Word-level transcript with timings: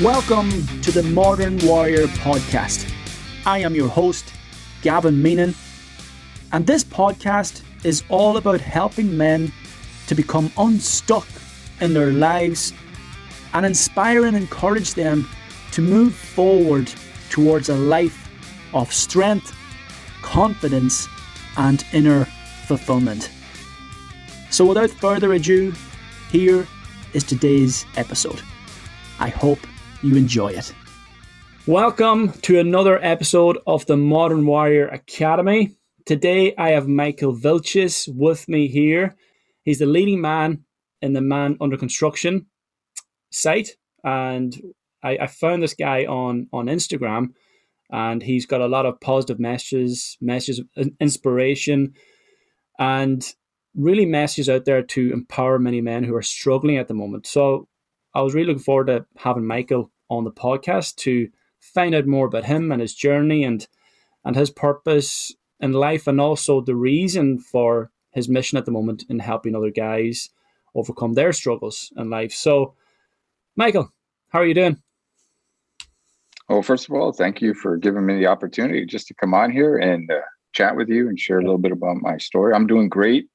Welcome 0.00 0.66
to 0.80 0.90
the 0.90 1.02
Modern 1.02 1.58
Warrior 1.58 2.06
podcast. 2.06 2.90
I 3.44 3.58
am 3.58 3.74
your 3.74 3.88
host, 3.88 4.32
Gavin 4.80 5.22
Meenan, 5.22 5.54
and 6.50 6.66
this 6.66 6.82
podcast 6.82 7.62
is 7.84 8.02
all 8.08 8.38
about 8.38 8.62
helping 8.62 9.14
men 9.16 9.52
to 10.06 10.14
become 10.14 10.50
unstuck 10.56 11.28
in 11.82 11.92
their 11.92 12.10
lives 12.10 12.72
and 13.52 13.66
inspire 13.66 14.24
and 14.24 14.34
encourage 14.34 14.94
them 14.94 15.28
to 15.72 15.82
move 15.82 16.14
forward 16.14 16.90
towards 17.28 17.68
a 17.68 17.76
life 17.76 18.30
of 18.72 18.90
strength, 18.92 19.54
confidence, 20.22 21.06
and 21.58 21.84
inner 21.92 22.24
fulfillment. 22.66 23.30
So, 24.50 24.64
without 24.64 24.90
further 24.90 25.34
ado, 25.34 25.74
here 26.30 26.66
is 27.12 27.24
today's 27.24 27.84
episode. 27.96 28.40
I 29.20 29.28
hope 29.28 29.60
you 30.02 30.16
enjoy 30.16 30.48
it. 30.48 30.74
Welcome 31.66 32.32
to 32.42 32.58
another 32.58 33.02
episode 33.02 33.58
of 33.66 33.86
the 33.86 33.96
Modern 33.96 34.44
Warrior 34.44 34.88
Academy. 34.88 35.76
Today 36.04 36.54
I 36.58 36.70
have 36.70 36.88
Michael 36.88 37.36
Vilches 37.36 38.12
with 38.12 38.48
me 38.48 38.66
here. 38.66 39.14
He's 39.62 39.78
the 39.78 39.86
leading 39.86 40.20
man 40.20 40.64
in 41.00 41.12
the 41.12 41.20
Man 41.20 41.56
Under 41.60 41.76
Construction 41.76 42.46
site, 43.30 43.76
and 44.02 44.60
I, 45.04 45.18
I 45.18 45.26
found 45.28 45.62
this 45.62 45.74
guy 45.74 46.04
on 46.04 46.48
on 46.52 46.66
Instagram, 46.66 47.34
and 47.90 48.20
he's 48.20 48.44
got 48.44 48.60
a 48.60 48.66
lot 48.66 48.86
of 48.86 49.00
positive 49.00 49.38
messages, 49.38 50.18
messages 50.20 50.64
of 50.76 50.90
inspiration, 51.00 51.94
and 52.76 53.24
really 53.76 54.04
messages 54.04 54.48
out 54.48 54.64
there 54.64 54.82
to 54.82 55.12
empower 55.12 55.60
many 55.60 55.80
men 55.80 56.02
who 56.02 56.16
are 56.16 56.22
struggling 56.22 56.76
at 56.76 56.88
the 56.88 56.94
moment. 56.94 57.24
So 57.28 57.68
I 58.14 58.22
was 58.22 58.34
really 58.34 58.48
looking 58.48 58.64
forward 58.64 58.88
to 58.88 59.06
having 59.16 59.46
Michael 59.46 59.91
on 60.16 60.24
the 60.24 60.30
podcast 60.30 60.96
to 60.96 61.28
find 61.60 61.94
out 61.94 62.06
more 62.06 62.26
about 62.26 62.44
him 62.44 62.70
and 62.70 62.80
his 62.80 62.94
journey 62.94 63.44
and 63.44 63.66
and 64.24 64.36
his 64.36 64.50
purpose 64.50 65.34
in 65.58 65.72
life 65.72 66.06
and 66.06 66.20
also 66.20 66.60
the 66.60 66.74
reason 66.74 67.38
for 67.38 67.90
his 68.10 68.28
mission 68.28 68.58
at 68.58 68.66
the 68.66 68.70
moment 68.70 69.04
in 69.08 69.18
helping 69.18 69.56
other 69.56 69.70
guys 69.70 70.28
overcome 70.74 71.14
their 71.14 71.32
struggles 71.32 71.92
in 71.96 72.10
life. 72.10 72.32
So, 72.32 72.74
Michael, 73.56 73.92
how 74.28 74.40
are 74.40 74.46
you 74.46 74.54
doing? 74.54 74.80
Well, 76.48 76.62
first 76.62 76.88
of 76.88 76.94
all, 76.94 77.12
thank 77.12 77.40
you 77.40 77.54
for 77.54 77.76
giving 77.76 78.04
me 78.04 78.18
the 78.18 78.26
opportunity 78.26 78.84
just 78.84 79.08
to 79.08 79.14
come 79.14 79.34
on 79.34 79.50
here 79.50 79.76
and 79.76 80.10
uh, 80.10 80.20
chat 80.52 80.76
with 80.76 80.88
you 80.88 81.08
and 81.08 81.18
share 81.18 81.38
a 81.38 81.42
little 81.42 81.58
bit 81.58 81.72
about 81.72 81.96
my 81.96 82.18
story. 82.18 82.54
I'm 82.54 82.66
doing 82.66 82.88
great. 82.88 83.26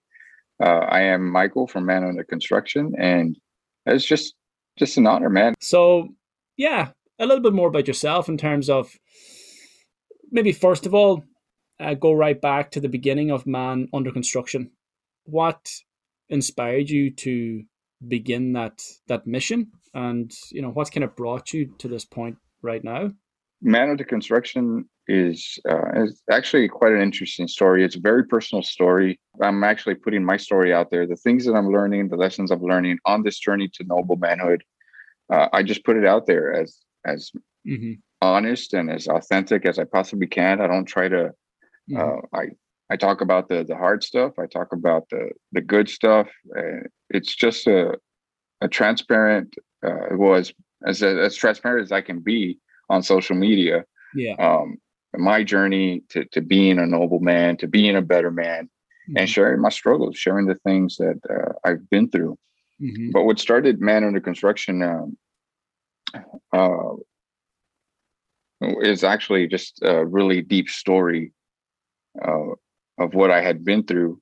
Uh, 0.64 0.86
I 0.90 1.02
am 1.02 1.30
Michael 1.30 1.68
from 1.68 1.86
Man 1.86 2.04
Under 2.04 2.24
Construction, 2.24 2.94
and 2.98 3.38
it's 3.86 4.06
just 4.06 4.36
just 4.78 4.98
an 4.98 5.08
honor, 5.08 5.30
man. 5.30 5.54
So, 5.60 6.10
yeah, 6.58 6.90
a 7.20 7.26
little 7.26 7.44
bit 7.44 7.54
more 7.54 7.70
about 7.70 7.88
yourself 7.88 8.28
in 8.28 8.38
terms 8.38 8.70
of 8.70 8.92
maybe 10.32 10.52
first 10.52 10.86
of 10.86 10.94
all, 10.94 11.24
uh, 11.80 11.94
go 11.94 12.12
right 12.12 12.40
back 12.42 12.72
to 12.72 12.80
the 12.80 12.90
beginning 12.90 13.32
of 13.32 13.46
Man 13.46 13.88
Under 13.94 14.12
Construction. 14.12 14.72
What 15.26 15.70
inspired 16.30 16.90
you 16.90 17.12
to 17.12 17.64
begin 18.08 18.54
that 18.54 18.82
that 19.08 19.28
mission, 19.28 19.72
and 19.94 20.32
you 20.52 20.62
know 20.62 20.70
what's 20.70 20.90
kind 20.90 21.04
of 21.04 21.16
brought 21.16 21.54
you 21.54 21.74
to 21.78 21.88
this 21.88 22.06
point 22.06 22.38
right 22.62 22.84
now? 22.84 23.12
Man 23.62 23.90
Under 23.90 24.04
Construction 24.04 24.90
is 25.08 25.60
uh, 25.70 26.04
is 26.04 26.22
actually 26.32 26.68
quite 26.68 26.94
an 26.94 27.02
interesting 27.02 27.48
story. 27.48 27.84
It's 27.84 27.96
a 27.96 28.02
very 28.02 28.26
personal 28.26 28.64
story. 28.64 29.20
I'm 29.42 29.64
actually 29.64 29.96
putting 29.96 30.24
my 30.24 30.38
story 30.38 30.74
out 30.74 30.90
there. 30.90 31.06
The 31.06 31.16
things 31.16 31.46
that 31.46 31.54
I'm 31.54 31.72
learning, 31.72 32.10
the 32.10 32.18
lessons 32.18 32.52
I'm 32.52 32.62
learning 32.62 32.98
on 33.06 33.24
this 33.24 33.40
journey 33.40 33.70
to 33.76 33.84
noble 33.86 34.18
manhood, 34.18 34.64
uh, 35.32 35.48
I 35.54 35.64
just 35.64 35.84
put 35.84 35.98
it 35.98 36.06
out 36.06 36.26
there 36.26 36.54
as 36.54 36.78
as 37.06 37.32
mm-hmm. 37.68 37.94
honest 38.22 38.74
and 38.74 38.90
as 38.92 39.08
authentic 39.08 39.66
as 39.66 39.80
I 39.80 39.84
possibly 39.86 40.28
can. 40.28 40.62
I 40.62 40.68
don't 40.68 40.86
try 40.86 41.08
to. 41.10 41.32
Mm-hmm. 41.90 41.98
Uh, 41.98 42.38
I 42.38 42.50
I 42.90 42.96
talk 42.96 43.22
about 43.22 43.50
the 43.50 43.64
the 43.64 43.76
hard 43.76 44.04
stuff. 44.04 44.34
I 44.40 44.46
talk 44.46 44.74
about 44.74 45.10
the 45.10 45.32
the 45.52 45.62
good 45.62 45.90
stuff. 45.90 46.28
Uh, 46.58 46.88
it's 47.10 47.36
just 47.36 47.68
a 47.68 47.96
a 48.62 48.68
transparent. 48.68 49.56
Uh, 49.86 50.08
it 50.12 50.18
was 50.18 50.54
as 50.86 51.04
as 51.04 51.36
transparent 51.36 51.84
as 51.84 51.92
I 51.92 52.02
can 52.02 52.20
be 52.20 52.60
on 52.90 53.04
social 53.04 53.36
media. 53.36 53.86
Yeah. 54.16 54.36
Um, 54.40 54.78
my 55.16 55.44
journey 55.44 56.04
to 56.10 56.26
to 56.26 56.42
being 56.42 56.80
a 56.80 56.86
noble 56.86 57.20
man, 57.20 57.58
to 57.58 57.68
being 57.68 57.96
a 57.96 58.02
better 58.02 58.32
man, 58.32 58.66
mm-hmm. 58.66 59.18
and 59.18 59.30
sharing 59.30 59.62
my 59.62 59.70
struggles, 59.70 60.18
sharing 60.18 60.46
the 60.46 60.56
things 60.56 60.98
that 60.98 61.20
uh, 61.30 61.54
I've 61.68 61.90
been 61.90 62.10
through. 62.10 62.38
Mm-hmm. 62.82 63.12
But 63.12 63.24
what 63.24 63.40
started 63.40 63.82
Man 63.82 64.04
Under 64.04 64.20
Construction 64.20 64.84
um, 64.84 65.18
uh, 66.54 66.94
is 68.82 69.04
actually 69.04 69.48
just 69.48 69.80
a 69.84 70.06
really 70.06 70.42
deep 70.42 70.70
story 70.70 71.34
uh, 72.26 72.52
of 72.98 73.14
what 73.14 73.32
I 73.32 73.42
had 73.42 73.64
been 73.64 73.84
through. 73.84 74.20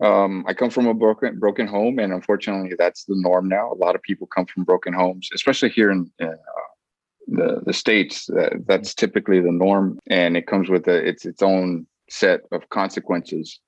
Um, 0.00 0.44
I 0.48 0.54
come 0.54 0.70
from 0.70 0.86
a 0.86 0.94
broken 0.94 1.38
broken 1.38 1.66
home, 1.66 1.98
and 1.98 2.12
unfortunately, 2.12 2.74
that's 2.76 3.04
the 3.04 3.14
norm 3.16 3.48
now. 3.48 3.72
A 3.72 3.74
lot 3.74 3.94
of 3.94 4.02
people 4.02 4.26
come 4.26 4.46
from 4.46 4.64
broken 4.64 4.92
homes, 4.92 5.28
especially 5.32 5.70
here 5.70 5.90
in 5.90 6.10
uh, 6.20 6.26
the 7.28 7.62
the 7.64 7.72
states. 7.72 8.28
that's 8.66 8.94
typically 8.94 9.40
the 9.40 9.52
norm, 9.52 9.98
and 10.08 10.36
it 10.36 10.46
comes 10.46 10.68
with 10.68 10.88
a, 10.88 11.08
its 11.08 11.24
its 11.24 11.42
own 11.42 11.86
set 12.10 12.40
of 12.50 12.68
consequences 12.70 13.60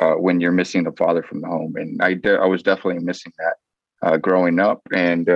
uh, 0.00 0.14
when 0.14 0.40
you're 0.40 0.52
missing 0.52 0.84
the 0.84 0.92
father 0.92 1.22
from 1.22 1.40
the 1.40 1.48
home. 1.48 1.74
And 1.76 2.00
I 2.02 2.14
de- 2.14 2.40
I 2.40 2.46
was 2.46 2.62
definitely 2.62 3.04
missing 3.04 3.32
that 3.38 4.08
uh, 4.08 4.16
growing 4.16 4.58
up, 4.58 4.80
and 4.92 5.28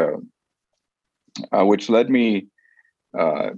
uh, 1.53 1.61
uh, 1.61 1.65
which 1.65 1.89
led 1.89 2.11
me 2.11 2.47
uh, 3.19 3.51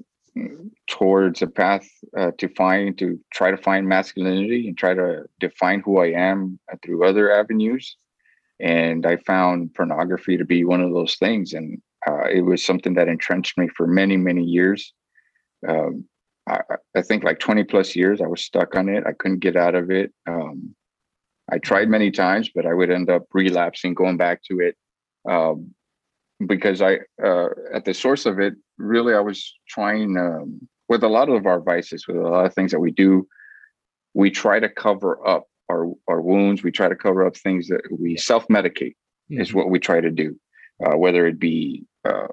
towards 0.88 1.42
a 1.42 1.46
path 1.46 1.88
uh, 2.16 2.30
to 2.38 2.48
find 2.50 2.96
to 2.98 3.18
try 3.32 3.50
to 3.50 3.56
find 3.56 3.88
masculinity 3.88 4.68
and 4.68 4.78
try 4.78 4.94
to 4.94 5.24
define 5.38 5.80
who 5.80 5.98
I 5.98 6.08
am 6.08 6.58
through 6.84 7.04
other 7.04 7.32
avenues. 7.32 7.96
And 8.60 9.06
I 9.06 9.16
found 9.16 9.74
pornography 9.74 10.36
to 10.36 10.44
be 10.44 10.64
one 10.64 10.82
of 10.82 10.92
those 10.92 11.16
things, 11.16 11.54
and 11.54 11.80
uh, 12.06 12.24
it 12.24 12.42
was 12.42 12.64
something 12.64 12.94
that 12.94 13.08
entrenched 13.08 13.58
me 13.58 13.68
for 13.76 13.86
many, 13.86 14.16
many 14.16 14.44
years. 14.44 14.92
Um, 15.66 16.04
I, 16.46 16.60
I, 16.96 17.02
think 17.02 17.22
like 17.22 17.38
20 17.38 17.64
plus 17.64 17.94
years, 17.94 18.20
I 18.20 18.26
was 18.26 18.42
stuck 18.42 18.74
on 18.74 18.88
it. 18.88 19.04
I 19.06 19.12
couldn't 19.12 19.40
get 19.40 19.56
out 19.56 19.74
of 19.74 19.90
it. 19.90 20.12
Um, 20.26 20.74
I 21.50 21.58
tried 21.58 21.88
many 21.88 22.10
times, 22.10 22.50
but 22.54 22.66
I 22.66 22.72
would 22.72 22.90
end 22.90 23.10
up 23.10 23.24
relapsing, 23.32 23.94
going 23.94 24.16
back 24.16 24.42
to 24.44 24.60
it. 24.60 24.76
Um, 25.28 25.74
because 26.46 26.80
I, 26.82 27.00
uh, 27.22 27.48
at 27.72 27.84
the 27.84 27.94
source 27.94 28.26
of 28.26 28.38
it, 28.38 28.54
really, 28.78 29.14
I 29.14 29.20
was 29.20 29.54
trying 29.68 30.16
um, 30.16 30.66
with 30.88 31.02
a 31.02 31.08
lot 31.08 31.28
of 31.28 31.46
our 31.46 31.60
vices, 31.60 32.06
with 32.06 32.16
a 32.16 32.20
lot 32.20 32.46
of 32.46 32.54
things 32.54 32.70
that 32.72 32.80
we 32.80 32.90
do, 32.90 33.26
we 34.14 34.30
try 34.30 34.58
to 34.58 34.68
cover 34.68 35.26
up 35.26 35.46
our, 35.70 35.92
our 36.08 36.20
wounds. 36.20 36.62
We 36.62 36.72
try 36.72 36.88
to 36.88 36.96
cover 36.96 37.26
up 37.26 37.36
things 37.36 37.68
that 37.68 37.82
we 37.90 38.16
self 38.16 38.46
medicate, 38.48 38.96
mm-hmm. 39.30 39.40
is 39.40 39.54
what 39.54 39.70
we 39.70 39.78
try 39.78 40.00
to 40.00 40.10
do, 40.10 40.38
uh, 40.84 40.96
whether 40.96 41.26
it 41.26 41.38
be 41.38 41.84
uh, 42.04 42.28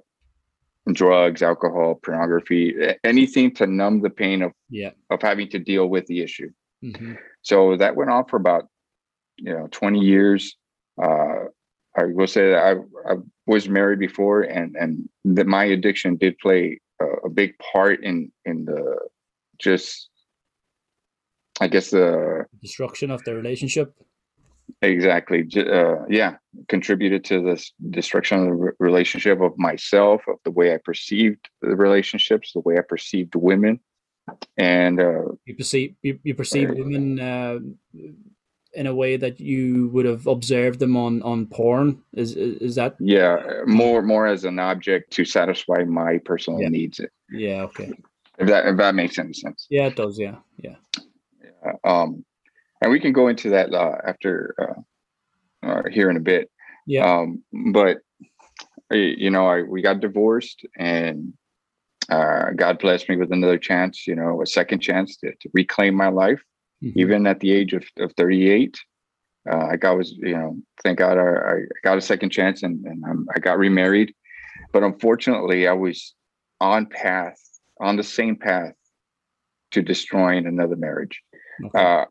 drugs, 0.91 1.41
alcohol, 1.41 1.99
pornography, 2.01 2.75
anything 3.03 3.53
to 3.55 3.67
numb 3.67 4.01
the 4.01 4.09
pain 4.09 4.41
of 4.41 4.53
yeah. 4.69 4.91
of 5.09 5.21
having 5.21 5.49
to 5.49 5.59
deal 5.59 5.87
with 5.87 6.05
the 6.07 6.21
issue. 6.21 6.49
Mm-hmm. 6.83 7.13
So 7.41 7.77
that 7.77 7.95
went 7.95 8.09
on 8.09 8.25
for 8.25 8.37
about 8.37 8.67
you 9.37 9.53
know 9.53 9.67
20 9.71 9.99
years. 9.99 10.55
Uh, 11.01 11.45
I 11.97 12.05
will 12.05 12.27
say 12.27 12.51
that 12.51 12.63
I, 12.63 13.11
I 13.11 13.15
was 13.47 13.67
married 13.67 13.99
before, 13.99 14.41
and 14.41 14.75
and 14.75 15.09
that 15.25 15.47
my 15.47 15.65
addiction 15.65 16.15
did 16.15 16.37
play 16.37 16.79
a, 17.01 17.05
a 17.25 17.29
big 17.29 17.57
part 17.59 18.03
in 18.03 18.31
in 18.45 18.65
the 18.65 18.97
just, 19.59 20.09
I 21.59 21.67
guess 21.67 21.89
the 21.89 22.45
destruction 22.61 23.09
of 23.09 23.23
the 23.23 23.33
relationship. 23.35 23.93
Exactly. 24.81 25.47
Uh, 25.55 26.05
yeah, 26.09 26.35
contributed 26.67 27.23
to 27.25 27.41
this 27.41 27.71
destruction 27.89 28.39
of 28.39 28.59
the 28.59 28.71
relationship 28.79 29.41
of 29.41 29.57
myself, 29.57 30.21
of 30.27 30.35
the 30.43 30.51
way 30.51 30.73
I 30.73 30.77
perceived 30.83 31.49
the 31.61 31.75
relationships, 31.75 32.51
the 32.53 32.59
way 32.59 32.77
I 32.77 32.81
perceived 32.81 33.33
women, 33.35 33.79
and 34.57 34.99
uh, 34.99 35.29
you 35.45 35.55
perceive 35.55 35.95
you, 36.01 36.19
you 36.23 36.35
perceive 36.35 36.69
uh, 36.69 36.73
women 36.75 37.19
uh, 37.19 37.59
in 38.77 38.87
a 38.87 38.95
way 38.95 39.17
that 39.17 39.39
you 39.39 39.89
would 39.89 40.05
have 40.05 40.27
observed 40.27 40.79
them 40.79 40.95
on 40.95 41.21
on 41.23 41.47
porn? 41.47 42.01
Is 42.13 42.35
is 42.35 42.75
that 42.75 42.95
yeah 42.99 43.37
more 43.65 44.01
more 44.01 44.27
as 44.27 44.45
an 44.45 44.59
object 44.59 45.11
to 45.13 45.25
satisfy 45.25 45.83
my 45.83 46.19
personal 46.19 46.61
yeah. 46.61 46.69
needs. 46.69 47.01
Yeah 47.31 47.63
okay. 47.63 47.91
If 48.37 48.47
that 48.47 48.67
if 48.67 48.77
that 48.77 48.95
makes 48.95 49.17
any 49.17 49.33
sense. 49.33 49.67
Yeah 49.69 49.87
it 49.87 49.95
does 49.95 50.19
yeah 50.19 50.35
yeah, 50.57 50.75
yeah 51.65 51.73
um 51.83 52.23
and 52.81 52.91
we 52.91 52.99
can 52.99 53.11
go 53.11 53.27
into 53.27 53.49
that 53.49 53.73
uh, 53.73 53.97
after 54.05 54.53
uh, 54.61 55.67
uh, 55.67 55.83
here 55.91 56.11
in 56.11 56.17
a 56.17 56.21
bit. 56.21 56.51
Yeah. 56.85 57.05
Um 57.05 57.43
but 57.73 57.97
you 58.91 59.29
know 59.29 59.47
i 59.47 59.61
we 59.63 59.81
got 59.81 59.99
divorced 59.99 60.65
and 60.77 61.33
uh, 62.09 62.51
god 62.55 62.79
blessed 62.79 63.09
me 63.09 63.17
with 63.17 63.33
another 63.33 63.57
chance 63.57 64.07
you 64.07 64.15
know 64.15 64.41
a 64.41 64.45
second 64.45 64.79
chance 64.79 65.17
to, 65.17 65.29
to 65.41 65.49
reclaim 65.53 65.93
my 65.93 66.07
life 66.07 66.41
Mm-hmm. 66.83 66.99
Even 66.99 67.27
at 67.27 67.39
the 67.39 67.51
age 67.51 67.73
of, 67.73 67.83
of 67.99 68.13
38, 68.13 68.77
uh, 69.49 69.67
I 69.71 69.77
got 69.77 69.97
was 69.97 70.11
you 70.17 70.37
know 70.37 70.57
thank 70.83 70.99
God 70.99 71.17
I, 71.17 71.53
I 71.53 71.55
got 71.83 71.97
a 71.97 72.01
second 72.01 72.29
chance 72.29 72.63
and, 72.63 72.85
and 72.85 73.27
I 73.35 73.39
got 73.39 73.57
remarried. 73.57 74.13
But 74.73 74.83
unfortunately, 74.83 75.67
I 75.67 75.73
was 75.73 76.13
on 76.59 76.87
path, 76.87 77.39
on 77.79 77.95
the 77.95 78.03
same 78.03 78.35
path 78.35 78.73
to 79.71 79.81
destroying 79.81 80.45
another 80.45 80.75
marriage. 80.75 81.21
Okay. 81.65 81.83
Uh, 81.83 82.05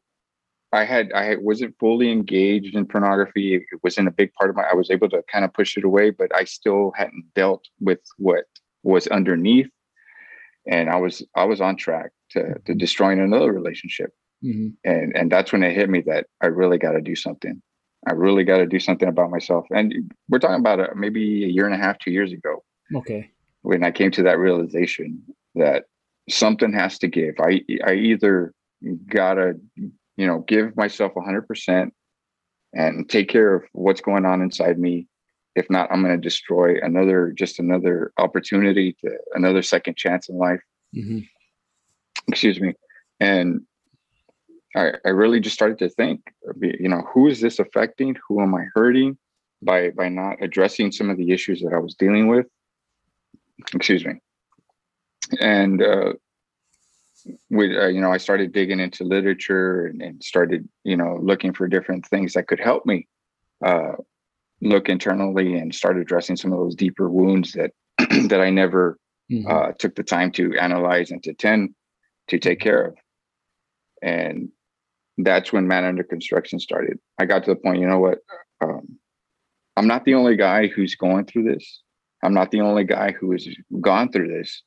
I 0.73 0.85
had 0.85 1.13
I 1.13 1.37
wasn't 1.37 1.77
fully 1.79 2.11
engaged 2.11 2.75
in 2.75 2.87
pornography. 2.87 3.55
It 3.55 3.81
wasn't 3.83 4.09
a 4.09 4.13
big 4.13 4.33
part 4.35 4.51
of 4.51 4.57
my. 4.57 4.65
I 4.71 4.75
was 4.75 4.91
able 4.91 5.09
to 5.11 5.23
kind 5.31 5.45
of 5.45 5.53
push 5.53 5.77
it 5.77 5.85
away, 5.85 6.11
but 6.11 6.35
I 6.35 6.45
still 6.45 6.93
hadn't 6.97 7.25
dealt 7.35 7.65
with 7.81 8.01
what 8.19 8.45
was 8.83 9.07
underneath, 9.07 9.71
and 10.67 10.91
I 10.91 10.97
was 10.97 11.25
I 11.35 11.45
was 11.45 11.61
on 11.61 11.77
track 11.77 12.11
to 12.31 12.55
to 12.67 12.75
destroying 12.75 13.21
another 13.21 13.53
relationship. 13.53 14.13
Mm-hmm. 14.47 14.69
And 14.85 15.17
and 15.17 15.33
that's 15.33 15.53
when 15.53 15.63
it 15.63 15.75
hit 15.75 15.91
me 15.91 16.03
that 16.03 16.27
I 16.41 16.47
really 16.47 16.79
got 16.79 16.93
to 16.93 17.01
do 17.01 17.17
something. 17.17 17.61
I 18.09 18.13
really 18.13 18.45
got 18.45 18.59
to 18.59 18.67
do 18.67 18.79
something 18.79 19.09
about 19.09 19.31
myself. 19.31 19.67
And 19.71 20.13
we're 20.29 20.39
talking 20.39 20.61
about 20.61 20.79
it 20.79 20.91
maybe 20.95 21.45
a 21.45 21.49
year 21.49 21.67
and 21.67 21.75
a 21.75 21.79
half, 21.79 21.99
two 21.99 22.13
years 22.13 22.33
ago. 22.33 22.63
Okay. 22.95 23.31
When 23.63 23.83
I 23.83 23.91
came 23.91 24.13
to 24.13 24.23
that 24.23 24.39
realization 24.39 25.23
that 25.57 25.85
something 26.29 26.73
has 26.73 26.99
to 26.99 27.09
give. 27.09 27.35
I 27.41 27.63
I 27.85 27.95
either 27.95 28.53
gotta 29.09 29.55
you 30.17 30.27
know 30.27 30.41
give 30.41 30.77
myself 30.77 31.13
100% 31.15 31.91
and 32.75 33.09
take 33.09 33.29
care 33.29 33.55
of 33.55 33.65
what's 33.73 34.01
going 34.01 34.27
on 34.27 34.43
inside 34.43 34.79
me 34.79 35.07
if 35.55 35.69
not 35.71 35.91
i'm 35.91 36.03
going 36.03 36.15
to 36.15 36.21
destroy 36.21 36.77
another 36.83 37.33
just 37.33 37.59
another 37.59 38.13
opportunity 38.19 38.95
to 39.01 39.11
another 39.35 39.63
second 39.63 39.97
chance 39.97 40.29
in 40.29 40.37
life 40.37 40.61
mm-hmm. 40.95 41.21
excuse 42.29 42.61
me 42.61 42.75
and 43.21 43.61
I, 44.77 44.93
I 45.05 45.09
really 45.09 45.41
just 45.41 45.55
started 45.55 45.79
to 45.79 45.89
think 45.89 46.21
you 46.61 46.89
know 46.89 47.03
who 47.13 47.29
is 47.29 47.41
this 47.41 47.59
affecting 47.59 48.17
who 48.29 48.43
am 48.43 48.55
i 48.55 48.65
hurting 48.75 49.17
by 49.63 49.91
by 49.91 50.09
not 50.09 50.43
addressing 50.43 50.93
some 50.93 51.11
of 51.11 51.17
the 51.17 51.33
issues 51.33 51.61
that 51.63 51.73
i 51.73 51.79
was 51.79 51.95
dealing 51.95 52.29
with 52.29 52.47
excuse 53.75 54.05
me 54.05 54.21
and 55.41 55.83
uh, 55.83 56.13
we, 57.51 57.77
uh, 57.79 57.89
you 57.89 58.01
know, 58.01 58.13
I 58.13 58.19
started 58.19 58.53
digging 58.53 58.81
into 58.81 59.05
literature 59.05 59.87
and, 59.87 60.03
and, 60.03 60.23
started, 60.23 60.69
you 60.85 60.97
know, 60.97 61.19
looking 61.21 61.53
for 61.53 61.67
different 61.69 62.07
things 62.07 62.33
that 62.35 62.47
could 62.47 62.61
help 62.61 62.87
me 62.87 63.07
uh, 63.65 63.93
look 64.61 64.89
internally 64.89 65.55
and 65.55 65.75
start 65.75 65.99
addressing 65.99 66.37
some 66.37 66.53
of 66.53 66.59
those 66.59 66.75
deeper 66.75 67.09
wounds 67.09 67.53
that 67.53 67.73
that 68.29 68.41
I 68.41 68.51
never 68.51 68.99
mm-hmm. 69.31 69.51
uh, 69.51 69.73
took 69.79 69.95
the 69.95 70.03
time 70.03 70.31
to 70.33 70.57
analyze 70.59 71.11
and 71.11 71.23
to 71.25 71.35
tend 71.35 71.75
to 72.29 72.39
take 72.39 72.61
care 72.61 72.85
of. 72.85 72.97
And 74.03 74.51
that's 75.19 75.53
when 75.53 75.67
Man 75.67 75.85
Under 75.85 76.05
Construction 76.05 76.59
started. 76.59 76.99
I 77.19 77.25
got 77.25 77.45
to 77.45 77.51
the 77.51 77.57
point, 77.57 77.81
you 77.81 77.89
know 77.89 77.99
what? 77.99 78.19
Um, 78.61 78.99
I'm 79.77 79.87
not 79.87 80.05
the 80.05 80.15
only 80.15 80.37
guy 80.37 80.67
who's 80.67 80.95
going 80.95 81.27
through 81.27 81.45
this. 81.45 81.83
I'm 82.23 82.35
not 82.35 82.51
the 82.51 82.61
only 82.61 82.85
guy 82.85 83.13
who 83.13 83.33
has 83.33 83.47
gone 83.81 84.11
through 84.11 84.29
this. 84.29 84.63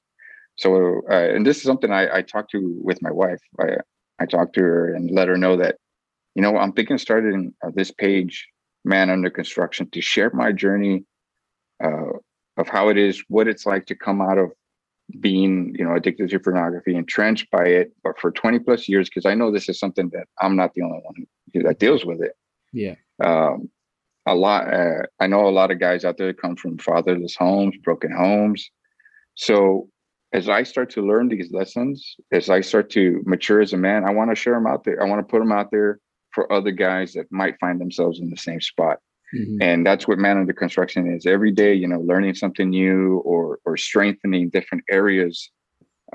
So, 0.57 1.01
uh, 1.09 1.13
and 1.13 1.45
this 1.45 1.57
is 1.57 1.63
something 1.63 1.91
I, 1.91 2.17
I 2.17 2.21
talked 2.21 2.51
to 2.51 2.79
with 2.81 3.01
my 3.01 3.11
wife. 3.11 3.39
I, 3.59 3.77
I 4.19 4.25
talked 4.25 4.55
to 4.55 4.61
her 4.61 4.93
and 4.93 5.09
let 5.11 5.27
her 5.27 5.37
know 5.37 5.57
that, 5.57 5.77
you 6.35 6.41
know, 6.41 6.57
I'm 6.57 6.73
thinking 6.73 6.95
of 6.95 7.01
starting 7.01 7.53
uh, 7.65 7.71
this 7.73 7.91
page, 7.91 8.47
Man 8.85 9.09
Under 9.09 9.29
Construction, 9.29 9.89
to 9.91 10.01
share 10.01 10.31
my 10.33 10.51
journey 10.51 11.05
uh, 11.83 12.11
of 12.57 12.67
how 12.67 12.89
it 12.89 12.97
is, 12.97 13.23
what 13.29 13.47
it's 13.47 13.65
like 13.65 13.85
to 13.87 13.95
come 13.95 14.21
out 14.21 14.37
of 14.37 14.51
being, 15.19 15.75
you 15.77 15.85
know, 15.85 15.95
addicted 15.95 16.29
to 16.29 16.39
pornography, 16.39 16.95
entrenched 16.95 17.50
by 17.51 17.65
it, 17.65 17.91
but 18.03 18.19
for 18.19 18.31
20 18.31 18.59
plus 18.59 18.88
years, 18.88 19.09
because 19.09 19.25
I 19.25 19.33
know 19.33 19.51
this 19.51 19.69
is 19.69 19.79
something 19.79 20.09
that 20.13 20.27
I'm 20.39 20.56
not 20.56 20.73
the 20.73 20.83
only 20.83 21.00
one 21.03 21.63
that 21.65 21.79
deals 21.79 22.06
with 22.06 22.21
it. 22.21 22.33
Yeah. 22.73 22.95
Um, 23.23 23.69
a 24.25 24.35
lot. 24.35 24.71
Uh, 24.71 25.03
I 25.19 25.27
know 25.27 25.47
a 25.47 25.50
lot 25.50 25.71
of 25.71 25.79
guys 25.79 26.06
out 26.06 26.17
there 26.17 26.33
come 26.33 26.56
from 26.56 26.77
fatherless 26.77 27.35
homes, 27.35 27.75
broken 27.83 28.11
homes. 28.11 28.69
So 29.35 29.89
as 30.33 30.47
I 30.47 30.63
start 30.63 30.91
to 30.91 31.06
learn 31.06 31.27
these 31.27 31.51
lessons, 31.51 32.15
as 32.31 32.50
I 32.50 32.61
start 32.61 32.89
to 32.91 33.21
mature 33.25 33.61
as 33.61 33.73
a 33.73 33.77
man, 33.77 34.06
I 34.06 34.11
want 34.11 34.29
to 34.29 34.35
share 34.35 34.53
them 34.53 34.67
out 34.67 34.83
there. 34.83 35.01
I 35.01 35.07
want 35.07 35.25
to 35.25 35.31
put 35.31 35.39
them 35.39 35.51
out 35.51 35.71
there 35.71 36.00
for 36.31 36.51
other 36.51 36.71
guys 36.71 37.13
that 37.13 37.31
might 37.31 37.59
find 37.59 37.81
themselves 37.81 38.19
in 38.19 38.29
the 38.29 38.38
same 38.38 38.61
spot. 38.61 39.00
Mm-hmm. 39.35 39.61
And 39.61 39.85
that's 39.85 40.07
what 40.07 40.17
man 40.17 40.37
under 40.37 40.53
construction 40.53 41.13
is. 41.13 41.25
Every 41.25 41.51
day, 41.51 41.73
you 41.73 41.87
know, 41.87 41.99
learning 41.99 42.35
something 42.35 42.69
new 42.69 43.17
or 43.19 43.59
or 43.65 43.77
strengthening 43.77 44.49
different 44.49 44.83
areas 44.89 45.51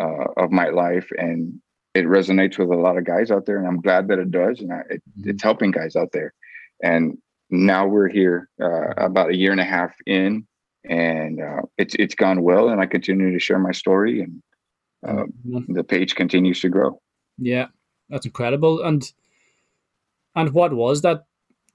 uh, 0.01 0.25
of 0.37 0.51
my 0.51 0.69
life, 0.71 1.09
and 1.17 1.61
it 1.95 2.07
resonates 2.07 2.59
with 2.59 2.71
a 2.71 2.77
lot 2.77 2.99
of 2.99 3.05
guys 3.05 3.31
out 3.31 3.47
there. 3.47 3.59
And 3.59 3.69
I'm 3.69 3.81
glad 3.81 4.09
that 4.09 4.19
it 4.19 4.31
does, 4.31 4.61
and 4.61 4.73
I, 4.73 4.81
it, 4.91 5.03
mm-hmm. 5.19 5.31
it's 5.31 5.43
helping 5.43 5.71
guys 5.71 5.95
out 5.95 6.11
there. 6.13 6.35
And 6.83 7.17
now 7.51 7.87
we're 7.87 8.09
here, 8.09 8.49
uh, 8.61 8.91
about 8.97 9.31
a 9.31 9.37
year 9.37 9.53
and 9.53 9.61
a 9.61 9.65
half 9.65 9.95
in, 10.07 10.47
and 10.89 11.41
uh, 11.41 11.63
it's 11.79 11.95
it's 11.99 12.15
gone 12.15 12.43
well 12.43 12.69
and 12.69 12.81
i 12.81 12.87
continue 12.87 13.33
to 13.33 13.39
share 13.39 13.59
my 13.59 13.73
story 13.73 14.21
and 14.21 14.43
uh, 15.07 15.25
mm-hmm. 15.47 15.73
the 15.73 15.85
page 15.85 16.15
continues 16.15 16.61
to 16.61 16.69
grow 16.69 17.01
yeah 17.39 17.67
that's 18.09 18.27
incredible 18.27 18.83
and 18.83 19.13
and 20.37 20.53
what 20.53 20.75
was 20.75 21.03
that 21.03 21.25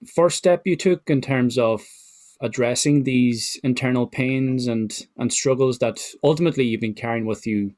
first 0.05 0.37
step 0.37 0.61
you 0.65 0.75
took 0.75 1.09
in 1.09 1.21
terms 1.21 1.57
of 1.57 1.85
addressing 2.41 3.03
these 3.03 3.59
internal 3.63 4.07
pains 4.07 4.67
and 4.67 5.07
and 5.17 5.31
struggles 5.33 5.79
that 5.79 5.99
ultimately 6.23 6.63
you've 6.63 6.81
been 6.81 6.93
carrying 6.93 7.25
with 7.25 7.45
you 7.45 7.71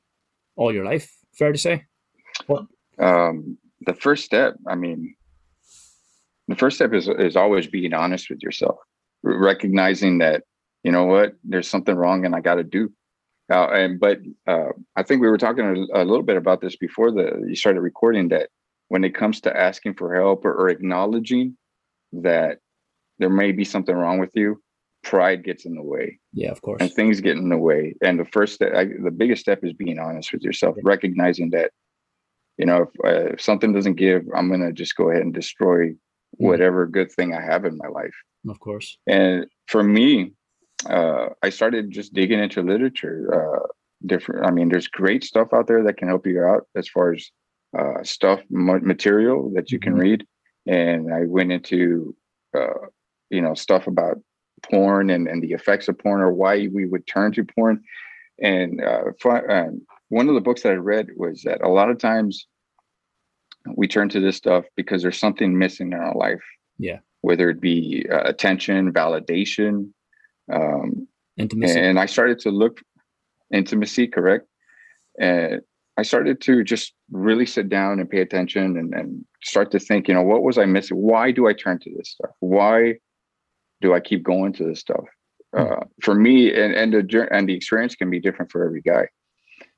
all 0.55 0.73
your 0.73 0.85
life 0.85 1.17
fair 1.33 1.51
to 1.51 1.57
say 1.57 1.83
what 2.47 2.65
um, 2.99 3.57
the 3.85 3.93
first 3.93 4.23
step 4.23 4.55
i 4.67 4.75
mean 4.75 5.15
the 6.47 6.55
first 6.55 6.75
step 6.75 6.93
is 6.93 7.07
is 7.07 7.35
always 7.35 7.65
being 7.65 7.93
honest 7.93 8.29
with 8.29 8.43
yourself 8.43 8.77
recognizing 9.23 10.19
that 10.19 10.43
you 10.83 10.91
know 10.91 11.05
what, 11.05 11.33
there's 11.43 11.67
something 11.67 11.95
wrong 11.95 12.25
and 12.25 12.35
I 12.35 12.41
got 12.41 12.55
to 12.55 12.63
do. 12.63 12.91
Uh, 13.51 13.67
and 13.69 13.99
but 13.99 14.19
uh, 14.47 14.69
I 14.95 15.03
think 15.03 15.21
we 15.21 15.27
were 15.27 15.37
talking 15.37 15.65
a, 15.65 16.01
a, 16.01 16.05
little 16.05 16.23
bit 16.23 16.37
about 16.37 16.61
this 16.61 16.77
before 16.77 17.11
the 17.11 17.43
you 17.47 17.55
started 17.55 17.81
recording 17.81 18.29
that 18.29 18.49
when 18.87 19.03
it 19.03 19.13
comes 19.13 19.41
to 19.41 19.55
asking 19.55 19.95
for 19.95 20.15
help 20.15 20.45
or, 20.45 20.53
or 20.53 20.69
acknowledging 20.69 21.57
that 22.13 22.59
there 23.19 23.29
may 23.29 23.51
be 23.51 23.63
something 23.63 23.95
wrong 23.95 24.19
with 24.19 24.31
you, 24.33 24.61
pride 25.03 25.43
gets 25.43 25.65
in 25.65 25.75
the 25.75 25.83
way. 25.83 26.19
Yeah, 26.33 26.51
of 26.51 26.61
course. 26.61 26.81
And 26.81 26.91
things 26.91 27.21
get 27.21 27.37
in 27.37 27.49
the 27.49 27.57
way. 27.57 27.95
And 28.01 28.19
the 28.19 28.25
first 28.25 28.55
step, 28.55 28.73
I, 28.75 28.85
the 28.85 29.11
biggest 29.11 29.41
step 29.41 29.63
is 29.63 29.73
being 29.73 29.99
honest 29.99 30.31
with 30.31 30.41
yourself, 30.41 30.75
recognizing 30.83 31.49
that, 31.51 31.71
you 32.57 32.65
know, 32.65 32.83
if, 32.83 32.89
uh, 33.05 33.33
if 33.33 33.41
something 33.41 33.73
doesn't 33.73 33.95
give, 33.95 34.23
I'm 34.35 34.47
going 34.47 34.61
to 34.61 34.71
just 34.71 34.95
go 34.95 35.09
ahead 35.09 35.23
and 35.23 35.33
destroy 35.33 35.89
mm-hmm. 35.89 36.45
whatever 36.45 36.85
good 36.87 37.11
thing 37.11 37.33
I 37.33 37.41
have 37.41 37.65
in 37.65 37.77
my 37.77 37.87
life. 37.87 38.15
Of 38.47 38.59
course. 38.59 38.97
And 39.07 39.45
for 39.67 39.83
me, 39.83 40.33
uh, 40.89 41.27
I 41.43 41.49
started 41.49 41.91
just 41.91 42.13
digging 42.13 42.39
into 42.39 42.61
literature. 42.61 43.29
Uh, 43.33 43.67
different. 44.05 44.45
I 44.45 44.51
mean, 44.51 44.69
there's 44.69 44.87
great 44.87 45.23
stuff 45.23 45.49
out 45.53 45.67
there 45.67 45.83
that 45.83 45.97
can 45.97 46.07
help 46.07 46.25
you 46.25 46.43
out 46.43 46.63
as 46.75 46.87
far 46.87 47.13
as 47.13 47.29
uh, 47.77 48.03
stuff 48.03 48.41
material 48.49 49.51
that 49.55 49.71
you 49.71 49.79
can 49.79 49.93
mm-hmm. 49.93 50.01
read. 50.01 50.27
And 50.67 51.13
I 51.13 51.25
went 51.25 51.51
into 51.51 52.15
uh, 52.57 52.87
you 53.29 53.41
know 53.41 53.53
stuff 53.53 53.87
about 53.87 54.19
porn 54.63 55.09
and, 55.09 55.27
and 55.27 55.41
the 55.41 55.53
effects 55.53 55.87
of 55.87 55.97
porn 55.97 56.21
or 56.21 56.31
why 56.31 56.67
we 56.73 56.85
would 56.85 57.07
turn 57.07 57.31
to 57.33 57.43
porn. 57.43 57.81
And 58.41 58.83
uh, 58.83 59.03
one 60.09 60.29
of 60.29 60.35
the 60.35 60.41
books 60.41 60.63
that 60.63 60.71
I 60.73 60.75
read 60.75 61.09
was 61.15 61.43
that 61.43 61.61
a 61.63 61.69
lot 61.69 61.89
of 61.89 61.99
times 61.99 62.47
we 63.75 63.87
turn 63.87 64.09
to 64.09 64.19
this 64.19 64.37
stuff 64.37 64.65
because 64.75 65.01
there's 65.01 65.19
something 65.19 65.57
missing 65.57 65.93
in 65.93 65.99
our 65.99 66.15
life. 66.15 66.43
Yeah. 66.77 66.99
Whether 67.21 67.49
it 67.49 67.61
be 67.61 68.05
uh, 68.11 68.23
attention, 68.25 68.91
validation, 68.91 69.91
um, 70.51 71.07
intimacy. 71.37 71.79
And 71.79 71.99
I 71.99 72.07
started 72.07 72.39
to 72.39 72.49
look 72.49 72.81
intimacy, 73.53 74.07
correct? 74.07 74.47
And 75.19 75.61
I 75.97 76.03
started 76.03 76.41
to 76.41 76.63
just 76.63 76.93
really 77.11 77.45
sit 77.45 77.69
down 77.69 77.99
and 77.99 78.09
pay 78.09 78.21
attention 78.21 78.77
and, 78.77 78.93
and 78.93 79.25
start 79.43 79.71
to 79.71 79.79
think, 79.79 80.07
you 80.07 80.13
know, 80.13 80.21
what 80.21 80.43
was 80.43 80.57
I 80.57 80.65
missing? 80.65 80.97
Why 80.97 81.31
do 81.31 81.47
I 81.47 81.53
turn 81.53 81.79
to 81.79 81.91
this 81.95 82.11
stuff? 82.11 82.31
Why 82.39 82.95
do 83.81 83.93
I 83.93 83.99
keep 83.99 84.23
going 84.23 84.53
to 84.53 84.63
this 84.63 84.79
stuff? 84.79 85.05
Mm-hmm. 85.53 85.73
Uh, 85.73 85.85
for 86.01 86.15
me, 86.15 86.53
and 86.53 86.73
and 86.73 86.93
the 86.93 87.27
and 87.31 87.47
the 87.47 87.53
experience 87.53 87.95
can 87.95 88.09
be 88.09 88.19
different 88.19 88.51
for 88.51 88.63
every 88.63 88.81
guy. 88.81 89.07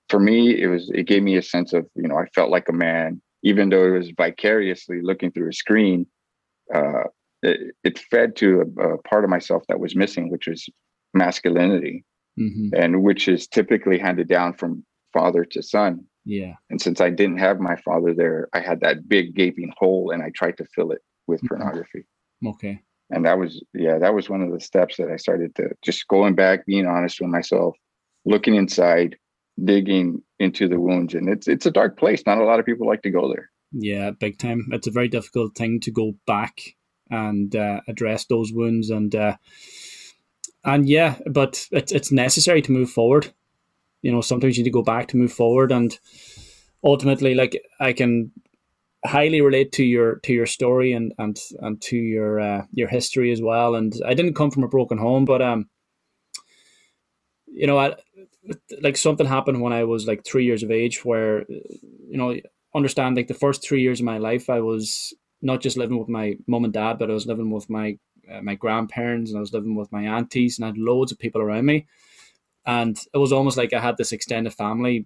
For 0.10 0.20
me, 0.20 0.62
it 0.62 0.68
was 0.68 0.92
it 0.94 1.08
gave 1.08 1.24
me 1.24 1.36
a 1.36 1.42
sense 1.42 1.74
of 1.74 1.88
you 1.96 2.08
know 2.08 2.18
I 2.18 2.26
felt 2.36 2.52
like 2.52 2.70
a 2.70 2.74
man, 2.74 3.22
even 3.44 3.70
though 3.70 3.88
it 3.88 3.98
was 3.98 4.12
vicariously 4.16 5.02
looking 5.02 5.32
through 5.32 5.50
a 5.50 5.54
screen. 5.54 6.06
Uh, 6.74 7.04
it, 7.42 7.76
it 7.84 8.00
fed 8.00 8.36
to 8.38 8.62
a, 8.62 8.82
a, 8.82 8.98
part 9.00 9.26
of 9.26 9.30
myself 9.30 9.64
that 9.68 9.80
was 9.80 9.96
missing, 9.96 10.30
which 10.30 10.48
was 10.48 10.70
masculinity, 11.14 12.06
mm-hmm. 12.40 12.70
and 12.76 13.04
which 13.04 13.28
is 13.28 13.48
typically 13.48 13.98
handed 13.98 14.30
down 14.30 14.54
from 14.54 14.86
father 15.14 15.46
to 15.46 15.62
son. 15.62 16.06
Yeah. 16.26 16.54
And 16.70 16.82
since 16.82 17.02
I 17.02 17.10
didn't 17.10 17.40
have 17.40 17.60
my 17.60 17.76
father 17.76 18.14
there, 18.14 18.48
I 18.54 18.60
had 18.60 18.82
that 18.82 19.08
big 19.08 19.36
gaping 19.36 19.74
hole, 19.78 20.12
and 20.12 20.24
I 20.24 20.30
tried 20.30 20.58
to 20.58 20.66
fill 20.66 20.92
it 20.92 21.02
with 21.28 21.40
mm-hmm. 21.40 21.48
pornography. 21.48 22.06
Okay. 22.46 22.82
And 23.10 23.26
that 23.26 23.38
was 23.38 23.64
yeah, 23.74 24.00
that 24.00 24.14
was 24.14 24.30
one 24.30 24.42
of 24.42 24.52
the 24.52 24.60
steps 24.60 24.98
that 24.98 25.10
I 25.10 25.18
started 25.18 25.56
to 25.56 25.70
just 25.84 26.08
going 26.08 26.36
back, 26.36 26.66
being 26.66 26.88
honest 26.88 27.22
with 27.22 27.30
myself, 27.30 27.76
looking 28.26 28.56
inside, 28.56 29.18
digging 29.64 30.22
into 30.40 30.68
the 30.68 30.80
wounds, 30.80 31.14
and 31.14 31.30
it's 31.30 31.48
it's 31.48 31.66
a 31.66 31.72
dark 31.72 31.98
place. 31.98 32.24
Not 32.26 32.40
a 32.40 32.46
lot 32.46 32.60
of 32.60 32.66
people 32.66 32.88
like 32.88 33.04
to 33.04 33.12
go 33.12 33.28
there. 33.28 33.52
Yeah, 33.72 34.12
big 34.12 34.38
time. 34.38 34.68
It's 34.72 34.88
a 34.88 34.92
very 34.92 35.08
difficult 35.10 35.56
thing 35.56 35.80
to 35.82 35.92
go 35.92 36.14
back 36.26 36.62
and 37.10 37.56
uh, 37.56 37.82
address 37.88 38.26
those 38.26 38.52
wounds. 38.52 38.90
And 38.90 39.14
uh, 39.14 39.38
and 40.64 40.88
yeah, 40.88 41.16
but 41.30 41.68
it's 41.72 41.92
it's 41.92 42.12
necessary 42.12 42.62
to 42.64 42.72
move 42.72 42.90
forward. 42.90 43.34
You 44.04 44.12
know, 44.12 44.22
sometimes 44.22 44.58
you 44.58 44.64
need 44.64 44.70
to 44.70 44.74
go 44.74 44.84
back 44.84 45.08
to 45.08 45.18
move 45.18 45.34
forward, 45.34 45.72
and 45.72 45.98
ultimately, 46.84 47.34
like 47.34 47.60
I 47.80 47.94
can 47.94 48.32
highly 49.06 49.42
relate 49.42 49.72
to 49.74 49.84
your 49.84 50.18
to 50.20 50.34
your 50.34 50.46
story 50.46 50.94
and 50.94 51.14
and 51.18 51.38
and 51.60 51.82
to 51.82 51.98
your 51.98 52.40
uh, 52.40 52.66
your 52.72 52.88
history 52.88 53.32
as 53.32 53.42
well. 53.42 53.76
And 53.76 53.94
I 54.06 54.14
didn't 54.14 54.36
come 54.36 54.52
from 54.52 54.64
a 54.64 54.68
broken 54.68 55.00
home, 55.00 55.26
but 55.26 55.42
um, 55.42 55.70
you 57.48 57.68
know, 57.68 57.80
I 57.80 57.96
like 58.82 58.98
something 58.98 59.26
happened 59.26 59.62
when 59.62 59.74
I 59.74 59.84
was 59.86 60.06
like 60.06 60.24
three 60.24 60.46
years 60.46 60.64
of 60.64 60.72
age, 60.72 61.04
where 61.06 61.46
you 61.48 62.18
know, 62.18 62.36
understand 62.76 63.16
like 63.16 63.28
the 63.28 63.34
first 63.34 63.64
three 63.64 63.82
years 63.82 64.00
of 64.00 64.06
my 64.06 64.18
life, 64.18 64.50
I 64.50 64.60
was 64.60 65.14
not 65.42 65.62
just 65.62 65.78
living 65.78 66.00
with 66.00 66.10
my 66.10 66.38
mom 66.48 66.64
and 66.64 66.74
dad, 66.74 67.00
but 67.00 67.10
I 67.10 67.14
was 67.14 67.28
living 67.28 67.52
with 67.52 67.70
my 67.70 67.98
uh, 68.32 68.42
my 68.42 68.56
grandparents 68.56 69.32
and 69.32 69.38
I 69.38 69.42
was 69.42 69.54
living 69.54 69.76
with 69.76 69.92
my 69.92 70.04
aunties 70.04 70.58
and 70.58 70.66
I 70.66 70.70
had 70.70 70.78
loads 70.78 71.12
of 71.12 71.20
people 71.20 71.42
around 71.42 71.66
me. 71.66 71.88
And 72.66 72.98
it 73.14 73.18
was 73.18 73.34
almost 73.34 73.58
like 73.58 73.74
I 73.74 73.80
had 73.80 73.98
this 73.98 74.12
extended 74.12 74.54
family 74.54 75.06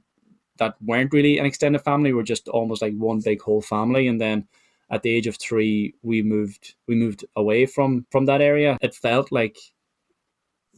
that 0.58 0.76
weren't 0.82 1.14
really 1.14 1.38
an 1.38 1.46
extended 1.46 1.80
family. 1.80 2.14
We're 2.14 2.24
just 2.24 2.48
almost 2.48 2.82
like 2.82 2.94
one 2.96 3.22
big 3.24 3.42
whole 3.42 3.62
family. 3.62 4.08
And 4.08 4.20
then 4.20 4.48
at 4.90 5.04
the 5.04 5.12
age 5.12 5.28
of 5.28 5.38
three, 5.38 5.94
we 6.02 6.22
moved 6.22 6.76
we 6.88 6.96
moved 6.96 7.26
away 7.36 7.66
from 7.66 8.06
from 8.12 8.26
that 8.26 8.42
area. 8.42 8.78
It 8.82 8.96
felt 8.96 9.32
like 9.32 9.58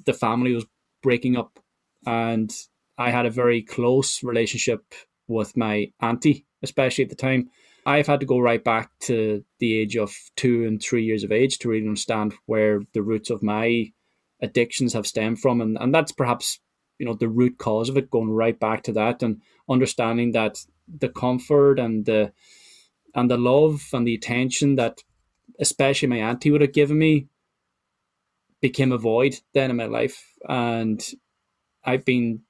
the 0.05 0.13
family 0.13 0.53
was 0.53 0.65
breaking 1.03 1.37
up, 1.37 1.59
and 2.05 2.51
I 2.97 3.11
had 3.11 3.25
a 3.25 3.31
very 3.31 3.61
close 3.61 4.23
relationship 4.23 4.81
with 5.27 5.55
my 5.55 5.91
auntie, 6.01 6.45
especially 6.63 7.03
at 7.03 7.09
the 7.09 7.15
time. 7.15 7.49
I've 7.85 8.07
had 8.07 8.19
to 8.19 8.25
go 8.25 8.39
right 8.39 8.63
back 8.63 8.91
to 9.01 9.43
the 9.59 9.79
age 9.79 9.95
of 9.95 10.13
two 10.35 10.65
and 10.65 10.81
three 10.81 11.03
years 11.03 11.23
of 11.23 11.31
age 11.31 11.59
to 11.59 11.69
really 11.69 11.85
understand 11.85 12.33
where 12.45 12.81
the 12.93 13.01
roots 13.01 13.29
of 13.29 13.41
my 13.41 13.91
addictions 14.41 14.93
have 14.93 15.07
stemmed 15.07 15.39
from, 15.39 15.61
and 15.61 15.77
and 15.79 15.93
that's 15.93 16.11
perhaps 16.11 16.59
you 16.99 17.05
know 17.05 17.13
the 17.13 17.27
root 17.27 17.57
cause 17.57 17.89
of 17.89 17.97
it, 17.97 18.11
going 18.11 18.29
right 18.29 18.59
back 18.59 18.83
to 18.83 18.93
that, 18.93 19.23
and 19.23 19.41
understanding 19.69 20.33
that 20.33 20.65
the 20.87 21.09
comfort 21.09 21.79
and 21.79 22.05
the 22.05 22.31
and 23.15 23.29
the 23.29 23.37
love 23.37 23.87
and 23.93 24.05
the 24.05 24.15
attention 24.15 24.75
that 24.75 25.03
especially 25.59 26.07
my 26.07 26.17
auntie 26.17 26.51
would 26.51 26.61
have 26.61 26.73
given 26.73 26.97
me 26.97 27.27
became 28.61 28.91
a 28.91 28.97
void 28.97 29.39
then 29.53 29.69
in 29.69 29.75
my 29.75 29.85
life 29.85 30.33
and 30.47 31.13
I've 31.83 32.05
been 32.05 32.41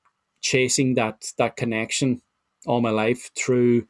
chasing 0.41 0.95
that 0.95 1.31
that 1.37 1.55
connection 1.55 2.21
all 2.65 2.81
my 2.81 2.89
life 2.89 3.31
through 3.35 3.87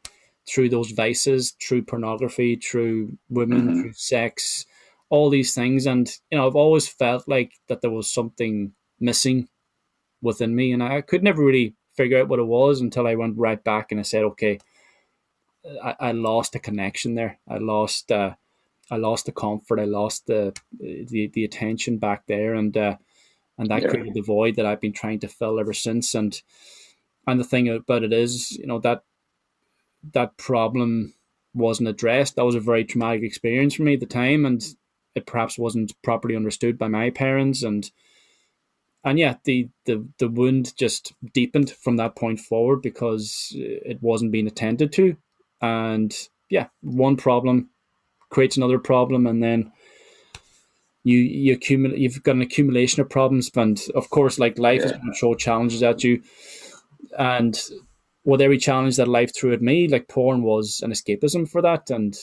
through 0.48 0.68
those 0.68 0.90
vices, 0.90 1.54
through 1.62 1.82
pornography, 1.82 2.56
through 2.56 3.16
women, 3.28 3.68
mm-hmm. 3.68 3.80
through 3.82 3.92
sex, 3.92 4.66
all 5.08 5.30
these 5.30 5.54
things. 5.54 5.86
And 5.86 6.10
you 6.30 6.38
know, 6.38 6.46
I've 6.46 6.56
always 6.56 6.88
felt 6.88 7.28
like 7.28 7.52
that 7.68 7.82
there 7.82 7.90
was 7.90 8.10
something 8.10 8.72
missing 8.98 9.48
within 10.22 10.54
me, 10.54 10.72
and 10.72 10.82
I 10.82 11.00
could 11.00 11.22
never 11.22 11.44
really 11.44 11.74
figure 11.96 12.20
out 12.20 12.28
what 12.28 12.38
it 12.38 12.46
was 12.46 12.80
until 12.80 13.06
I 13.06 13.14
went 13.14 13.38
right 13.38 13.62
back 13.62 13.90
and 13.90 14.00
I 14.00 14.04
said, 14.04 14.24
okay, 14.24 14.58
I, 15.82 15.94
I 16.00 16.12
lost 16.12 16.54
a 16.54 16.58
connection 16.58 17.14
there. 17.14 17.38
I 17.48 17.58
lost, 17.58 18.10
uh, 18.10 18.34
I 18.90 18.96
lost 18.96 19.26
the 19.26 19.32
comfort. 19.32 19.78
I 19.78 19.84
lost 19.84 20.26
the 20.26 20.52
the, 20.78 21.30
the 21.32 21.44
attention 21.44 21.98
back 21.98 22.24
there, 22.26 22.54
and 22.54 22.76
uh, 22.76 22.96
and 23.56 23.68
that 23.68 23.82
yeah. 23.82 23.88
created 23.88 24.14
the 24.14 24.20
void 24.20 24.56
that 24.56 24.66
I've 24.66 24.80
been 24.80 24.92
trying 24.92 25.20
to 25.20 25.28
fill 25.28 25.60
ever 25.60 25.72
since. 25.72 26.14
And 26.14 26.40
and 27.26 27.38
the 27.38 27.44
thing 27.44 27.68
about 27.68 28.02
it 28.02 28.12
is, 28.12 28.52
you 28.52 28.66
know 28.66 28.80
that 28.80 29.04
that 30.12 30.36
problem 30.36 31.14
wasn't 31.54 31.88
addressed. 31.88 32.36
That 32.36 32.44
was 32.44 32.54
a 32.54 32.60
very 32.60 32.84
traumatic 32.84 33.22
experience 33.22 33.74
for 33.74 33.82
me 33.82 33.94
at 33.94 34.00
the 34.00 34.06
time, 34.06 34.44
and 34.44 34.62
it 35.14 35.26
perhaps 35.26 35.58
wasn't 35.58 35.92
properly 36.02 36.34
understood 36.34 36.78
by 36.78 36.88
my 36.88 37.10
parents 37.10 37.62
and 37.62 37.90
and 39.04 39.18
yeah, 39.18 39.36
the, 39.44 39.68
the 39.86 40.06
the 40.18 40.28
wound 40.28 40.76
just 40.76 41.14
deepened 41.32 41.70
from 41.70 41.96
that 41.96 42.16
point 42.16 42.40
forward 42.40 42.82
because 42.82 43.52
it 43.54 44.02
wasn't 44.02 44.32
being 44.32 44.46
attended 44.46 44.92
to, 44.92 45.16
and 45.62 46.14
yeah, 46.50 46.66
one 46.82 47.16
problem 47.16 47.70
creates 48.28 48.56
another 48.56 48.78
problem, 48.78 49.26
and 49.26 49.42
then 49.42 49.72
you 51.02 51.18
you 51.18 51.54
accumulate. 51.54 51.98
You've 51.98 52.22
got 52.22 52.36
an 52.36 52.42
accumulation 52.42 53.00
of 53.00 53.08
problems, 53.08 53.50
and 53.56 53.80
of 53.94 54.10
course, 54.10 54.38
like 54.38 54.58
life 54.58 54.80
yeah. 54.80 54.86
is 54.86 54.92
going 54.92 55.12
to 55.12 55.18
throw 55.18 55.34
challenges 55.34 55.82
at 55.82 56.04
you, 56.04 56.22
and 57.18 57.58
with 58.24 58.42
every 58.42 58.58
challenge 58.58 58.96
that 58.96 59.08
life 59.08 59.34
threw 59.34 59.52
at 59.54 59.62
me, 59.62 59.88
like 59.88 60.08
porn 60.08 60.42
was 60.42 60.80
an 60.82 60.92
escapism 60.92 61.48
for 61.48 61.62
that, 61.62 61.88
and 61.88 62.16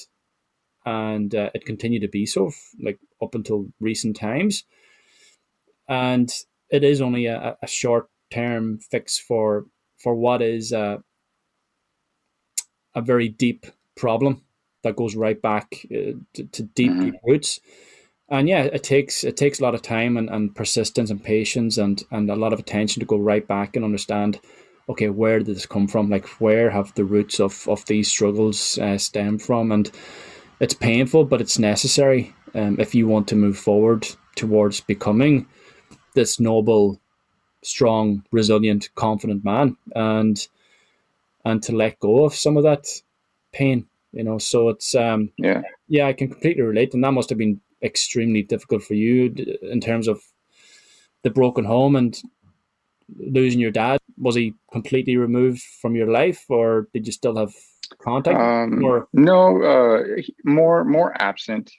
and 0.85 1.33
uh, 1.33 1.49
it 1.55 1.65
continued 1.65 2.03
to 2.03 2.07
be 2.07 2.27
so, 2.27 2.51
like 2.79 2.99
up 3.21 3.33
until 3.33 3.67
recent 3.79 4.15
times, 4.15 4.63
and 5.89 6.31
it 6.69 6.83
is 6.83 7.01
only 7.01 7.25
a, 7.25 7.57
a 7.61 7.67
short 7.67 8.07
term 8.31 8.79
fix 8.79 9.17
for 9.17 9.65
for 9.97 10.13
what 10.13 10.41
is 10.41 10.71
a, 10.71 11.01
a 12.93 13.01
very 13.01 13.29
deep 13.29 13.65
problem 13.95 14.43
that 14.83 14.95
goes 14.95 15.15
right 15.15 15.41
back 15.41 15.85
uh, 15.85 16.13
to, 16.33 16.43
to, 16.51 16.63
deep, 16.63 16.91
mm-hmm. 16.91 17.05
deep 17.05 17.15
roots. 17.25 17.59
And 18.29 18.47
yeah, 18.47 18.63
it 18.63 18.83
takes 18.83 19.23
it 19.23 19.37
takes 19.37 19.59
a 19.59 19.63
lot 19.63 19.73
of 19.73 19.81
time 19.81 20.17
and, 20.17 20.29
and 20.29 20.53
persistence 20.53 21.09
and 21.09 21.23
patience 21.23 21.77
and, 21.77 22.03
and 22.11 22.29
a 22.29 22.35
lot 22.35 22.53
of 22.53 22.59
attention 22.59 22.99
to 22.99 23.05
go 23.05 23.17
right 23.17 23.47
back 23.47 23.75
and 23.75 23.85
understand, 23.85 24.39
okay, 24.89 25.09
where 25.09 25.39
did 25.39 25.47
this 25.47 25.65
come 25.65 25.87
from? 25.87 26.09
Like 26.09 26.27
where 26.41 26.69
have 26.69 26.93
the 26.95 27.05
roots 27.05 27.39
of, 27.39 27.67
of 27.67 27.85
these 27.85 28.09
struggles 28.09 28.77
uh, 28.77 28.97
stem 28.97 29.39
from? 29.39 29.71
And 29.71 29.89
it's 30.59 30.73
painful, 30.73 31.25
but 31.25 31.41
it's 31.41 31.57
necessary 31.57 32.35
um, 32.53 32.77
if 32.79 32.93
you 32.93 33.07
want 33.07 33.27
to 33.29 33.35
move 33.35 33.57
forward 33.57 34.07
towards 34.35 34.81
becoming 34.81 35.47
this 36.17 36.39
noble, 36.39 36.99
strong, 37.61 38.23
resilient, 38.31 38.89
confident 38.95 39.45
man, 39.45 39.77
and 39.95 40.47
and 41.45 41.63
to 41.63 41.75
let 41.75 41.99
go 41.99 42.25
of 42.25 42.33
some 42.33 42.57
of 42.57 42.63
that 42.63 42.87
pain. 43.53 43.85
You 44.11 44.23
know, 44.23 44.39
so 44.39 44.69
it's 44.69 44.95
um 44.95 45.31
yeah 45.37 45.61
yeah 45.87 46.07
I 46.07 46.13
can 46.13 46.29
completely 46.29 46.63
relate, 46.63 46.93
and 46.93 47.03
that 47.03 47.13
must 47.13 47.29
have 47.29 47.37
been 47.37 47.61
extremely 47.83 48.43
difficult 48.43 48.83
for 48.83 48.95
you 48.95 49.33
in 49.61 49.79
terms 49.79 50.07
of 50.07 50.19
the 51.23 51.29
broken 51.29 51.65
home 51.65 51.95
and 51.95 52.19
losing 53.17 53.59
your 53.59 53.71
dad. 53.71 53.99
Was 54.17 54.35
he 54.35 54.55
completely 54.71 55.17
removed 55.17 55.61
from 55.81 55.95
your 55.95 56.07
life, 56.07 56.45
or 56.49 56.87
did 56.93 57.05
you 57.05 57.13
still 57.13 57.37
have 57.37 57.53
contact? 57.99 58.39
Um, 58.39 58.83
or 58.83 59.07
no, 59.13 59.61
uh, 59.61 60.03
more 60.43 60.83
more 60.83 61.13
absent 61.21 61.71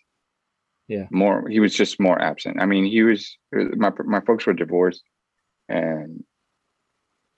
yeah. 0.89 1.05
More 1.11 1.47
he 1.49 1.61
was 1.61 1.75
just 1.75 2.01
more 2.01 2.21
absent. 2.21 2.61
I 2.61 2.67
mean 2.67 2.87
he 2.87 3.03
was 3.03 3.37
my 3.53 3.93
my 4.05 4.21
folks 4.21 4.47
were 4.47 4.55
divorced 4.55 5.05
and 5.69 6.25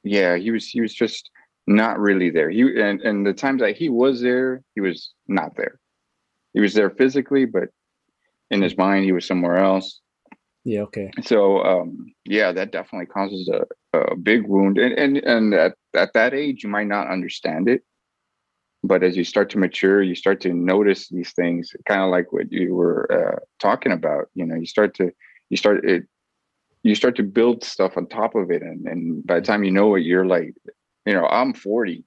yeah 0.05 0.37
he 0.37 0.53
was 0.53 0.69
he 0.69 0.81
was 0.81 0.95
just 0.95 1.31
not 1.67 1.99
really 1.99 2.31
there. 2.31 2.49
He 2.49 2.63
and 2.81 3.01
and 3.01 3.27
the 3.27 3.35
times 3.35 3.61
that 3.61 3.77
he 3.77 3.89
was 3.89 4.23
there 4.23 4.63
he 4.77 4.81
was 4.81 5.13
not 5.27 5.57
there. 5.57 5.81
He 6.55 6.61
was 6.61 6.75
there 6.75 6.91
physically 6.91 7.45
but 7.45 7.69
in 8.51 8.63
his 8.63 8.77
mind 8.77 9.05
he 9.05 9.13
was 9.13 9.27
somewhere 9.27 9.59
else. 9.59 10.01
Yeah 10.65 10.83
okay. 10.83 11.11
So 11.23 11.63
um 11.65 12.07
yeah 12.25 12.53
that 12.53 12.71
definitely 12.71 13.07
causes 13.07 13.49
a, 13.49 13.99
a 13.99 14.17
big 14.17 14.47
wound. 14.47 14.79
And 14.79 14.93
and 14.97 15.17
and 15.17 15.55
at, 15.55 15.75
at 15.95 16.13
that 16.13 16.35
age 16.35 16.63
you 16.63 16.71
might 16.71 16.87
not 16.87 17.09
understand 17.09 17.69
it 17.69 17.83
but 18.83 19.03
as 19.03 19.17
you 19.17 19.25
start 19.25 19.51
to 19.51 19.59
mature 19.59 20.03
you 20.03 20.15
start 20.15 20.41
to 20.41 20.53
notice 20.53 21.09
these 21.09 21.33
things 21.33 21.73
kind 21.87 22.03
of 22.03 22.11
like 22.11 22.33
what 22.33 22.51
you 22.51 22.75
were 22.75 23.11
uh, 23.13 23.39
talking 23.59 23.93
about 23.93 24.27
you 24.35 24.45
know 24.45 24.55
you 24.55 24.67
start 24.67 24.95
to 24.95 25.11
you 25.51 25.57
start 25.57 25.85
it 25.85 26.05
you 26.83 26.95
start 26.95 27.17
to 27.17 27.23
build 27.23 27.63
stuff 27.63 27.97
on 27.97 28.07
top 28.07 28.35
of 28.35 28.51
it 28.51 28.63
and, 28.63 28.87
and 28.87 29.27
by 29.27 29.37
the 29.37 29.47
time 29.47 29.65
you 29.65 29.71
know 29.71 29.95
it 29.95 30.01
you're 30.01 30.27
like 30.27 30.55
you 31.07 31.13
know 31.13 31.27
i'm 31.27 31.53
40 31.53 32.05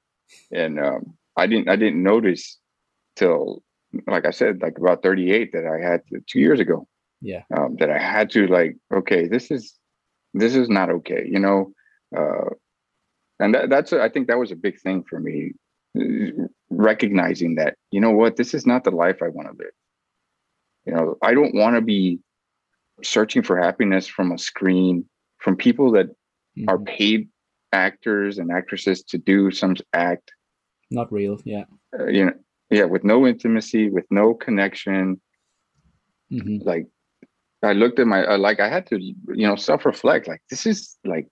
and 0.51 0.79
um, 0.79 1.13
i 1.37 1.45
didn't 1.45 1.69
i 1.69 1.75
didn't 1.75 2.01
notice 2.01 2.57
till 3.15 3.61
like 4.07 4.25
i 4.25 4.31
said 4.31 4.61
like 4.61 4.77
about 4.77 5.03
38 5.03 5.51
that 5.53 5.65
i 5.65 5.79
had 5.79 6.01
to, 6.07 6.19
two 6.27 6.39
years 6.39 6.59
ago. 6.59 6.87
Yeah. 7.21 7.43
Um, 7.55 7.77
that 7.79 7.89
i 7.89 7.99
had 7.99 8.31
to 8.31 8.47
like 8.47 8.75
okay 8.93 9.27
this 9.27 9.49
is 9.49 9.77
this 10.33 10.55
is 10.55 10.67
not 10.67 10.89
okay 10.89 11.25
you 11.29 11.39
know 11.39 11.71
uh, 12.17 12.49
and 13.39 13.55
that, 13.55 13.69
that's 13.69 13.91
a, 13.91 14.01
I 14.01 14.09
think 14.09 14.27
that 14.27 14.37
was 14.37 14.51
a 14.51 14.55
big 14.55 14.79
thing 14.79 15.03
for 15.09 15.19
me 15.19 15.53
recognizing 16.77 17.55
that 17.55 17.75
you 17.91 17.99
know 17.99 18.11
what 18.11 18.35
this 18.35 18.53
is 18.53 18.65
not 18.65 18.83
the 18.83 18.91
life 18.91 19.21
i 19.21 19.29
want 19.29 19.47
to 19.47 19.63
live 19.63 19.73
you 20.85 20.93
know 20.93 21.15
i 21.21 21.33
don't 21.33 21.55
want 21.55 21.75
to 21.75 21.81
be 21.81 22.19
searching 23.03 23.41
for 23.41 23.57
happiness 23.57 24.07
from 24.07 24.31
a 24.31 24.37
screen 24.37 25.05
from 25.37 25.55
people 25.55 25.91
that 25.91 26.07
mm-hmm. 26.07 26.69
are 26.69 26.79
paid 26.79 27.27
actors 27.71 28.37
and 28.37 28.51
actresses 28.51 29.03
to 29.03 29.17
do 29.17 29.51
some 29.51 29.75
act 29.93 30.31
not 30.91 31.11
real 31.11 31.39
yeah 31.43 31.63
uh, 31.99 32.05
you 32.05 32.25
know 32.25 32.33
yeah 32.69 32.83
with 32.83 33.03
no 33.03 33.25
intimacy 33.25 33.89
with 33.89 34.05
no 34.09 34.33
connection 34.33 35.19
mm-hmm. 36.31 36.57
like 36.67 36.87
i 37.63 37.73
looked 37.73 37.99
at 37.99 38.07
my 38.07 38.25
uh, 38.25 38.37
like 38.37 38.59
i 38.59 38.69
had 38.69 38.85
to 38.85 38.99
you 38.99 39.47
know 39.47 39.55
self-reflect 39.55 40.27
like 40.27 40.41
this 40.49 40.65
is 40.65 40.97
like 41.03 41.27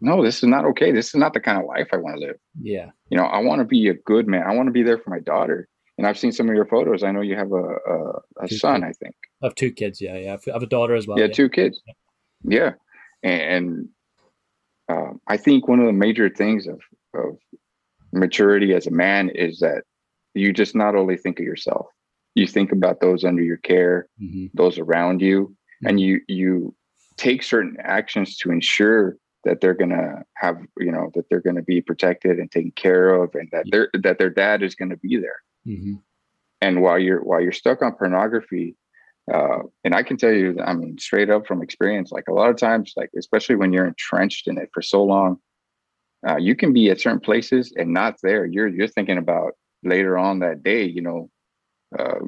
no, 0.00 0.22
this 0.22 0.36
is 0.38 0.44
not 0.44 0.64
okay. 0.66 0.92
This 0.92 1.08
is 1.08 1.14
not 1.14 1.32
the 1.32 1.40
kind 1.40 1.58
of 1.58 1.64
life 1.64 1.88
I 1.92 1.96
want 1.96 2.16
to 2.16 2.26
live. 2.26 2.36
Yeah. 2.60 2.90
You 3.10 3.16
know, 3.16 3.24
I 3.24 3.38
want 3.38 3.60
to 3.60 3.64
be 3.64 3.88
a 3.88 3.94
good 3.94 4.26
man. 4.26 4.44
I 4.46 4.54
want 4.54 4.66
to 4.66 4.72
be 4.72 4.82
there 4.82 4.98
for 4.98 5.10
my 5.10 5.20
daughter. 5.20 5.68
And 5.98 6.06
I've 6.06 6.18
seen 6.18 6.32
some 6.32 6.48
of 6.48 6.54
your 6.54 6.66
photos. 6.66 7.02
I 7.02 7.10
know 7.10 7.22
you 7.22 7.36
have 7.36 7.52
a 7.52 7.64
a, 7.64 8.12
a 8.42 8.48
son. 8.48 8.82
Kids. 8.82 8.98
I 9.00 9.04
think. 9.04 9.14
I 9.42 9.46
have 9.46 9.54
two 9.54 9.72
kids. 9.72 10.00
Yeah, 10.00 10.16
yeah. 10.18 10.36
I 10.46 10.52
have 10.52 10.62
a 10.62 10.66
daughter 10.66 10.94
as 10.94 11.06
well. 11.06 11.18
Yeah, 11.18 11.26
yeah. 11.26 11.32
two 11.32 11.48
kids. 11.48 11.80
Yeah. 12.42 12.72
and 13.22 13.88
um, 14.88 15.20
I 15.26 15.36
think 15.36 15.66
one 15.66 15.80
of 15.80 15.86
the 15.86 15.92
major 15.92 16.28
things 16.28 16.66
of 16.66 16.80
of 17.14 17.38
maturity 18.12 18.74
as 18.74 18.86
a 18.86 18.90
man 18.90 19.30
is 19.30 19.60
that 19.60 19.82
you 20.34 20.52
just 20.52 20.74
not 20.74 20.94
only 20.94 21.16
think 21.16 21.38
of 21.40 21.46
yourself, 21.46 21.86
you 22.34 22.46
think 22.46 22.72
about 22.72 23.00
those 23.00 23.24
under 23.24 23.42
your 23.42 23.56
care, 23.56 24.08
mm-hmm. 24.22 24.46
those 24.54 24.78
around 24.78 25.22
you, 25.22 25.46
mm-hmm. 25.46 25.86
and 25.88 26.00
you 26.00 26.20
you 26.28 26.74
take 27.16 27.42
certain 27.42 27.76
actions 27.82 28.36
to 28.36 28.50
ensure 28.50 29.16
that 29.46 29.60
they're 29.60 29.74
gonna 29.74 30.24
have 30.34 30.58
you 30.78 30.90
know 30.90 31.10
that 31.14 31.24
they're 31.30 31.40
gonna 31.40 31.62
be 31.62 31.80
protected 31.80 32.38
and 32.38 32.50
taken 32.50 32.72
care 32.72 33.14
of, 33.14 33.34
and 33.34 33.48
that 33.52 33.64
their 33.70 33.88
that 34.02 34.18
their 34.18 34.28
dad 34.28 34.62
is 34.62 34.74
gonna 34.74 34.96
be 34.96 35.16
there. 35.16 35.40
Mm-hmm. 35.66 35.94
And 36.60 36.82
while 36.82 36.98
you're 36.98 37.22
while 37.22 37.40
you're 37.40 37.52
stuck 37.52 37.80
on 37.80 37.92
pornography, 37.92 38.76
uh, 39.32 39.60
and 39.84 39.94
I 39.94 40.02
can 40.02 40.16
tell 40.16 40.32
you, 40.32 40.58
I 40.64 40.74
mean, 40.74 40.98
straight 40.98 41.30
up 41.30 41.46
from 41.46 41.62
experience, 41.62 42.10
like 42.10 42.28
a 42.28 42.32
lot 42.32 42.50
of 42.50 42.56
times, 42.56 42.92
like 42.96 43.10
especially 43.16 43.54
when 43.54 43.72
you're 43.72 43.86
entrenched 43.86 44.48
in 44.48 44.58
it 44.58 44.68
for 44.74 44.82
so 44.82 45.04
long, 45.04 45.38
uh, 46.28 46.36
you 46.36 46.56
can 46.56 46.72
be 46.72 46.90
at 46.90 47.00
certain 47.00 47.20
places 47.20 47.72
and 47.76 47.92
not 47.92 48.16
there. 48.24 48.46
You're 48.46 48.68
you're 48.68 48.88
thinking 48.88 49.18
about 49.18 49.52
later 49.84 50.18
on 50.18 50.40
that 50.40 50.64
day, 50.64 50.84
you 50.84 51.02
know, 51.02 51.30
uh, 51.96 52.26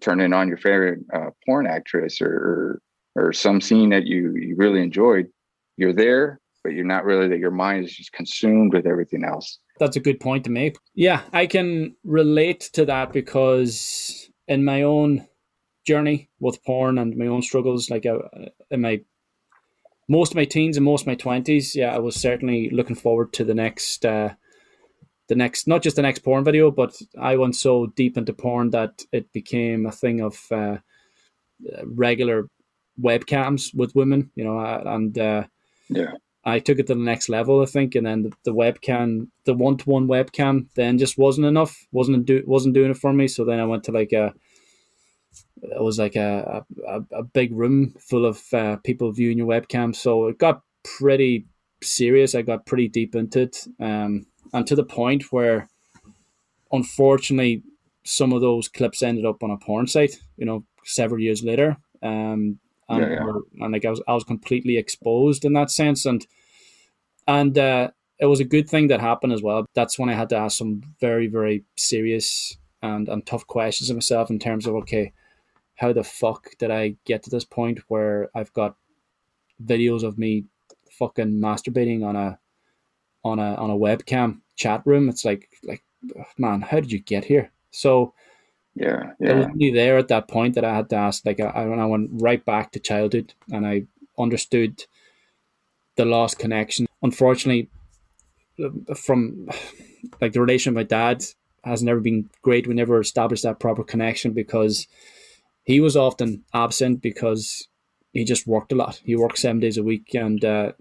turning 0.00 0.32
on 0.32 0.46
your 0.46 0.58
favorite 0.58 1.00
uh, 1.12 1.30
porn 1.44 1.66
actress 1.66 2.20
or, 2.20 2.80
or, 3.16 3.24
or 3.24 3.32
some 3.32 3.60
scene 3.60 3.90
that 3.90 4.06
you 4.06 4.36
you 4.36 4.54
really 4.56 4.80
enjoyed. 4.80 5.26
You're 5.76 5.94
there, 5.94 6.38
but 6.62 6.72
you're 6.72 6.84
not 6.84 7.04
really 7.04 7.28
that. 7.28 7.38
Your 7.38 7.50
mind 7.50 7.84
is 7.84 7.94
just 7.94 8.12
consumed 8.12 8.72
with 8.72 8.86
everything 8.86 9.24
else. 9.24 9.58
That's 9.78 9.96
a 9.96 10.00
good 10.00 10.20
point 10.20 10.44
to 10.44 10.50
make. 10.50 10.76
Yeah, 10.94 11.22
I 11.32 11.46
can 11.46 11.96
relate 12.04 12.70
to 12.74 12.84
that 12.86 13.12
because 13.12 14.30
in 14.46 14.64
my 14.64 14.82
own 14.82 15.26
journey 15.86 16.30
with 16.40 16.62
porn 16.64 16.98
and 16.98 17.16
my 17.16 17.26
own 17.26 17.42
struggles, 17.42 17.90
like 17.90 18.06
uh, 18.06 18.18
in 18.70 18.80
my 18.80 19.00
most 20.08 20.32
of 20.32 20.36
my 20.36 20.44
teens 20.44 20.76
and 20.76 20.84
most 20.84 21.02
of 21.02 21.06
my 21.06 21.14
twenties, 21.14 21.74
yeah, 21.74 21.94
I 21.94 21.98
was 21.98 22.16
certainly 22.16 22.70
looking 22.70 22.96
forward 22.96 23.32
to 23.34 23.44
the 23.44 23.54
next, 23.54 24.04
uh, 24.04 24.34
the 25.28 25.34
next, 25.34 25.66
not 25.66 25.82
just 25.82 25.96
the 25.96 26.02
next 26.02 26.20
porn 26.20 26.44
video, 26.44 26.70
but 26.70 26.94
I 27.18 27.36
went 27.36 27.56
so 27.56 27.86
deep 27.86 28.18
into 28.18 28.32
porn 28.32 28.70
that 28.70 29.02
it 29.12 29.32
became 29.32 29.86
a 29.86 29.92
thing 29.92 30.20
of 30.20 30.40
uh, 30.50 30.78
regular 31.84 32.48
webcams 33.00 33.74
with 33.74 33.94
women, 33.94 34.30
you 34.34 34.44
know, 34.44 34.58
uh, 34.58 34.82
and 34.84 35.18
uh, 35.18 35.44
yeah, 35.88 36.12
I 36.44 36.58
took 36.58 36.78
it 36.78 36.88
to 36.88 36.94
the 36.94 37.00
next 37.00 37.28
level, 37.28 37.62
I 37.62 37.66
think, 37.66 37.94
and 37.94 38.06
then 38.06 38.22
the, 38.22 38.32
the 38.44 38.54
webcam, 38.54 39.28
the 39.44 39.54
one 39.54 39.76
to 39.76 39.88
one 39.88 40.08
webcam, 40.08 40.66
then 40.74 40.98
just 40.98 41.16
wasn't 41.16 41.46
enough, 41.46 41.86
wasn't 41.92 42.26
do, 42.26 42.42
wasn't 42.46 42.74
doing 42.74 42.90
it 42.90 42.96
for 42.96 43.12
me. 43.12 43.28
So 43.28 43.44
then 43.44 43.60
I 43.60 43.64
went 43.64 43.84
to 43.84 43.92
like 43.92 44.12
a 44.12 44.32
it 45.62 45.82
was 45.82 45.98
like 45.98 46.16
a, 46.16 46.64
a, 46.88 47.00
a 47.12 47.22
big 47.22 47.52
room 47.52 47.94
full 48.00 48.26
of 48.26 48.42
uh, 48.52 48.76
people 48.84 49.12
viewing 49.12 49.38
your 49.38 49.46
webcam. 49.46 49.94
So 49.94 50.26
it 50.26 50.38
got 50.38 50.62
pretty 50.82 51.46
serious. 51.82 52.34
I 52.34 52.42
got 52.42 52.66
pretty 52.66 52.88
deep 52.88 53.14
into 53.14 53.42
it, 53.42 53.64
um, 53.80 54.26
and 54.52 54.66
to 54.66 54.74
the 54.74 54.84
point 54.84 55.32
where, 55.32 55.68
unfortunately, 56.72 57.62
some 58.04 58.32
of 58.32 58.40
those 58.40 58.68
clips 58.68 59.02
ended 59.02 59.24
up 59.24 59.42
on 59.42 59.50
a 59.50 59.56
porn 59.58 59.86
site. 59.86 60.18
You 60.36 60.46
know, 60.46 60.64
several 60.84 61.20
years 61.20 61.44
later, 61.44 61.76
um, 62.02 62.58
and, 62.92 63.02
yeah, 63.02 63.24
yeah. 63.24 63.64
and 63.64 63.72
like 63.72 63.84
I 63.84 63.90
was, 63.90 64.02
I 64.06 64.14
was 64.14 64.24
completely 64.24 64.76
exposed 64.76 65.44
in 65.44 65.52
that 65.54 65.70
sense, 65.70 66.06
and 66.06 66.26
and 67.26 67.56
uh, 67.56 67.90
it 68.18 68.26
was 68.26 68.40
a 68.40 68.44
good 68.44 68.68
thing 68.68 68.88
that 68.88 69.00
happened 69.00 69.32
as 69.32 69.42
well. 69.42 69.66
That's 69.74 69.98
when 69.98 70.08
I 70.08 70.14
had 70.14 70.28
to 70.30 70.36
ask 70.36 70.56
some 70.56 70.82
very, 71.00 71.26
very 71.26 71.64
serious 71.76 72.56
and 72.82 73.08
and 73.08 73.24
tough 73.24 73.46
questions 73.46 73.90
of 73.90 73.96
myself 73.96 74.30
in 74.30 74.38
terms 74.38 74.66
of 74.66 74.74
okay 74.74 75.12
how 75.76 75.92
the 75.92 76.04
fuck 76.04 76.50
did 76.58 76.70
I 76.70 76.96
get 77.04 77.22
to 77.24 77.30
this 77.30 77.44
point 77.44 77.80
where 77.88 78.28
I've 78.34 78.52
got 78.52 78.76
videos 79.64 80.02
of 80.02 80.18
me 80.18 80.44
fucking 80.92 81.40
masturbating 81.40 82.04
on 82.04 82.14
a 82.16 82.38
on 83.24 83.38
a 83.38 83.54
on 83.54 83.70
a 83.70 83.76
webcam 83.76 84.40
chat 84.56 84.82
room? 84.84 85.08
It's 85.08 85.24
like 85.24 85.48
like 85.64 85.82
man, 86.38 86.60
how 86.60 86.80
did 86.80 86.92
you 86.92 87.00
get 87.00 87.24
here? 87.24 87.50
So 87.70 88.14
yeah, 88.74 89.12
yeah. 89.20 89.30
It 89.30 89.36
was 89.36 89.46
only 89.46 89.70
there 89.70 89.98
at 89.98 90.08
that 90.08 90.28
point 90.28 90.54
that 90.54 90.64
I 90.64 90.74
had 90.74 90.88
to 90.90 90.96
ask. 90.96 91.24
Like 91.26 91.40
I, 91.40 91.44
I 91.44 91.84
went 91.86 92.10
right 92.14 92.44
back 92.44 92.72
to 92.72 92.80
childhood, 92.80 93.34
and 93.50 93.66
I 93.66 93.84
understood 94.18 94.84
the 95.96 96.04
lost 96.04 96.38
connection. 96.38 96.86
Unfortunately, 97.02 97.68
from 98.96 99.48
like 100.20 100.32
the 100.32 100.40
relation 100.40 100.74
with 100.74 100.84
my 100.84 100.96
dad 100.96 101.24
has 101.64 101.82
never 101.82 102.00
been 102.00 102.30
great. 102.42 102.66
We 102.66 102.74
never 102.74 103.00
established 103.00 103.42
that 103.44 103.60
proper 103.60 103.84
connection 103.84 104.32
because 104.32 104.86
he 105.64 105.80
was 105.80 105.96
often 105.96 106.44
absent 106.54 107.02
because 107.02 107.68
he 108.12 108.24
just 108.24 108.46
worked 108.46 108.72
a 108.72 108.76
lot. 108.76 109.00
He 109.04 109.16
worked 109.16 109.38
seven 109.38 109.60
days 109.60 109.76
a 109.76 109.82
week, 109.82 110.14
and 110.14 110.44
uh, 110.44 110.72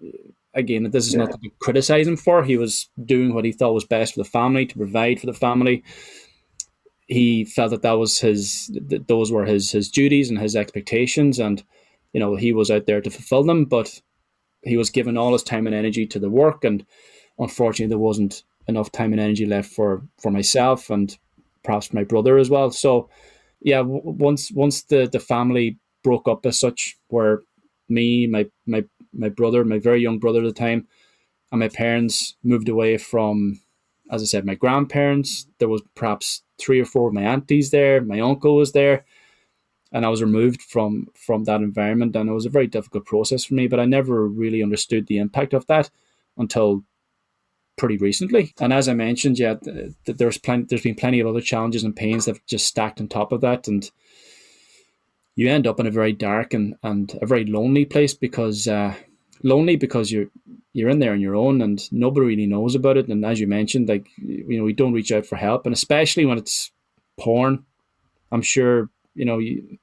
again, 0.54 0.90
this 0.92 1.08
is 1.08 1.14
yeah. 1.14 1.26
not 1.26 1.32
to 1.32 1.50
criticize 1.60 2.08
him 2.08 2.18
for. 2.18 2.44
He 2.44 2.58
was 2.58 2.90
doing 3.04 3.34
what 3.34 3.46
he 3.46 3.52
thought 3.52 3.74
was 3.74 3.86
best 3.86 4.14
for 4.14 4.22
the 4.22 4.30
family 4.30 4.66
to 4.66 4.78
provide 4.78 5.20
for 5.20 5.28
the 5.28 5.34
family. 5.34 5.84
He 7.12 7.46
felt 7.46 7.72
that 7.72 7.82
that 7.82 8.00
was 8.00 8.20
his, 8.20 8.72
that 8.88 9.08
those 9.10 9.32
were 9.34 9.46
his 9.46 9.72
his 9.72 9.92
duties 9.92 10.30
and 10.30 10.40
his 10.40 10.56
expectations, 10.56 11.40
and 11.40 11.64
you 12.14 12.20
know 12.22 12.36
he 12.36 12.54
was 12.54 12.72
out 12.72 12.86
there 12.86 13.02
to 13.02 13.10
fulfill 13.12 13.44
them. 13.44 13.66
But 13.66 14.02
he 14.64 14.78
was 14.78 14.90
given 14.90 15.18
all 15.18 15.34
his 15.34 15.44
time 15.44 15.68
and 15.68 15.76
energy 15.76 16.08
to 16.08 16.20
the 16.20 16.30
work, 16.30 16.64
and 16.64 16.86
unfortunately, 17.38 17.90
there 17.90 17.98
wasn't 17.98 18.44
enough 18.68 18.92
time 18.92 19.14
and 19.14 19.22
energy 19.22 19.46
left 19.46 19.72
for 19.72 20.04
for 20.22 20.32
myself 20.32 20.90
and 20.90 21.18
perhaps 21.64 21.94
my 21.94 22.04
brother 22.04 22.38
as 22.38 22.50
well. 22.50 22.72
So 22.72 23.10
yeah, 23.62 23.80
w- 23.80 24.02
once 24.04 24.52
once 24.52 24.84
the 24.84 25.08
the 25.12 25.20
family 25.20 25.80
broke 26.04 26.28
up 26.28 26.46
as 26.46 26.60
such, 26.60 26.98
where 27.10 27.42
me, 27.90 28.28
my 28.28 28.48
my 28.66 28.86
my 29.14 29.30
brother, 29.30 29.66
my 29.66 29.80
very 29.80 30.02
young 30.02 30.20
brother 30.20 30.40
at 30.40 30.46
the 30.46 30.54
time, 30.54 30.88
and 31.52 31.60
my 31.60 31.70
parents 31.70 32.36
moved 32.44 32.70
away 32.70 32.98
from, 32.98 33.60
as 34.12 34.22
I 34.22 34.26
said, 34.26 34.46
my 34.46 34.56
grandparents. 34.56 35.48
There 35.60 35.70
was 35.70 35.82
perhaps 35.96 36.44
three 36.62 36.80
or 36.80 36.86
four 36.86 37.08
of 37.08 37.14
my 37.14 37.24
aunties 37.24 37.72
there. 37.72 38.02
My 38.02 38.20
uncle 38.20 38.56
was 38.56 38.72
there, 38.72 39.06
and 39.92 40.06
I 40.06 40.10
was 40.10 40.22
removed 40.22 40.62
from 40.62 41.08
from 41.16 41.46
that 41.46 41.62
environment, 41.62 42.16
and 42.16 42.30
it 42.30 42.34
was 42.34 42.46
a 42.46 42.50
very 42.58 42.68
difficult 42.68 43.06
process 43.06 43.46
for 43.46 43.56
me. 43.56 43.68
But 43.68 43.80
I 43.80 43.86
never 43.86 44.28
really 44.28 44.64
understood 44.64 45.08
the 45.08 45.18
impact 45.18 45.54
of 45.54 45.68
that 45.68 45.90
until 46.38 46.84
pretty 47.78 47.98
recently. 47.98 48.54
And 48.60 48.72
as 48.72 48.88
I 48.88 48.94
mentioned, 48.94 49.40
yeah, 49.40 49.56
there's 50.06 50.38
plenty, 50.38 50.66
there's 50.70 50.84
been 50.84 50.96
plenty 50.96 51.20
of 51.20 51.28
other 51.28 51.42
challenges 51.42 51.84
and 51.84 51.96
pains 51.96 52.26
that 52.26 52.36
have 52.36 52.46
just 52.46 52.68
stacked 52.68 53.02
on 53.02 53.08
top 53.08 53.32
of 53.32 53.42
that, 53.42 53.68
and 53.68 53.90
you 55.36 55.50
end 55.50 55.66
up 55.66 55.80
in 55.80 55.88
a 55.88 55.92
very 55.92 56.14
dark 56.14 56.54
and, 56.54 56.76
and 56.84 57.18
a 57.22 57.26
very 57.26 57.46
lonely 57.46 57.86
place 57.86 58.14
because 58.14 58.68
uh, 58.68 58.94
lonely 59.44 59.76
because 59.76 60.12
you're 60.12 60.28
you're 60.74 60.90
in 60.90 61.00
there 61.00 61.12
on 61.12 61.22
your 61.22 61.36
own 61.36 61.62
and 61.62 61.92
nobody 61.92 62.26
really 62.26 62.48
knows 62.48 62.76
about 62.76 62.98
it. 62.98 63.08
And 63.08 63.26
as 63.26 63.40
you 63.40 63.48
mentioned, 63.48 63.90
like 63.90 64.08
you 64.18 64.58
know, 64.58 64.64
we 64.64 64.74
don't 64.74 64.94
reach 64.94 65.12
out 65.12 65.26
for 65.26 65.36
help, 65.36 65.66
and 65.66 65.74
especially 65.74 66.26
when 66.26 66.38
it's 66.38 66.72
porn. 67.20 67.66
I'm 68.32 68.42
sure 68.42 68.90
you 69.14 69.26
know 69.26 69.40
you 69.40 69.78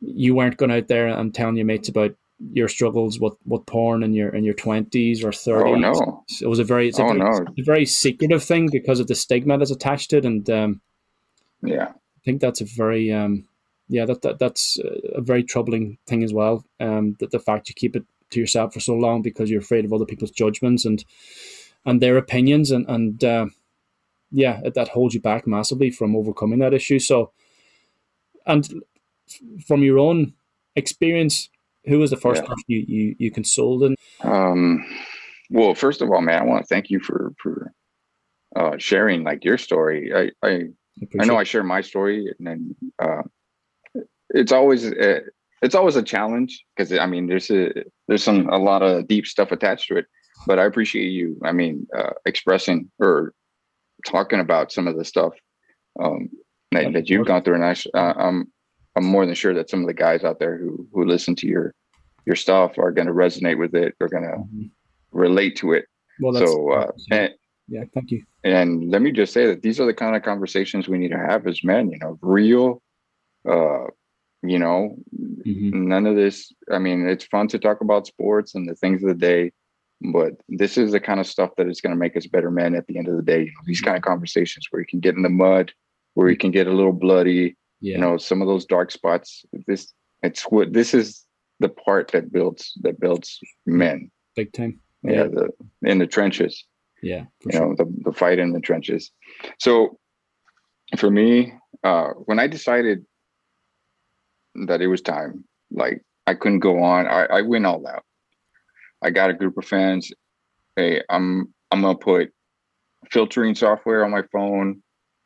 you 0.00 0.34
weren't 0.34 0.56
going 0.56 0.70
out 0.70 0.88
there 0.88 1.08
and 1.08 1.34
telling 1.34 1.56
your 1.56 1.66
mates 1.66 1.88
about 1.88 2.14
your 2.52 2.68
struggles 2.68 3.18
with, 3.18 3.34
with 3.44 3.66
porn 3.66 4.02
in 4.02 4.12
your 4.12 4.30
in 4.30 4.44
your 4.44 4.54
twenties 4.54 5.24
or 5.24 5.32
thirties. 5.32 5.74
Oh 5.76 5.76
no! 5.76 6.24
It 6.40 6.46
was 6.46 6.58
a 6.58 6.64
very 6.64 6.88
it's 6.88 6.98
a, 6.98 7.02
oh, 7.02 7.08
very, 7.08 7.18
no. 7.18 7.46
a 7.58 7.62
very 7.62 7.86
secretive 7.86 8.44
thing 8.44 8.68
because 8.70 9.00
of 9.00 9.06
the 9.06 9.14
stigma 9.14 9.58
that's 9.58 9.70
attached 9.70 10.10
to 10.10 10.18
it, 10.18 10.24
and 10.24 10.48
um, 10.50 10.80
yeah, 11.62 11.88
I 11.88 12.20
think 12.24 12.40
that's 12.40 12.60
a 12.60 12.64
very 12.64 13.12
um, 13.12 13.46
yeah 13.88 14.04
that, 14.06 14.22
that 14.22 14.38
that's 14.38 14.78
a 15.14 15.20
very 15.20 15.42
troubling 15.42 15.98
thing 16.06 16.22
as 16.22 16.32
well. 16.32 16.64
Um, 16.80 17.16
that 17.20 17.30
the 17.30 17.40
fact 17.40 17.68
you 17.68 17.74
keep 17.74 17.96
it 17.96 18.04
to 18.30 18.40
yourself 18.40 18.74
for 18.74 18.80
so 18.80 18.94
long 18.94 19.22
because 19.22 19.50
you're 19.50 19.60
afraid 19.60 19.84
of 19.84 19.92
other 19.92 20.04
people's 20.06 20.30
judgments 20.30 20.84
and 20.84 21.04
and 21.84 22.02
their 22.02 22.16
opinions, 22.16 22.70
and 22.70 22.88
and 22.88 23.24
uh, 23.24 23.46
yeah, 24.30 24.60
that 24.74 24.88
holds 24.88 25.14
you 25.14 25.20
back 25.20 25.46
massively 25.46 25.90
from 25.90 26.16
overcoming 26.16 26.58
that 26.58 26.74
issue. 26.74 26.98
So, 26.98 27.32
and 28.46 28.82
from 29.66 29.82
your 29.82 29.98
own 29.98 30.34
experience 30.76 31.48
who 31.88 31.98
was 31.98 32.10
the 32.10 32.16
first 32.16 32.42
yeah. 32.42 32.48
person 32.48 32.64
you, 32.66 32.84
you, 32.86 33.16
you 33.18 33.30
consulted? 33.30 33.94
Um, 34.20 34.84
well, 35.50 35.74
first 35.74 36.02
of 36.02 36.10
all, 36.10 36.20
man, 36.20 36.42
I 36.42 36.44
want 36.44 36.62
to 36.62 36.66
thank 36.66 36.90
you 36.90 37.00
for, 37.00 37.32
for, 37.42 37.72
uh, 38.54 38.76
sharing 38.78 39.24
like 39.24 39.44
your 39.44 39.58
story. 39.58 40.12
I, 40.14 40.46
I, 40.46 40.64
I 41.18 41.24
know 41.24 41.36
I 41.36 41.44
share 41.44 41.62
my 41.62 41.80
story 41.80 42.32
and 42.38 42.46
then, 42.46 42.76
uh, 42.98 43.22
it's 44.30 44.52
always, 44.52 44.86
a, 44.86 45.20
it's 45.62 45.74
always 45.74 45.96
a 45.96 46.02
challenge 46.02 46.64
because 46.76 46.92
I 46.92 47.06
mean, 47.06 47.26
there's 47.26 47.50
a, 47.50 47.72
there's 48.06 48.24
some, 48.24 48.48
a 48.48 48.58
lot 48.58 48.82
of 48.82 49.08
deep 49.08 49.26
stuff 49.26 49.52
attached 49.52 49.88
to 49.88 49.96
it, 49.96 50.06
but 50.46 50.58
I 50.58 50.64
appreciate 50.64 51.08
you. 51.08 51.40
I 51.44 51.52
mean, 51.52 51.86
uh, 51.96 52.10
expressing 52.26 52.90
or 52.98 53.34
talking 54.06 54.40
about 54.40 54.72
some 54.72 54.86
of 54.86 54.96
the 54.96 55.04
stuff, 55.04 55.32
um, 56.02 56.30
that, 56.72 56.92
that 56.92 57.08
you've 57.08 57.26
gone 57.26 57.42
through. 57.42 57.54
And 57.54 57.64
I, 57.64 57.76
uh, 57.94 58.14
I'm, 58.16 58.52
I'm 58.96 59.04
more 59.04 59.24
than 59.24 59.34
sure 59.34 59.54
that 59.54 59.70
some 59.70 59.80
of 59.80 59.86
the 59.86 59.94
guys 59.94 60.24
out 60.24 60.40
there 60.40 60.58
who 60.58 60.86
who 60.92 61.04
listen 61.04 61.36
to 61.36 61.46
your 61.46 61.72
your 62.26 62.34
stuff 62.34 62.78
are 62.78 62.90
going 62.90 63.06
to 63.06 63.14
resonate 63.14 63.56
with 63.56 63.74
it. 63.74 63.94
They're 63.98 64.08
going 64.08 64.24
to 64.24 64.38
mm-hmm. 64.38 64.66
relate 65.12 65.56
to 65.58 65.72
it. 65.72 65.86
Well, 66.20 66.34
so 66.34 66.72
uh, 66.72 66.90
and, 67.10 67.32
yeah, 67.68 67.84
thank 67.94 68.10
you. 68.10 68.24
And 68.42 68.90
let 68.90 69.02
me 69.02 69.12
just 69.12 69.32
say 69.32 69.46
that 69.46 69.62
these 69.62 69.78
are 69.78 69.86
the 69.86 69.94
kind 69.94 70.16
of 70.16 70.22
conversations 70.22 70.88
we 70.88 70.98
need 70.98 71.12
to 71.12 71.18
have 71.18 71.46
as 71.46 71.62
men. 71.62 71.90
You 71.90 71.98
know, 72.00 72.18
real, 72.20 72.82
uh, 73.48 73.84
you 74.42 74.58
know, 74.58 74.96
mm-hmm. 75.16 75.88
none 75.88 76.06
of 76.06 76.16
this. 76.16 76.52
I 76.70 76.78
mean, 76.78 77.08
it's 77.08 77.24
fun 77.24 77.48
to 77.48 77.58
talk 77.58 77.80
about 77.80 78.06
sports 78.06 78.54
and 78.54 78.68
the 78.68 78.74
things 78.74 79.02
of 79.02 79.08
the 79.08 79.14
day, 79.14 79.52
but 80.12 80.34
this 80.48 80.78
is 80.78 80.92
the 80.92 81.00
kind 81.00 81.20
of 81.20 81.26
stuff 81.26 81.50
that 81.56 81.68
is 81.68 81.80
going 81.80 81.94
to 81.94 81.98
make 81.98 82.16
us 82.16 82.26
better 82.26 82.50
men 82.50 82.74
at 82.74 82.86
the 82.86 82.98
end 82.98 83.08
of 83.08 83.16
the 83.16 83.22
day. 83.22 83.40
You 83.40 83.46
know, 83.46 83.62
these 83.66 83.80
kind 83.80 83.96
of 83.96 84.02
conversations 84.02 84.66
where 84.70 84.80
you 84.80 84.86
can 84.86 85.00
get 85.00 85.16
in 85.16 85.22
the 85.22 85.28
mud, 85.28 85.72
where 86.14 86.28
you 86.28 86.36
can 86.36 86.50
get 86.50 86.66
a 86.66 86.72
little 86.72 86.92
bloody. 86.92 87.56
Yeah. 87.80 87.94
You 87.94 87.98
know, 87.98 88.16
some 88.16 88.42
of 88.42 88.48
those 88.48 88.64
dark 88.64 88.90
spots. 88.90 89.44
This 89.66 89.92
it's 90.22 90.42
what 90.42 90.72
this 90.72 90.94
is 90.94 91.24
the 91.60 91.68
part 91.68 92.10
that 92.12 92.32
builds 92.32 92.72
that 92.82 93.00
builds 93.00 93.40
men. 93.66 94.10
Big 94.36 94.52
time. 94.52 94.80
Yeah, 95.02 95.12
yeah 95.12 95.24
the 95.24 95.50
in 95.82 95.98
the 95.98 96.06
trenches. 96.06 96.64
Yeah. 97.02 97.24
You 97.44 97.52
sure. 97.52 97.68
know, 97.68 97.74
the 97.76 97.92
the 98.04 98.12
fight 98.12 98.38
in 98.38 98.52
the 98.52 98.60
trenches. 98.60 99.10
So 99.58 99.98
for 100.96 101.10
me, 101.10 101.52
uh, 101.84 102.10
when 102.24 102.38
I 102.38 102.46
decided 102.46 103.04
that 104.66 104.80
it 104.80 104.86
was 104.86 105.00
time, 105.00 105.44
like 105.70 106.02
I 106.26 106.34
couldn't 106.34 106.60
go 106.60 106.82
on, 106.82 107.06
I, 107.06 107.24
I 107.26 107.42
went 107.42 107.66
all 107.66 107.86
out. 107.86 108.04
I 109.02 109.10
got 109.10 109.30
a 109.30 109.34
group 109.34 109.56
of 109.56 109.64
fans. 109.64 110.10
Hey, 110.76 111.02
I'm 111.08 111.52
I'm 111.70 111.82
gonna 111.82 111.96
put 111.96 112.32
filtering 113.10 113.54
software 113.54 114.04
on 114.04 114.10
my 114.10 114.22
phone. 114.32 114.82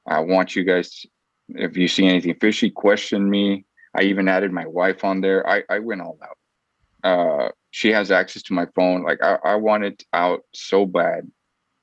I 0.06 0.20
want 0.20 0.56
you 0.56 0.64
guys, 0.64 1.06
if 1.48 1.76
you 1.76 1.88
see 1.88 2.06
anything 2.06 2.34
fishy, 2.40 2.70
question 2.70 3.28
me. 3.28 3.64
I 3.94 4.02
even 4.02 4.28
added 4.28 4.52
my 4.52 4.66
wife 4.66 5.04
on 5.04 5.20
there. 5.20 5.48
I, 5.48 5.62
I 5.68 5.78
went 5.78 6.00
all 6.00 6.18
out. 6.22 6.38
Uh, 7.04 7.48
she 7.70 7.90
has 7.90 8.10
access 8.10 8.42
to 8.44 8.54
my 8.54 8.66
phone. 8.74 9.02
Like 9.02 9.22
I, 9.22 9.38
I 9.44 9.54
want 9.56 9.84
it 9.84 10.04
out 10.12 10.42
so 10.54 10.86
bad 10.86 11.30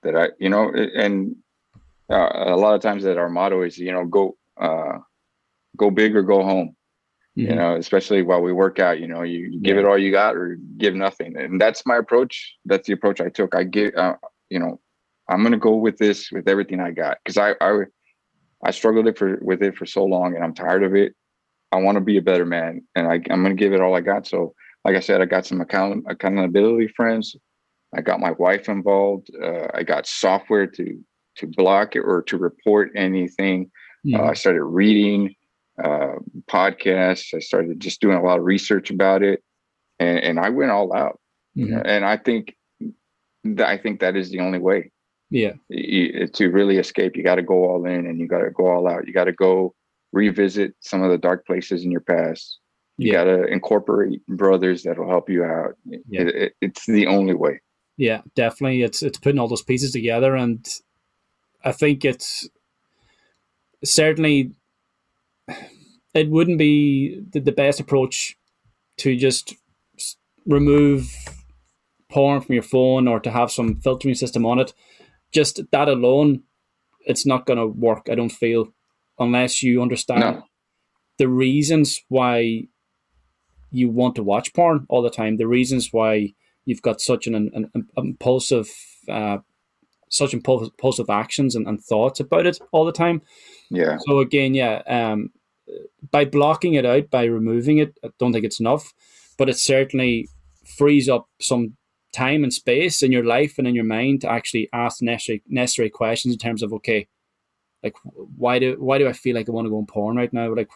that 0.04 0.16
I, 0.16 0.30
you 0.40 0.50
know, 0.50 0.72
and 0.72 1.36
uh, 2.10 2.30
a 2.34 2.56
lot 2.56 2.76
of 2.76 2.82
times 2.82 3.04
that 3.04 3.18
our 3.18 3.30
motto 3.30 3.62
is, 3.62 3.78
you 3.78 3.92
know, 3.92 4.06
go, 4.06 4.38
uh, 4.60 4.98
go 5.78 5.92
big 5.92 6.16
or 6.16 6.24
go 6.24 6.44
home. 6.44 6.76
Mm-hmm. 7.38 7.52
You 7.52 7.56
know, 7.56 7.76
especially 7.76 8.22
while 8.22 8.42
we 8.42 8.52
work 8.52 8.80
out, 8.80 9.00
you 9.00 9.08
know, 9.08 9.22
you, 9.22 9.50
you 9.52 9.62
give 9.62 9.76
yeah. 9.76 9.84
it 9.84 9.86
all 9.86 9.98
you 9.98 10.12
got 10.12 10.36
or 10.36 10.58
give 10.78 10.96
nothing, 10.96 11.38
and 11.38 11.62
that's 11.62 11.86
my 11.86 11.98
approach. 11.98 12.56
That's 12.66 12.88
the 12.88 12.94
approach 12.94 13.22
I 13.22 13.30
took. 13.30 13.56
I 13.56 13.64
give, 13.64 13.94
uh, 13.96 14.16
you 14.50 14.60
know, 14.60 14.80
I'm 15.30 15.44
gonna 15.44 15.58
go 15.58 15.76
with 15.76 15.98
this 15.98 16.32
with 16.32 16.48
everything 16.48 16.80
I 16.80 16.92
got 16.92 17.20
because 17.24 17.38
I, 17.38 17.54
I 17.62 17.84
I 18.64 18.72
struggled 18.72 19.08
it 19.08 19.18
for 19.18 19.38
with 19.42 19.62
it 19.62 19.78
for 19.78 19.86
so 19.86 20.04
long, 20.04 20.36
and 20.36 20.44
I'm 20.44 20.56
tired 20.56 20.84
of 20.84 20.96
it. 20.96 21.14
I 21.72 21.78
want 21.78 21.98
to 21.98 22.02
be 22.02 22.18
a 22.18 22.22
better 22.22 22.46
man, 22.46 22.82
and 22.96 23.08
I, 23.08 23.16
I'm 23.30 23.44
gonna 23.44 23.54
give 23.54 23.74
it 23.74 23.82
all 23.82 23.96
I 23.96 24.02
got. 24.02 24.28
So, 24.28 24.56
like 24.84 24.96
I 24.96 25.00
said, 25.00 25.22
I 25.22 25.26
got 25.26 25.46
some 25.46 25.62
account 25.62 26.06
accountability 26.10 26.88
friends. 26.90 27.36
I 27.96 28.02
got 28.02 28.20
my 28.20 28.32
wife 28.32 28.70
involved. 28.70 29.30
Uh, 29.42 29.68
I 29.74 29.84
got 29.84 30.08
software 30.08 30.68
to 30.68 31.00
to 31.38 31.48
block 31.48 31.96
it 31.96 32.02
or 32.02 32.24
to 32.24 32.38
report 32.38 32.92
anything. 32.96 33.72
Mm-hmm. 34.06 34.20
Uh, 34.20 34.30
I 34.30 34.34
started 34.34 34.64
reading 34.64 35.36
uh, 35.84 36.16
podcasts. 36.48 37.34
I 37.34 37.40
started 37.40 37.80
just 37.80 38.02
doing 38.02 38.18
a 38.18 38.24
lot 38.24 38.40
of 38.40 38.46
research 38.46 38.92
about 38.92 39.24
it, 39.24 39.44
and, 40.00 40.20
and 40.20 40.40
I 40.40 40.50
went 40.50 40.72
all 40.72 40.94
out. 40.94 41.20
Mm-hmm. 41.58 41.82
And 41.86 42.06
I 42.06 42.18
think 42.18 42.56
that 43.44 43.68
I 43.68 43.78
think 43.78 44.00
that 44.00 44.16
is 44.16 44.30
the 44.30 44.40
only 44.40 44.60
way. 44.60 44.92
Yeah. 45.30 45.54
You, 45.70 46.28
to 46.28 46.50
really 46.50 46.78
escape, 46.78 47.16
you 47.16 47.24
got 47.24 47.36
to 47.36 47.44
go 47.44 47.66
all 47.66 47.86
in, 47.86 48.06
and 48.06 48.20
you 48.20 48.28
got 48.28 48.40
to 48.40 48.52
go 48.52 48.68
all 48.68 48.88
out. 48.88 49.08
You 49.08 49.14
got 49.14 49.26
to 49.26 49.34
go 49.34 49.74
revisit 50.12 50.74
some 50.80 51.04
of 51.04 51.12
the 51.12 51.18
dark 51.18 51.46
places 51.46 51.84
in 51.84 51.92
your 51.92 52.02
past. 52.02 52.60
You 52.98 53.12
yeah. 53.12 53.14
got 53.14 53.24
to 53.26 53.44
incorporate 53.46 54.26
brothers 54.28 54.84
that'll 54.84 55.08
help 55.08 55.30
you 55.30 55.44
out. 55.44 55.76
Yeah. 55.86 56.22
It, 56.22 56.28
it, 56.36 56.54
it's 56.62 56.86
the 56.86 57.08
only 57.08 57.34
way. 57.34 57.62
Yeah, 57.98 58.22
definitely. 58.36 58.82
It's 58.82 59.04
it's 59.04 59.18
putting 59.18 59.40
all 59.40 59.48
those 59.48 59.62
pieces 59.62 59.92
together, 59.92 60.36
and 60.36 60.66
I 61.64 61.74
think 61.74 62.06
it's 62.06 62.50
certainly 63.84 64.52
it 66.14 66.30
wouldn't 66.30 66.58
be 66.58 67.22
the, 67.32 67.40
the 67.40 67.52
best 67.52 67.80
approach 67.80 68.38
to 68.98 69.16
just 69.16 69.54
remove 70.46 71.14
porn 72.10 72.42
from 72.42 72.54
your 72.54 72.64
phone 72.64 73.08
or 73.08 73.20
to 73.20 73.32
have 73.32 73.52
some 73.52 73.76
filtering 73.76 74.16
system 74.16 74.46
on 74.46 74.60
it. 74.60 74.74
Just 75.32 75.62
that 75.72 75.88
alone, 75.88 76.44
it's 77.06 77.26
not 77.26 77.46
going 77.46 77.60
to 77.60 77.68
work. 77.68 78.08
I 78.10 78.16
don't 78.16 78.32
feel 78.32 78.74
unless 79.20 79.62
you 79.62 79.82
understand 79.82 80.22
no. 80.22 80.44
the 81.18 81.28
reasons 81.28 82.02
why 82.10 82.68
you 83.72 83.90
want 83.90 84.16
to 84.16 84.24
watch 84.24 84.54
porn 84.54 84.86
all 84.90 85.02
the 85.02 85.10
time. 85.10 85.38
The 85.38 85.48
reasons 85.48 85.90
why 85.92 86.34
you've 86.66 86.82
got 86.82 87.02
such 87.02 87.28
an, 87.28 87.36
an, 87.36 87.70
an 87.74 87.88
impulsive, 87.96 88.70
uh, 89.08 89.40
such 90.10 90.34
impulsive 90.34 91.10
actions 91.10 91.56
and, 91.56 91.68
and, 91.68 91.80
thoughts 91.82 92.20
about 92.20 92.48
it 92.48 92.60
all 92.72 92.86
the 92.86 92.92
time. 92.92 93.22
Yeah. 93.70 93.98
So 94.08 94.20
again, 94.20 94.56
yeah, 94.56 94.82
um, 94.88 95.32
by 96.12 96.26
blocking 96.26 96.74
it 96.74 96.86
out, 96.86 97.10
by 97.10 97.26
removing 97.26 97.78
it, 97.78 97.98
I 98.04 98.10
don't 98.20 98.34
think 98.34 98.46
it's 98.46 98.60
enough, 98.60 98.94
but 99.38 99.50
it 99.50 99.58
certainly 99.58 100.30
frees 100.66 101.10
up 101.10 101.28
some 101.40 101.76
time 102.12 102.44
and 102.44 102.54
space 102.54 103.04
in 103.04 103.12
your 103.12 103.26
life 103.26 103.58
and 103.58 103.68
in 103.68 103.76
your 103.76 103.84
mind 103.84 104.22
to 104.22 104.32
actually 104.32 104.70
ask 104.74 105.02
necessary 105.02 105.44
necessary 105.48 105.90
questions 105.90 106.34
in 106.34 106.40
terms 106.40 106.64
of 106.64 106.74
okay, 106.74 107.08
like 107.84 107.96
why 108.04 108.60
do 108.60 108.76
why 108.80 108.98
do 108.98 109.08
I 109.08 109.14
feel 109.14 109.36
like 109.36 109.48
I 109.48 109.52
want 109.52 109.66
to 109.66 109.70
go 109.70 109.78
on 109.78 109.86
porn 109.86 110.18
right 110.18 110.34
now? 110.34 110.54
Like 110.54 110.70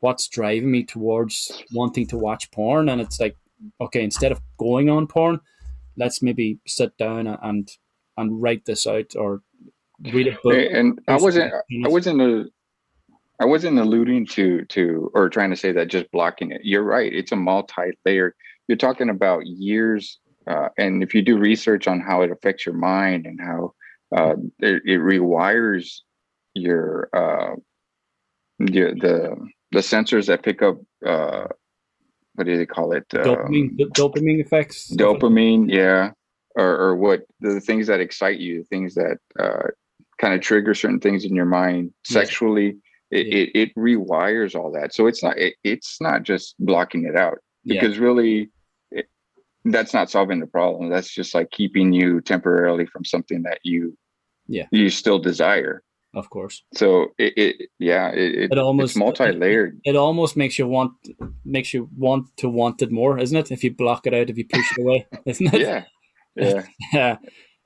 what's 0.00 0.28
driving 0.28 0.70
me 0.70 0.84
towards 0.84 1.62
wanting 1.72 2.06
to 2.08 2.18
watch 2.18 2.50
porn? 2.50 2.88
And 2.88 3.00
it's 3.00 3.20
like 3.20 3.36
okay, 3.80 4.02
instead 4.02 4.32
of 4.32 4.40
going 4.58 4.88
on 4.90 5.06
porn, 5.06 5.40
let's 5.96 6.22
maybe 6.22 6.58
sit 6.66 6.96
down 6.98 7.26
and 7.26 7.68
and 8.16 8.42
write 8.42 8.64
this 8.64 8.86
out 8.86 9.16
or 9.16 9.42
read 10.12 10.28
a 10.28 10.38
book. 10.42 10.54
And 10.72 11.00
I 11.08 11.16
wasn't 11.16 11.52
I 11.84 11.88
wasn't 11.88 12.20
a 12.20 12.50
I 13.40 13.44
wasn't 13.44 13.78
alluding 13.78 14.26
to 14.26 14.64
to 14.66 15.10
or 15.14 15.28
trying 15.28 15.50
to 15.50 15.56
say 15.56 15.72
that 15.72 15.88
just 15.88 16.10
blocking 16.10 16.50
it. 16.50 16.62
You're 16.64 16.82
right. 16.82 17.12
It's 17.12 17.32
a 17.32 17.36
multi-layer. 17.36 18.34
You're 18.66 18.76
talking 18.76 19.08
about 19.08 19.46
years, 19.46 20.18
uh, 20.46 20.68
and 20.76 21.02
if 21.02 21.14
you 21.14 21.22
do 21.22 21.38
research 21.38 21.86
on 21.86 22.00
how 22.00 22.22
it 22.22 22.30
affects 22.30 22.66
your 22.66 22.74
mind 22.74 23.26
and 23.26 23.40
how 23.40 23.74
uh, 24.14 24.34
it, 24.58 24.82
it, 24.84 25.00
rewires 25.00 26.00
your 26.54 27.08
uh, 27.12 27.54
the 28.58 28.94
the 29.00 29.36
the 29.70 29.80
sensors 29.80 30.26
that 30.26 30.42
pick 30.42 30.60
up 30.62 30.78
uh, 31.06 31.46
what 32.34 32.46
do 32.46 32.56
they 32.56 32.66
call 32.66 32.92
it? 32.92 33.08
Dopamine, 33.08 33.80
um, 33.82 33.90
dopamine 33.90 34.40
effects. 34.40 34.92
Dopamine, 34.94 35.66
yeah, 35.68 36.10
or 36.56 36.76
or 36.76 36.96
what 36.96 37.22
the 37.40 37.60
things 37.60 37.86
that 37.86 38.00
excite 38.00 38.38
you, 38.38 38.64
things 38.64 38.94
that 38.94 39.18
uh, 39.38 39.68
kind 40.20 40.34
of 40.34 40.40
trigger 40.40 40.74
certain 40.74 41.00
things 41.00 41.24
in 41.24 41.34
your 41.34 41.46
mind 41.46 41.92
sexually 42.04 42.76
it, 43.10 43.26
yeah. 43.26 43.34
it, 43.34 43.50
it, 43.54 43.74
rewires 43.76 44.54
all 44.54 44.70
that. 44.72 44.94
So 44.94 45.06
it's 45.06 45.22
not 45.22 45.38
it, 45.38 45.54
it's 45.64 46.00
not 46.00 46.22
just 46.22 46.54
blocking 46.58 47.04
it 47.04 47.16
out 47.16 47.38
because 47.64 47.96
yeah. 47.96 48.02
really 48.02 48.50
it, 48.90 49.06
that's 49.64 49.94
not 49.94 50.10
solving 50.10 50.40
the 50.40 50.46
problem. 50.46 50.90
That's 50.90 51.12
just 51.12 51.34
like 51.34 51.50
keeping 51.50 51.92
you 51.92 52.20
temporarily 52.20 52.86
from 52.86 53.04
something 53.04 53.42
that 53.42 53.60
you 53.62 53.96
yeah. 54.46 54.66
you 54.70 54.90
still 54.90 55.18
desire. 55.18 55.82
Of 56.14 56.30
course. 56.30 56.62
So 56.74 57.08
it, 57.18 57.34
it 57.36 57.68
yeah 57.78 58.10
it, 58.10 58.50
it 58.52 58.58
almost 58.58 58.96
multi-layered. 58.96 59.80
it, 59.84 59.96
almost 59.96 60.36
makes 60.36 60.58
you 60.58 60.66
want 60.66 60.92
makes 61.44 61.74
you 61.74 61.88
want 61.96 62.34
to 62.38 62.48
want 62.48 62.82
it 62.82 62.90
more 62.90 63.18
isn't 63.18 63.36
it? 63.36 63.50
If 63.50 63.62
you 63.62 63.74
block 63.74 64.06
it 64.06 64.14
out 64.14 64.30
if 64.30 64.38
you 64.38 64.46
push 64.46 64.72
it 64.72 64.82
away 64.82 65.06
isn't 65.26 65.54
it? 65.54 65.60
Yeah. 65.60 65.84
Yeah. 66.36 66.62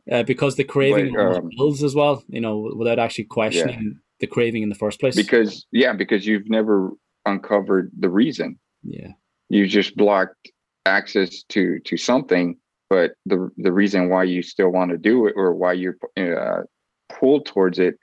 Yeah. 0.04 0.18
Uh, 0.18 0.24
because 0.24 0.56
the 0.56 0.64
craving 0.64 1.14
but, 1.14 1.36
um, 1.36 1.50
builds 1.56 1.84
as 1.84 1.94
well 1.94 2.24
you 2.26 2.40
know 2.40 2.72
without 2.76 2.98
actually 2.98 3.22
questioning 3.22 4.00
the 4.22 4.26
craving 4.26 4.62
in 4.62 4.70
the 4.70 4.74
first 4.74 4.98
place? 4.98 5.14
Because 5.14 5.66
yeah 5.70 5.92
because 5.92 6.26
you've 6.26 6.48
never 6.48 6.92
uncovered 7.26 7.90
the 7.98 8.08
reason. 8.08 8.58
Yeah. 8.82 9.08
You 9.50 9.66
just 9.66 9.96
blocked 9.96 10.50
access 10.86 11.42
to 11.50 11.78
to 11.80 11.96
something 11.98 12.56
but 12.92 13.12
the 13.24 13.50
the 13.56 13.72
reason 13.72 14.10
why 14.10 14.22
you 14.22 14.42
still 14.42 14.68
want 14.68 14.90
to 14.90 14.98
do 14.98 15.26
it 15.26 15.32
or 15.34 15.54
why 15.54 15.72
you're 15.72 15.96
uh, 16.18 16.62
pulled 17.08 17.46
towards 17.46 17.78
it 17.78 17.94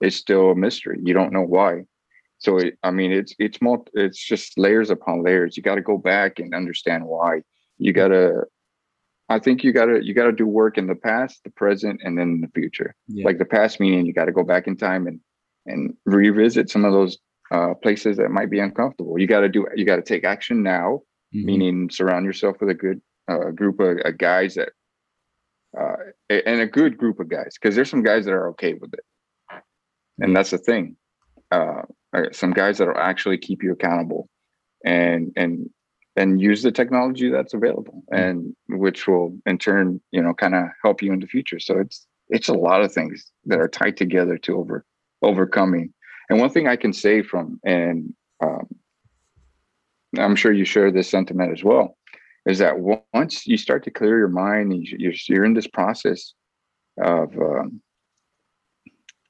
is 0.00 0.16
still 0.16 0.52
a 0.52 0.56
mystery. 0.56 0.98
You 1.02 1.12
don't 1.12 1.34
know 1.34 1.42
why. 1.42 1.82
So 2.38 2.56
it, 2.56 2.78
i 2.82 2.90
mean 2.90 3.12
it's 3.12 3.34
it's 3.38 3.60
more 3.60 3.84
it's 3.92 4.18
just 4.18 4.56
layers 4.56 4.88
upon 4.88 5.22
layers. 5.22 5.54
You 5.58 5.62
got 5.62 5.74
to 5.74 5.82
go 5.82 5.98
back 5.98 6.38
and 6.38 6.54
understand 6.54 7.04
why. 7.04 7.42
You 7.76 7.92
got 7.92 8.08
to 8.08 8.44
i 9.28 9.38
think 9.38 9.62
you 9.64 9.70
got 9.70 9.86
to 9.86 10.02
you 10.02 10.14
got 10.14 10.24
to 10.24 10.32
do 10.32 10.46
work 10.46 10.78
in 10.78 10.86
the 10.86 10.94
past 10.94 11.44
the 11.44 11.50
present 11.50 12.00
and 12.02 12.16
then 12.16 12.40
the 12.40 12.48
future. 12.58 12.94
Yeah. 13.08 13.26
like 13.26 13.36
the 13.36 13.44
past 13.44 13.80
meaning 13.80 14.06
you 14.06 14.14
got 14.14 14.28
to 14.30 14.32
go 14.32 14.44
back 14.44 14.66
in 14.66 14.78
time 14.78 15.06
and 15.06 15.20
and 15.66 15.94
revisit 16.06 16.70
some 16.70 16.84
of 16.84 16.92
those 16.92 17.18
uh, 17.52 17.74
places 17.82 18.16
that 18.16 18.30
might 18.30 18.50
be 18.50 18.60
uncomfortable. 18.60 19.18
You 19.18 19.26
got 19.26 19.40
to 19.40 19.48
do, 19.48 19.66
you 19.76 19.84
got 19.84 19.96
to 19.96 20.02
take 20.02 20.24
action 20.24 20.62
now, 20.62 21.02
mm-hmm. 21.34 21.46
meaning 21.46 21.90
surround 21.90 22.24
yourself 22.24 22.56
with 22.60 22.70
a 22.70 22.74
good 22.74 23.00
uh, 23.28 23.50
group 23.50 23.78
of 23.80 23.98
uh, 24.04 24.10
guys 24.10 24.54
that, 24.54 24.70
uh, 25.78 25.96
and 26.30 26.60
a 26.60 26.66
good 26.66 26.98
group 26.98 27.20
of 27.20 27.28
guys, 27.28 27.56
because 27.60 27.74
there's 27.74 27.90
some 27.90 28.02
guys 28.02 28.24
that 28.24 28.32
are 28.32 28.48
okay 28.50 28.74
with 28.74 28.92
it. 28.94 29.04
And 30.18 30.36
that's 30.36 30.50
the 30.50 30.58
thing. 30.58 30.96
Uh, 31.50 31.82
uh, 32.14 32.24
some 32.32 32.52
guys 32.52 32.78
that 32.78 32.88
will 32.88 32.98
actually 32.98 33.38
keep 33.38 33.62
you 33.62 33.72
accountable 33.72 34.28
and, 34.84 35.32
and, 35.36 35.68
and 36.16 36.40
use 36.40 36.62
the 36.62 36.72
technology 36.72 37.30
that's 37.30 37.54
available 37.54 38.02
mm-hmm. 38.12 38.22
and 38.22 38.56
which 38.68 39.06
will 39.06 39.36
in 39.46 39.58
turn, 39.58 40.00
you 40.10 40.22
know, 40.22 40.34
kind 40.34 40.54
of 40.54 40.64
help 40.82 41.02
you 41.02 41.12
in 41.12 41.20
the 41.20 41.26
future. 41.26 41.58
So 41.58 41.78
it's, 41.78 42.06
it's 42.28 42.48
a 42.48 42.54
lot 42.54 42.82
of 42.82 42.92
things 42.92 43.30
that 43.46 43.58
are 43.58 43.68
tied 43.68 43.96
together 43.96 44.38
to 44.38 44.56
over 44.58 44.84
overcoming. 45.22 45.92
And 46.28 46.40
one 46.40 46.50
thing 46.50 46.68
I 46.68 46.76
can 46.76 46.92
say 46.92 47.22
from 47.22 47.60
and 47.64 48.14
um, 48.42 48.66
I'm 50.18 50.36
sure 50.36 50.52
you 50.52 50.64
share 50.64 50.90
this 50.90 51.08
sentiment 51.08 51.52
as 51.52 51.64
well, 51.64 51.96
is 52.46 52.58
that 52.58 52.74
once 53.14 53.46
you 53.46 53.56
start 53.56 53.84
to 53.84 53.90
clear 53.90 54.18
your 54.18 54.28
mind, 54.28 54.74
you're, 54.74 55.12
you're 55.28 55.44
in 55.44 55.54
this 55.54 55.66
process 55.66 56.34
of 57.02 57.34
um, 57.38 57.80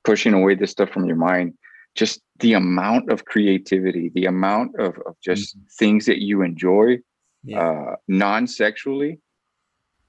pushing 0.05 0.35
away 0.35 0.55
this 0.55 0.71
stuff 0.71 0.91
from 0.91 1.05
your 1.05 1.17
mind, 1.17 1.55
just 1.95 2.21
the 2.41 2.55
amount 2.55 3.13
of 3.13 3.25
creativity, 3.25 4.11
the 4.15 4.27
amount 4.27 4.75
of, 4.81 4.99
of 5.07 5.15
just 5.23 5.57
mm-hmm. 5.57 5.67
things 5.79 6.07
that 6.07 6.19
you 6.19 6.43
enjoy 6.43 6.99
yeah. 7.45 7.61
uh, 7.61 7.97
non-sexually 8.09 9.21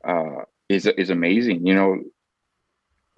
uh, 0.08 0.44
is, 0.70 0.88
is 0.88 1.10
amazing. 1.10 1.68
You 1.68 1.76
know, 1.76 2.00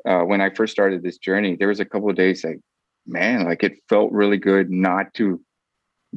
uh, 0.06 0.22
when 0.22 0.42
I 0.42 0.50
first 0.50 0.72
started 0.72 1.04
this 1.04 1.18
journey, 1.18 1.56
there 1.56 1.68
was 1.68 1.80
a 1.80 1.86
couple 1.86 2.10
of 2.10 2.16
days 2.16 2.44
like, 2.44 2.60
man, 3.08 3.46
like 3.46 3.64
it 3.64 3.74
felt 3.90 4.12
really 4.12 4.38
good 4.38 4.70
not 4.70 5.14
to 5.16 5.42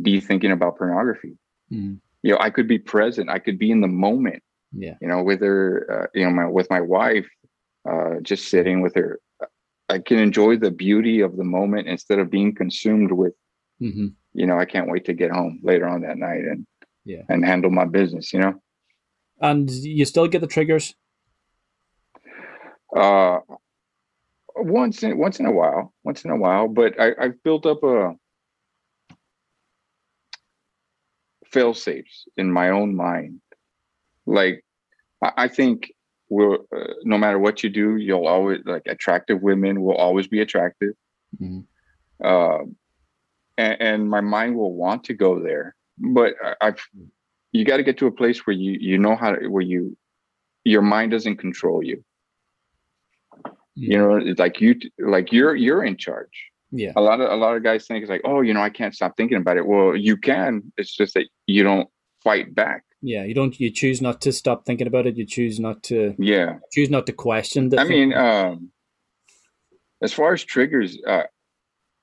be 0.00 0.20
thinking 0.20 0.52
about 0.52 0.76
pornography. 0.76 1.36
Mm-hmm. 1.72 1.94
You 2.22 2.32
know, 2.32 2.38
I 2.40 2.50
could 2.50 2.68
be 2.68 2.78
present. 2.78 3.30
I 3.30 3.38
could 3.38 3.58
be 3.58 3.70
in 3.70 3.80
the 3.80 3.88
moment. 3.88 4.42
Yeah. 4.72 4.94
You 5.00 5.08
know, 5.08 5.22
with 5.22 5.40
her, 5.40 5.86
uh, 5.90 6.06
you 6.14 6.24
know, 6.24 6.30
my 6.30 6.46
with 6.46 6.68
my 6.70 6.80
wife, 6.80 7.28
uh, 7.88 8.20
just 8.22 8.48
sitting 8.48 8.82
with 8.82 8.94
her. 8.96 9.20
I 9.88 9.98
can 9.98 10.18
enjoy 10.18 10.58
the 10.58 10.70
beauty 10.70 11.20
of 11.20 11.36
the 11.36 11.44
moment 11.44 11.88
instead 11.88 12.18
of 12.18 12.30
being 12.30 12.54
consumed 12.54 13.12
with. 13.12 13.32
Mm-hmm. 13.80 14.08
You 14.34 14.46
know, 14.46 14.58
I 14.58 14.66
can't 14.66 14.90
wait 14.90 15.06
to 15.06 15.14
get 15.14 15.30
home 15.30 15.60
later 15.62 15.88
on 15.88 16.02
that 16.02 16.18
night 16.18 16.40
and 16.40 16.66
yeah 17.04 17.22
and 17.28 17.44
handle 17.44 17.70
my 17.70 17.86
business. 17.86 18.32
You 18.32 18.40
know. 18.40 18.54
And 19.40 19.70
you 19.70 20.04
still 20.04 20.26
get 20.26 20.40
the 20.40 20.46
triggers. 20.46 20.94
Uh, 22.94 23.38
once 24.58 25.02
in 25.02 25.16
once 25.18 25.40
in 25.40 25.46
a 25.46 25.52
while, 25.52 25.92
once 26.04 26.24
in 26.24 26.30
a 26.30 26.36
while, 26.36 26.68
but 26.68 26.98
I, 27.00 27.12
I've 27.20 27.42
built 27.42 27.66
up 27.66 27.82
a 27.82 28.14
fail 31.46 31.74
safes 31.74 32.26
in 32.36 32.52
my 32.52 32.70
own 32.70 32.94
mind. 32.94 33.40
Like 34.26 34.64
I 35.22 35.48
think 35.48 35.92
we'll 36.28 36.66
uh, 36.74 36.94
no 37.02 37.18
matter 37.18 37.38
what 37.38 37.62
you 37.62 37.70
do, 37.70 37.96
you'll 37.96 38.26
always 38.26 38.60
like 38.64 38.82
attractive 38.86 39.42
women 39.42 39.82
will 39.82 39.96
always 39.96 40.26
be 40.26 40.40
attractive. 40.40 40.94
Mm-hmm. 41.40 41.60
Uh, 42.24 42.64
and, 43.56 43.80
and, 43.80 44.10
my 44.10 44.20
mind 44.20 44.56
will 44.56 44.74
want 44.74 45.04
to 45.04 45.14
go 45.14 45.40
there, 45.40 45.76
but 45.98 46.34
I, 46.42 46.54
I've 46.60 46.80
you 47.52 47.64
got 47.64 47.76
to 47.76 47.82
get 47.82 47.98
to 47.98 48.06
a 48.06 48.12
place 48.12 48.46
where 48.46 48.56
you 48.56 48.72
you 48.80 48.98
know 48.98 49.16
how 49.16 49.32
to 49.32 49.48
where 49.48 49.62
you 49.62 49.96
your 50.64 50.82
mind 50.82 51.12
doesn't 51.12 51.36
control 51.36 51.82
you. 51.82 52.04
You 53.80 53.98
know, 53.98 54.34
like 54.38 54.60
you 54.60 54.74
like 54.98 55.32
you're 55.32 55.54
you're 55.54 55.84
in 55.84 55.96
charge. 55.96 56.50
Yeah. 56.70 56.92
A 56.96 57.00
lot 57.00 57.20
of 57.20 57.30
a 57.30 57.36
lot 57.36 57.56
of 57.56 57.62
guys 57.62 57.86
think 57.86 58.02
it's 58.02 58.10
like, 58.10 58.22
oh, 58.24 58.40
you 58.40 58.52
know, 58.52 58.60
I 58.60 58.70
can't 58.70 58.94
stop 58.94 59.16
thinking 59.16 59.38
about 59.38 59.56
it. 59.56 59.66
Well, 59.66 59.96
you 59.96 60.16
can. 60.16 60.72
It's 60.76 60.94
just 60.94 61.14
that 61.14 61.26
you 61.46 61.62
don't 61.62 61.88
fight 62.22 62.54
back. 62.54 62.84
Yeah, 63.00 63.24
you 63.24 63.34
don't. 63.34 63.58
You 63.58 63.70
choose 63.70 64.02
not 64.02 64.20
to 64.22 64.32
stop 64.32 64.66
thinking 64.66 64.86
about 64.86 65.06
it. 65.06 65.16
You 65.16 65.24
choose 65.24 65.60
not 65.60 65.82
to. 65.84 66.14
Yeah. 66.18 66.58
Choose 66.72 66.90
not 66.90 67.06
to 67.06 67.12
question. 67.12 67.70
I 67.78 67.84
mean, 67.84 68.12
um, 68.12 68.70
as 70.02 70.12
far 70.12 70.32
as 70.32 70.42
triggers, 70.44 70.98
uh, 71.06 71.22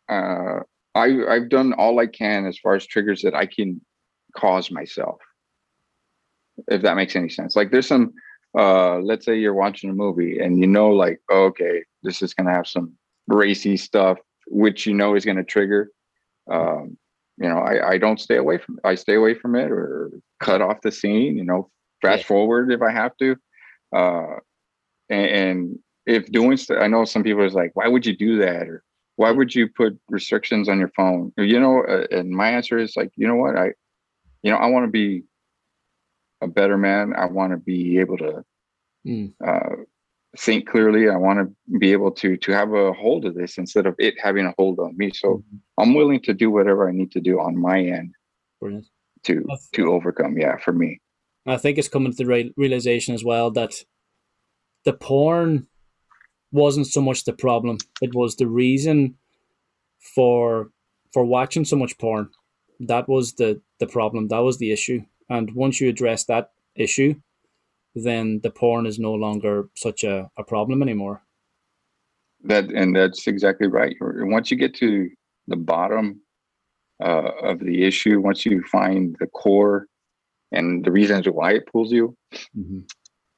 uh, 0.10 0.60
I 0.96 1.26
I've 1.30 1.50
done 1.50 1.74
all 1.74 2.00
I 2.00 2.08
can 2.08 2.46
as 2.46 2.58
far 2.58 2.76
as 2.76 2.86
triggers 2.88 3.22
that 3.24 3.36
I 3.36 3.46
can 3.46 3.82
cause 4.36 4.72
myself. 4.72 5.20
If 6.70 6.84
that 6.84 6.96
makes 6.96 7.16
any 7.18 7.30
sense. 7.30 7.56
Like, 7.56 7.72
there's 7.72 7.88
some. 7.88 8.14
Uh, 8.58 9.00
let's 9.00 9.26
say 9.26 9.38
you're 9.38 9.54
watching 9.54 9.90
a 9.90 9.94
movie 9.94 10.40
and 10.40 10.60
you 10.60 10.68
know, 10.68 10.90
like, 10.90 11.20
oh, 11.30 11.46
okay, 11.46 11.84
this 12.04 12.22
is 12.22 12.34
gonna 12.34 12.54
have 12.54 12.68
some 12.68 12.96
racy 13.28 13.78
stuff, 13.78 14.18
which 14.48 14.86
you 14.86 14.94
know 14.94 15.16
is 15.16 15.26
going 15.26 15.38
to 15.38 15.44
trigger. 15.44 15.90
Um, 16.50 16.98
you 17.38 17.50
know, 17.50 17.58
I, 17.58 17.92
I 17.92 17.98
don't 17.98 18.20
stay 18.20 18.38
away 18.38 18.58
from 18.58 18.78
it. 18.78 18.88
I 18.88 18.96
stay 18.96 19.16
away 19.16 19.34
from 19.34 19.56
it 19.56 19.72
or 19.72 20.12
cut 20.40 20.62
off 20.62 20.82
the 20.82 20.92
scene, 20.92 21.38
you 21.38 21.44
know, 21.44 21.70
fast 22.02 22.22
yeah. 22.22 22.28
forward 22.28 22.72
if 22.72 22.82
I 22.82 22.92
have 22.92 23.16
to. 23.18 23.36
Uh, 23.96 24.36
and, 25.10 25.28
and 25.28 25.80
if 26.06 26.32
doing, 26.32 26.58
st- 26.58 26.80
I 26.80 26.88
know 26.88 27.06
some 27.06 27.24
people 27.24 27.44
is 27.44 27.54
like, 27.54 27.72
why 27.74 27.88
would 27.88 28.06
you 28.06 28.16
do 28.16 28.38
that? 28.40 28.68
Or 28.68 28.84
why 29.18 29.32
would 29.32 29.54
you 29.54 29.68
put 29.68 30.00
restrictions 30.10 30.70
on 30.70 30.80
your 30.80 30.92
phone? 30.96 31.34
You 31.38 31.60
know, 31.60 31.84
uh, 31.84 32.08
and 32.12 32.30
my 32.30 32.50
answer 32.50 32.78
is 32.78 32.96
like, 32.96 33.12
you 33.16 33.28
know 33.28 33.36
what? 33.36 33.58
I, 33.58 33.72
you 34.44 34.52
know, 34.52 34.58
I 34.58 34.68
want 34.68 34.86
to 34.86 34.92
be 34.92 35.24
a 36.42 36.48
better 36.48 36.78
man. 36.78 37.14
I 37.16 37.26
want 37.26 37.54
to 37.54 37.58
be 37.58 38.00
able 38.00 38.18
to 38.18 38.44
mm. 39.06 39.34
uh, 39.46 39.84
think 40.38 40.68
clearly. 40.68 41.10
I 41.10 41.18
want 41.18 41.40
to 41.40 41.78
be 41.80 41.92
able 41.92 42.12
to 42.12 42.38
to 42.38 42.52
have 42.52 42.74
a 42.74 42.94
hold 42.94 43.26
of 43.26 43.36
this 43.36 43.58
instead 43.58 43.86
of 43.86 43.96
it 43.98 44.16
having 44.22 44.46
a 44.46 44.54
hold 44.58 44.80
on 44.80 44.96
me. 44.98 45.12
So 45.14 45.28
mm-hmm. 45.28 45.58
I'm 45.82 45.94
willing 45.94 46.22
to 46.22 46.34
do 46.34 46.52
whatever 46.52 46.88
I 46.88 46.92
need 46.92 47.12
to 47.14 47.22
do 47.22 47.40
on 47.40 47.60
my 47.60 47.80
end 47.80 48.14
Brilliant. 48.60 48.88
to 49.24 49.46
to 49.74 49.92
overcome. 49.92 50.38
Yeah, 50.38 50.58
for 50.58 50.74
me. 50.74 51.02
I 51.48 51.58
think 51.58 51.78
it's 51.78 51.90
coming 51.90 52.12
to 52.12 52.24
the 52.24 52.52
realization 52.58 53.14
as 53.14 53.24
well 53.24 53.52
that 53.52 53.76
the 54.84 54.94
porn 54.94 55.68
wasn't 56.52 56.88
so 56.88 57.02
much 57.02 57.24
the 57.24 57.34
problem; 57.34 57.78
it 58.02 58.16
was 58.16 58.36
the 58.36 58.48
reason 58.48 59.16
for 60.16 60.72
for 61.14 61.24
watching 61.24 61.66
so 61.66 61.76
much 61.76 61.98
porn. 61.98 62.30
That 62.80 63.08
was 63.08 63.34
the 63.34 63.62
the 63.80 63.88
problem. 63.88 64.28
That 64.30 64.40
was 64.40 64.58
the 64.58 64.72
issue. 64.72 65.02
And 65.30 65.54
once 65.56 65.82
you 65.82 65.90
address 65.90 66.26
that 66.26 66.52
issue, 66.76 67.16
then 67.96 68.42
the 68.44 68.50
porn 68.50 68.86
is 68.86 69.00
no 69.00 69.14
longer 69.14 69.70
such 69.76 70.04
a, 70.04 70.30
a 70.38 70.44
problem 70.44 70.82
anymore. 70.82 71.24
That 72.44 72.66
and 72.66 72.96
that's 72.96 73.26
exactly 73.28 73.68
right. 73.68 73.96
Once 74.02 74.52
you 74.52 74.58
get 74.58 74.76
to 74.76 75.10
the 75.48 75.56
bottom 75.56 76.22
uh, 77.04 77.32
of 77.42 77.60
the 77.60 77.84
issue, 77.84 78.20
once 78.20 78.46
you 78.46 78.64
find 78.64 79.16
the 79.20 79.28
core 79.28 79.88
and 80.52 80.86
the 80.86 80.92
reasons 80.92 81.28
why 81.28 81.54
it 81.54 81.68
pulls 81.72 81.92
you, 81.92 82.16
mm-hmm. 82.56 82.82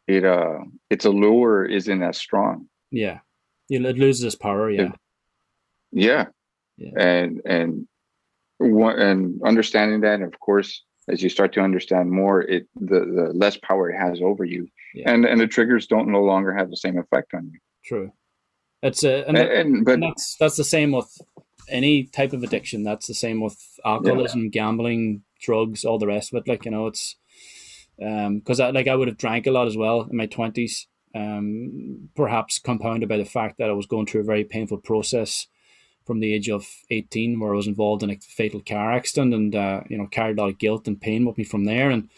it 0.08 0.26
uh 0.26 0.60
its 0.90 1.06
allure 1.06 1.66
isn't 1.66 2.04
as 2.04 2.18
strong. 2.18 2.68
Yeah, 2.92 3.20
it 3.70 3.98
loses 3.98 4.24
its 4.24 4.36
power. 4.36 4.70
Yeah. 4.70 4.82
It, 4.82 4.92
yeah. 5.92 6.26
yeah, 6.78 6.92
and 6.98 7.42
and 7.46 7.88
and 8.60 9.42
understanding 9.46 10.02
that, 10.02 10.22
of 10.22 10.38
course, 10.40 10.84
as 11.10 11.24
you 11.24 11.30
start 11.30 11.54
to 11.54 11.62
understand 11.62 12.12
more, 12.12 12.42
it 12.42 12.68
the, 12.76 13.00
the 13.00 13.32
less 13.34 13.58
power 13.58 13.90
it 13.90 13.98
has 13.98 14.22
over 14.22 14.44
you, 14.44 14.68
yeah. 14.94 15.12
and 15.12 15.26
and 15.26 15.40
the 15.40 15.48
triggers 15.48 15.88
don't 15.88 16.12
no 16.12 16.22
longer 16.22 16.54
have 16.54 16.70
the 16.70 16.78
same 16.78 16.98
effect 16.98 17.34
on 17.34 17.50
you. 17.52 17.60
True, 17.86 18.12
that's 18.82 19.04
a 19.04 19.28
and, 19.28 19.38
and, 19.38 19.52
and 19.52 19.86
but 19.86 19.96
and 19.96 20.04
that's 20.04 20.36
that's 20.40 20.58
the 20.58 20.64
same 20.64 20.92
with 20.92 21.10
any 21.70 22.06
type 22.06 22.34
of 22.34 22.44
addiction. 22.44 22.84
That's 22.84 23.08
the 23.08 23.14
same 23.14 23.42
with 23.42 23.58
alcoholism, 23.86 24.44
yeah. 24.44 24.50
gambling, 24.50 25.24
drugs, 25.42 25.86
all 25.86 26.00
the 26.00 26.08
rest 26.08 26.34
of 26.34 26.38
it. 26.38 26.48
Like 26.48 26.66
you 26.66 26.72
know, 26.72 26.88
it's 26.88 27.16
um 28.04 28.40
because 28.40 28.60
I 28.60 28.72
like 28.72 28.88
I 28.88 28.96
would 28.96 29.08
have 29.08 29.18
drank 29.18 29.48
a 29.48 29.52
lot 29.52 29.68
as 29.68 29.78
well 29.78 30.02
in 30.10 30.18
my 30.18 30.26
twenties. 30.26 30.88
Um, 31.16 32.10
perhaps 32.16 32.60
compounded 32.60 33.10
by 33.10 33.18
the 33.18 33.26
fact 33.26 33.58
that 33.58 33.70
I 33.70 33.74
was 33.74 33.88
going 33.88 34.06
through 34.06 34.22
a 34.22 34.26
very 34.26 34.44
painful 34.44 34.78
process 34.78 35.48
from 36.08 36.20
the 36.20 36.34
age 36.34 36.50
of 36.50 36.66
18 36.90 37.40
where 37.40 37.54
I 37.54 37.58
was 37.58 37.68
involved 37.68 38.02
in 38.02 38.10
a 38.10 38.16
fatal 38.16 38.62
car 38.62 38.94
accident 38.94 39.34
and 39.34 39.56
uh, 39.56 39.82
you 39.90 39.98
know 39.98 40.08
carried 40.08 40.40
a 40.40 40.42
lot 40.42 40.50
of 40.50 40.58
guilt 40.58 40.88
and 40.88 41.00
pain 41.00 41.26
with 41.26 41.38
me 41.38 41.44
from 41.44 41.66
there. 41.66 41.92
And 41.92 42.10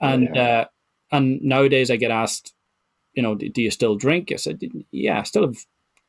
and 0.00 0.28
yeah. 0.34 0.42
uh, 0.42 0.64
and 1.10 1.42
nowadays 1.42 1.90
I 1.90 1.96
get 1.96 2.10
asked 2.10 2.52
you 3.14 3.22
know 3.22 3.34
do 3.34 3.62
you 3.62 3.70
still 3.70 3.96
drink? 3.96 4.30
I 4.30 4.36
said 4.36 4.60
yeah 4.92 5.20
I 5.20 5.22
still 5.24 5.46
have 5.46 5.56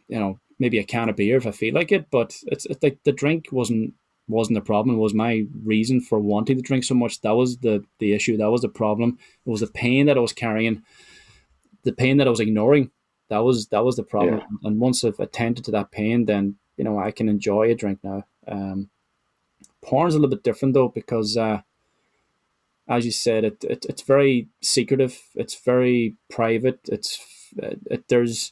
you 0.08 0.20
know 0.20 0.40
maybe 0.60 0.78
a 0.80 0.84
can 0.84 1.10
of 1.10 1.16
beer 1.16 1.38
if 1.38 1.48
I 1.48 1.52
feel 1.52 1.74
like 1.74 1.92
it 1.92 2.10
but 2.12 2.38
it's, 2.48 2.66
it's 2.66 2.84
like 2.84 3.00
the 3.04 3.12
drink 3.12 3.48
wasn't 3.52 3.94
wasn't 4.28 4.56
the 4.56 4.62
problem. 4.62 4.96
It 4.96 5.00
was 5.00 5.14
my 5.14 5.46
reason 5.64 6.02
for 6.02 6.20
wanting 6.20 6.58
to 6.58 6.64
drink 6.64 6.84
so 6.84 6.96
much. 6.96 7.22
That 7.22 7.36
was 7.36 7.58
the 7.58 7.84
the 8.00 8.14
issue. 8.14 8.38
That 8.38 8.52
was 8.52 8.62
the 8.62 8.70
problem. 8.70 9.18
It 9.46 9.50
was 9.50 9.62
the 9.62 9.68
pain 9.68 10.08
that 10.08 10.18
I 10.18 10.22
was 10.22 10.34
carrying 10.34 10.84
the 11.84 11.94
pain 11.94 12.18
that 12.18 12.28
I 12.28 12.32
was 12.32 12.40
ignoring. 12.40 12.92
That 13.30 13.40
was 13.40 13.68
that 13.68 13.86
was 13.86 13.96
the 13.96 14.04
problem. 14.04 14.40
Yeah. 14.40 14.68
and 14.68 14.80
once 14.80 15.04
I've 15.04 15.20
attended 15.20 15.64
to 15.66 15.72
that 15.72 15.92
pain 15.92 16.26
then 16.26 16.58
you 16.78 16.84
know, 16.84 17.00
I 17.00 17.12
can 17.12 17.30
enjoy 17.30 17.72
a 17.72 17.76
drink 17.76 18.00
now. 18.04 18.26
Um, 18.48 18.90
porn's 19.82 20.16
a 20.16 20.20
little 20.20 20.36
bit 20.36 20.44
different 20.44 20.74
though 20.74 20.90
because, 20.90 21.38
uh, 21.38 21.62
as 22.88 23.06
you 23.06 23.12
said, 23.12 23.44
it, 23.44 23.64
it 23.64 23.86
it's 23.90 24.02
very 24.02 24.48
secretive. 24.62 25.22
It's 25.36 25.56
very 25.56 26.16
private. 26.30 26.80
It's 26.86 27.20
it, 27.58 28.08
there's 28.08 28.52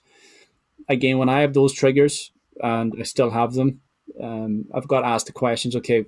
again 0.87 1.17
when 1.17 1.29
I 1.29 1.41
have 1.41 1.53
those 1.53 1.73
triggers 1.73 2.31
and 2.61 2.93
I 2.99 3.03
still 3.03 3.31
have 3.31 3.53
them. 3.53 3.81
Um, 4.21 4.65
I've 4.73 4.87
got 4.87 5.03
asked 5.03 5.27
the 5.27 5.33
questions. 5.33 5.75
Okay, 5.75 6.05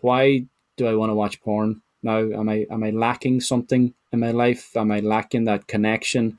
why 0.00 0.46
do 0.76 0.86
I 0.86 0.94
want 0.94 1.10
to 1.10 1.14
watch 1.14 1.40
porn 1.40 1.82
now? 2.02 2.18
Am 2.18 2.48
I 2.48 2.66
am 2.70 2.84
I 2.84 2.90
lacking 2.90 3.40
something 3.40 3.94
in 4.12 4.20
my 4.20 4.30
life? 4.30 4.76
Am 4.76 4.90
I 4.90 5.00
lacking 5.00 5.44
that 5.44 5.66
connection? 5.66 6.38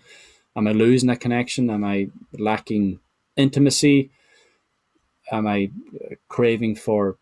Am 0.55 0.67
I 0.67 0.71
losing 0.71 1.07
that 1.07 1.19
connection? 1.19 1.69
Am 1.69 1.83
I 1.83 2.09
lacking 2.37 2.99
intimacy? 3.35 4.09
Am 5.31 5.47
I 5.47 5.71
uh, 5.93 6.15
craving 6.27 6.75
for 6.75 7.17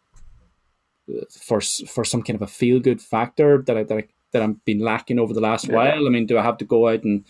for 1.30 1.62
for 1.62 2.06
some 2.06 2.24
kind 2.24 2.36
of 2.36 2.42
a 2.42 2.48
feel 2.48 2.80
good 2.80 3.02
factor 3.02 3.64
that 3.66 3.78
I 3.78 3.84
that 3.84 3.98
I, 3.98 4.08
that 4.32 4.42
I've 4.42 4.66
been 4.66 4.80
lacking 4.80 5.20
over 5.20 5.34
the 5.34 5.42
last 5.42 5.68
yeah. 5.68 5.76
while? 5.76 6.08
I 6.08 6.10
mean, 6.10 6.26
do 6.26 6.38
I 6.38 6.44
have 6.44 6.58
to 6.60 6.66
go 6.66 6.88
out 6.88 7.04
and 7.04 7.26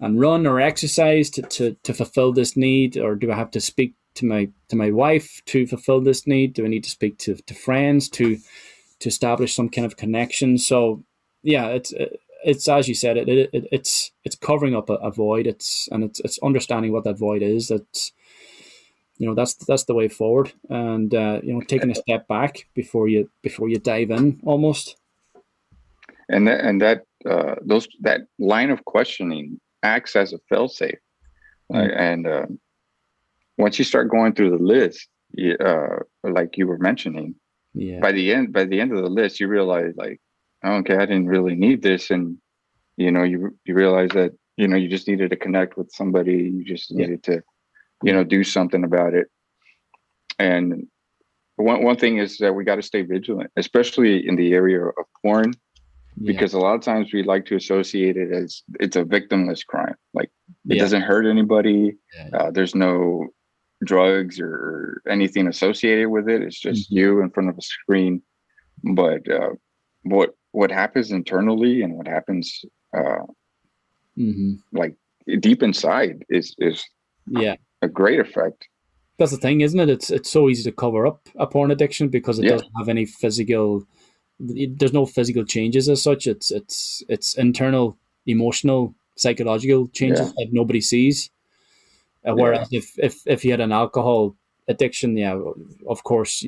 and 0.00 0.20
run 0.20 0.46
or 0.46 0.60
exercise 0.60 1.30
to, 1.30 1.42
to, 1.42 1.76
to 1.84 1.94
fulfill 1.94 2.32
this 2.32 2.56
need, 2.56 2.98
or 2.98 3.14
do 3.14 3.30
I 3.30 3.36
have 3.36 3.52
to 3.52 3.60
speak 3.60 3.94
to 4.14 4.26
my 4.26 4.50
to 4.68 4.76
my 4.76 4.90
wife 4.90 5.42
to 5.46 5.66
fulfill 5.66 6.00
this 6.00 6.26
need? 6.26 6.54
Do 6.54 6.64
I 6.64 6.68
need 6.68 6.84
to 6.84 6.90
speak 6.90 7.18
to, 7.18 7.34
to 7.34 7.54
friends 7.54 8.08
to 8.10 8.38
to 9.02 9.08
establish 9.08 9.54
some 9.54 9.68
kind 9.68 9.84
of 9.84 9.96
connection. 9.96 10.56
So 10.58 11.04
yeah, 11.42 11.66
it's 11.66 11.92
it's 12.44 12.68
as 12.68 12.88
you 12.88 12.94
said, 12.94 13.16
it, 13.16 13.28
it, 13.28 13.50
it 13.52 13.68
it's 13.72 14.12
it's 14.24 14.36
covering 14.36 14.74
up 14.74 14.88
a, 14.88 14.94
a, 14.94 15.10
void. 15.10 15.46
It's 15.46 15.88
and 15.90 16.04
it's 16.04 16.20
it's 16.20 16.38
understanding 16.42 16.92
what 16.92 17.04
that 17.04 17.18
void 17.18 17.42
is. 17.42 17.68
That's 17.68 18.12
you 19.18 19.26
know 19.26 19.34
that's 19.34 19.54
that's 19.54 19.84
the 19.84 19.94
way 19.94 20.08
forward, 20.08 20.52
and 20.68 21.14
uh, 21.14 21.40
you 21.42 21.52
know 21.52 21.60
taking 21.60 21.90
a 21.90 21.94
step 21.94 22.26
back 22.28 22.66
before 22.74 23.08
you 23.08 23.30
before 23.42 23.68
you 23.68 23.78
dive 23.78 24.10
in 24.10 24.40
almost. 24.44 24.96
And 26.28 26.46
that 26.48 26.60
and 26.60 26.80
that 26.80 27.02
uh, 27.28 27.56
those 27.62 27.86
that 28.00 28.22
line 28.38 28.70
of 28.70 28.84
questioning 28.84 29.60
acts 29.82 30.16
as 30.16 30.32
a 30.32 30.38
failsafe, 30.50 30.96
mm. 31.70 32.00
and 32.00 32.26
uh, 32.26 32.46
once 33.58 33.78
you 33.78 33.84
start 33.84 34.10
going 34.10 34.34
through 34.34 34.50
the 34.50 34.64
list, 34.64 35.08
uh, 35.60 35.98
like 36.22 36.56
you 36.56 36.66
were 36.66 36.78
mentioning, 36.78 37.34
yeah. 37.74 38.00
by 38.00 38.12
the 38.12 38.32
end 38.32 38.52
by 38.52 38.64
the 38.64 38.80
end 38.80 38.92
of 38.92 39.02
the 39.02 39.10
list, 39.10 39.40
you 39.40 39.48
realize 39.48 39.92
like 39.96 40.20
okay, 40.64 40.96
I 40.96 41.06
didn't 41.06 41.26
really 41.26 41.54
need 41.54 41.82
this, 41.82 42.10
and 42.10 42.38
you 42.96 43.10
know, 43.10 43.22
you 43.22 43.56
you 43.64 43.74
realize 43.74 44.10
that 44.10 44.32
you 44.56 44.68
know 44.68 44.76
you 44.76 44.88
just 44.88 45.08
needed 45.08 45.30
to 45.30 45.36
connect 45.36 45.76
with 45.76 45.90
somebody, 45.92 46.50
you 46.54 46.64
just 46.64 46.92
needed 46.92 47.20
yeah. 47.26 47.36
to, 47.36 47.42
you 48.02 48.12
know, 48.12 48.24
do 48.24 48.44
something 48.44 48.84
about 48.84 49.14
it. 49.14 49.28
And 50.38 50.86
one 51.56 51.82
one 51.84 51.96
thing 51.96 52.18
is 52.18 52.38
that 52.38 52.54
we 52.54 52.64
got 52.64 52.76
to 52.76 52.82
stay 52.82 53.02
vigilant, 53.02 53.50
especially 53.56 54.26
in 54.26 54.36
the 54.36 54.52
area 54.52 54.84
of 54.84 55.04
porn, 55.22 55.52
yeah. 56.16 56.32
because 56.32 56.54
a 56.54 56.58
lot 56.58 56.74
of 56.74 56.82
times 56.82 57.12
we 57.12 57.22
like 57.22 57.46
to 57.46 57.56
associate 57.56 58.16
it 58.16 58.32
as 58.32 58.62
it's 58.80 58.96
a 58.96 59.04
victimless 59.04 59.64
crime, 59.64 59.94
like 60.14 60.30
it 60.68 60.76
yeah. 60.76 60.82
doesn't 60.82 61.02
hurt 61.02 61.26
anybody. 61.26 61.96
Uh, 62.32 62.50
there's 62.50 62.74
no 62.74 63.28
drugs 63.84 64.40
or 64.40 65.02
anything 65.08 65.48
associated 65.48 66.08
with 66.08 66.28
it. 66.28 66.42
It's 66.42 66.60
just 66.60 66.90
mm-hmm. 66.90 66.98
you 66.98 67.20
in 67.20 67.30
front 67.30 67.48
of 67.48 67.58
a 67.58 67.62
screen. 67.62 68.22
But 68.82 69.30
uh, 69.30 69.50
what 70.02 70.30
what 70.52 70.70
happens 70.70 71.10
internally 71.10 71.82
and 71.82 71.94
what 71.94 72.06
happens 72.06 72.64
uh, 72.96 73.26
mm-hmm. 74.18 74.54
like 74.72 74.96
deep 75.40 75.62
inside 75.62 76.24
is 76.28 76.54
is 76.58 76.84
yeah 77.26 77.56
a 77.82 77.88
great 77.88 78.20
effect 78.20 78.68
that's 79.18 79.32
the 79.32 79.36
thing 79.36 79.60
isn't 79.60 79.80
it 79.80 79.90
it's 79.90 80.10
it's 80.10 80.30
so 80.30 80.48
easy 80.48 80.62
to 80.62 80.72
cover 80.72 81.06
up 81.06 81.28
a 81.36 81.46
porn 81.46 81.70
addiction 81.70 82.08
because 82.08 82.38
it 82.38 82.44
yeah. 82.44 82.52
doesn't 82.52 82.72
have 82.78 82.88
any 82.88 83.04
physical 83.04 83.84
there's 84.38 84.92
no 84.92 85.06
physical 85.06 85.44
changes 85.44 85.88
as 85.88 86.02
such 86.02 86.26
it's 86.26 86.50
it's 86.50 87.02
it's 87.08 87.34
internal 87.34 87.96
emotional 88.26 88.94
psychological 89.16 89.88
changes 89.88 90.28
yeah. 90.28 90.32
that 90.36 90.48
nobody 90.52 90.80
sees 90.80 91.30
uh, 92.24 92.32
whereas 92.34 92.68
yeah. 92.70 92.78
if 92.78 92.98
if 92.98 93.26
if 93.26 93.44
you 93.44 93.50
had 93.50 93.60
an 93.60 93.72
alcohol 93.72 94.34
addiction, 94.68 95.16
yeah, 95.16 95.38
of 95.88 96.04
course, 96.04 96.44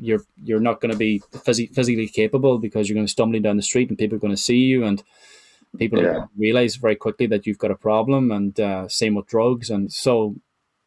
you're 0.00 0.22
you're 0.42 0.60
not 0.60 0.80
going 0.80 0.92
to 0.92 0.98
be 0.98 1.20
phys- 1.20 1.72
physically 1.74 2.08
capable 2.08 2.58
because 2.58 2.88
you're 2.88 2.94
going 2.94 3.06
to 3.06 3.12
stumbling 3.12 3.42
down 3.42 3.56
the 3.56 3.62
street 3.62 3.88
and 3.88 3.98
people 3.98 4.16
are 4.16 4.20
going 4.20 4.34
to 4.34 4.42
see 4.42 4.58
you 4.58 4.84
and 4.84 5.02
people 5.78 6.02
yeah. 6.02 6.24
realize 6.36 6.76
very 6.76 6.96
quickly 6.96 7.26
that 7.26 7.46
you've 7.46 7.58
got 7.58 7.70
a 7.70 7.76
problem. 7.76 8.30
And 8.30 8.58
uh, 8.58 8.88
same 8.88 9.14
with 9.14 9.26
drugs, 9.26 9.70
and 9.70 9.92
so 9.92 10.36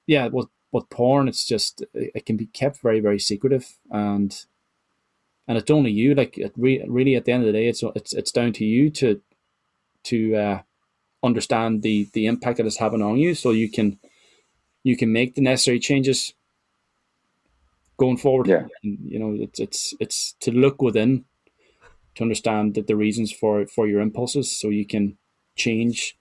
yeah, 0.08 0.28
with 0.28 0.48
with 0.72 0.90
porn, 0.90 1.28
it's 1.28 1.46
just 1.46 1.84
it 1.94 2.26
can 2.26 2.38
be 2.38 2.48
kept 2.48 2.82
very 2.82 3.00
very 3.00 3.20
secretive 3.20 3.78
and 3.92 4.46
and 5.48 5.58
it's 5.58 5.72
only 5.72 5.92
you. 5.92 6.16
Like 6.16 6.38
it 6.38 6.54
re- 6.56 6.86
really, 6.88 7.16
at 7.16 7.26
the 7.26 7.32
end 7.32 7.44
of 7.44 7.48
the 7.48 7.54
day, 7.54 7.68
it's 7.68 7.84
it's 7.96 8.14
it's 8.14 8.32
down 8.32 8.54
to 8.54 8.66
you 8.66 8.90
to 8.92 9.22
to 10.04 10.36
uh, 10.36 10.62
understand 11.22 11.82
the 11.82 12.10
the 12.14 12.26
impact 12.28 12.58
that 12.58 12.66
it's 12.66 12.78
having 12.78 13.02
on 13.02 13.18
you, 13.18 13.36
so 13.36 13.52
you 13.52 13.70
can 13.70 14.00
you 14.84 14.98
can 14.98 15.12
make 15.12 15.36
the 15.36 15.42
necessary 15.42 15.80
changes 15.80 16.34
going 17.98 18.18
forward. 18.18 18.48
Yeah. 18.48 18.66
And, 18.84 19.00
you 19.06 19.20
know, 19.20 19.36
it's 19.38 19.60
it's 19.60 19.94
it's 20.00 20.34
to 20.42 20.52
look 20.52 20.82
within 20.82 21.26
to 22.16 22.24
understand 22.24 22.76
that 22.76 22.88
the 22.88 22.96
reasons 22.96 23.32
for 23.32 23.66
for 23.66 23.88
your 23.88 24.02
impulses, 24.02 24.52
so 24.52 24.70
you 24.70 24.86
can 24.86 25.18
change 25.56 26.18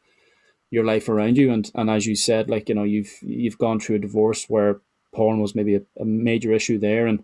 your 0.73 0.85
life 0.85 1.09
around 1.09 1.37
you. 1.37 1.53
And 1.53 1.71
and 1.75 1.89
as 1.91 2.07
you 2.07 2.17
said, 2.17 2.51
like 2.51 2.69
you 2.69 2.75
know, 2.75 2.83
you've 2.83 3.19
you've 3.21 3.59
gone 3.59 3.79
through 3.79 3.97
a 3.97 4.07
divorce 4.07 4.47
where 4.49 4.81
porn 5.15 5.41
was 5.41 5.55
maybe 5.55 5.75
a, 5.77 5.83
a 6.01 6.05
major 6.05 6.53
issue 6.53 6.79
there, 6.79 7.07
and 7.07 7.23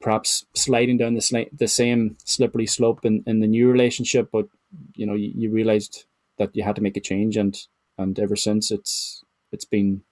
perhaps 0.00 0.44
sliding 0.54 0.98
down 0.98 1.14
the 1.14 1.20
sli- 1.20 1.56
the 1.56 1.68
same 1.68 2.16
slippery 2.24 2.66
slope 2.66 3.04
in, 3.04 3.22
in 3.26 3.38
the 3.40 3.46
new 3.46 3.70
relationship. 3.70 4.30
But 4.32 4.48
you 4.94 5.06
know, 5.06 5.14
you, 5.14 5.32
you 5.34 5.50
realized 5.50 6.04
that 6.38 6.54
you 6.54 6.64
had 6.64 6.76
to 6.76 6.82
make 6.82 6.96
a 6.96 7.00
change, 7.00 7.36
and 7.36 7.56
and 7.96 8.18
ever 8.18 8.36
since 8.36 8.72
it's 8.72 9.24
it's 9.52 9.64
been 9.64 10.02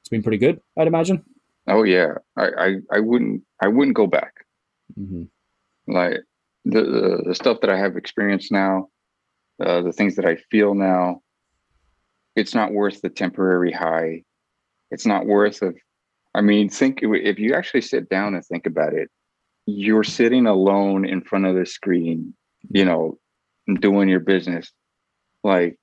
it's 0.00 0.08
been 0.08 0.22
pretty 0.22 0.38
good, 0.38 0.60
I'd 0.76 0.88
imagine. 0.88 1.24
Oh 1.68 1.84
yeah, 1.84 2.14
I 2.36 2.46
I, 2.58 2.76
I 2.90 3.00
wouldn't 3.00 3.42
I 3.62 3.68
wouldn't 3.68 3.96
go 3.96 4.08
back. 4.08 4.46
Mm-hmm. 4.98 5.92
Like 5.92 6.18
the, 6.64 6.82
the, 6.82 7.22
the 7.28 7.34
stuff 7.34 7.60
that 7.60 7.70
I 7.70 7.78
have 7.78 7.96
experienced 7.96 8.50
now, 8.50 8.88
uh, 9.64 9.82
the 9.82 9.92
things 9.92 10.16
that 10.16 10.26
I 10.26 10.36
feel 10.50 10.74
now, 10.74 11.22
it's 12.36 12.54
not 12.54 12.72
worth 12.72 13.00
the 13.02 13.10
temporary 13.10 13.72
high. 13.72 14.22
It's 14.90 15.06
not 15.06 15.26
worth 15.26 15.62
of. 15.62 15.76
I 16.34 16.40
mean, 16.40 16.68
think 16.68 17.00
if 17.02 17.38
you 17.38 17.54
actually 17.54 17.82
sit 17.82 18.08
down 18.08 18.34
and 18.34 18.44
think 18.44 18.66
about 18.66 18.94
it, 18.94 19.10
you're 19.66 20.04
sitting 20.04 20.46
alone 20.46 21.04
in 21.04 21.20
front 21.20 21.46
of 21.46 21.54
the 21.54 21.66
screen, 21.66 22.34
you 22.70 22.84
know, 22.84 23.18
doing 23.80 24.08
your 24.08 24.20
business. 24.20 24.72
Like, 25.44 25.76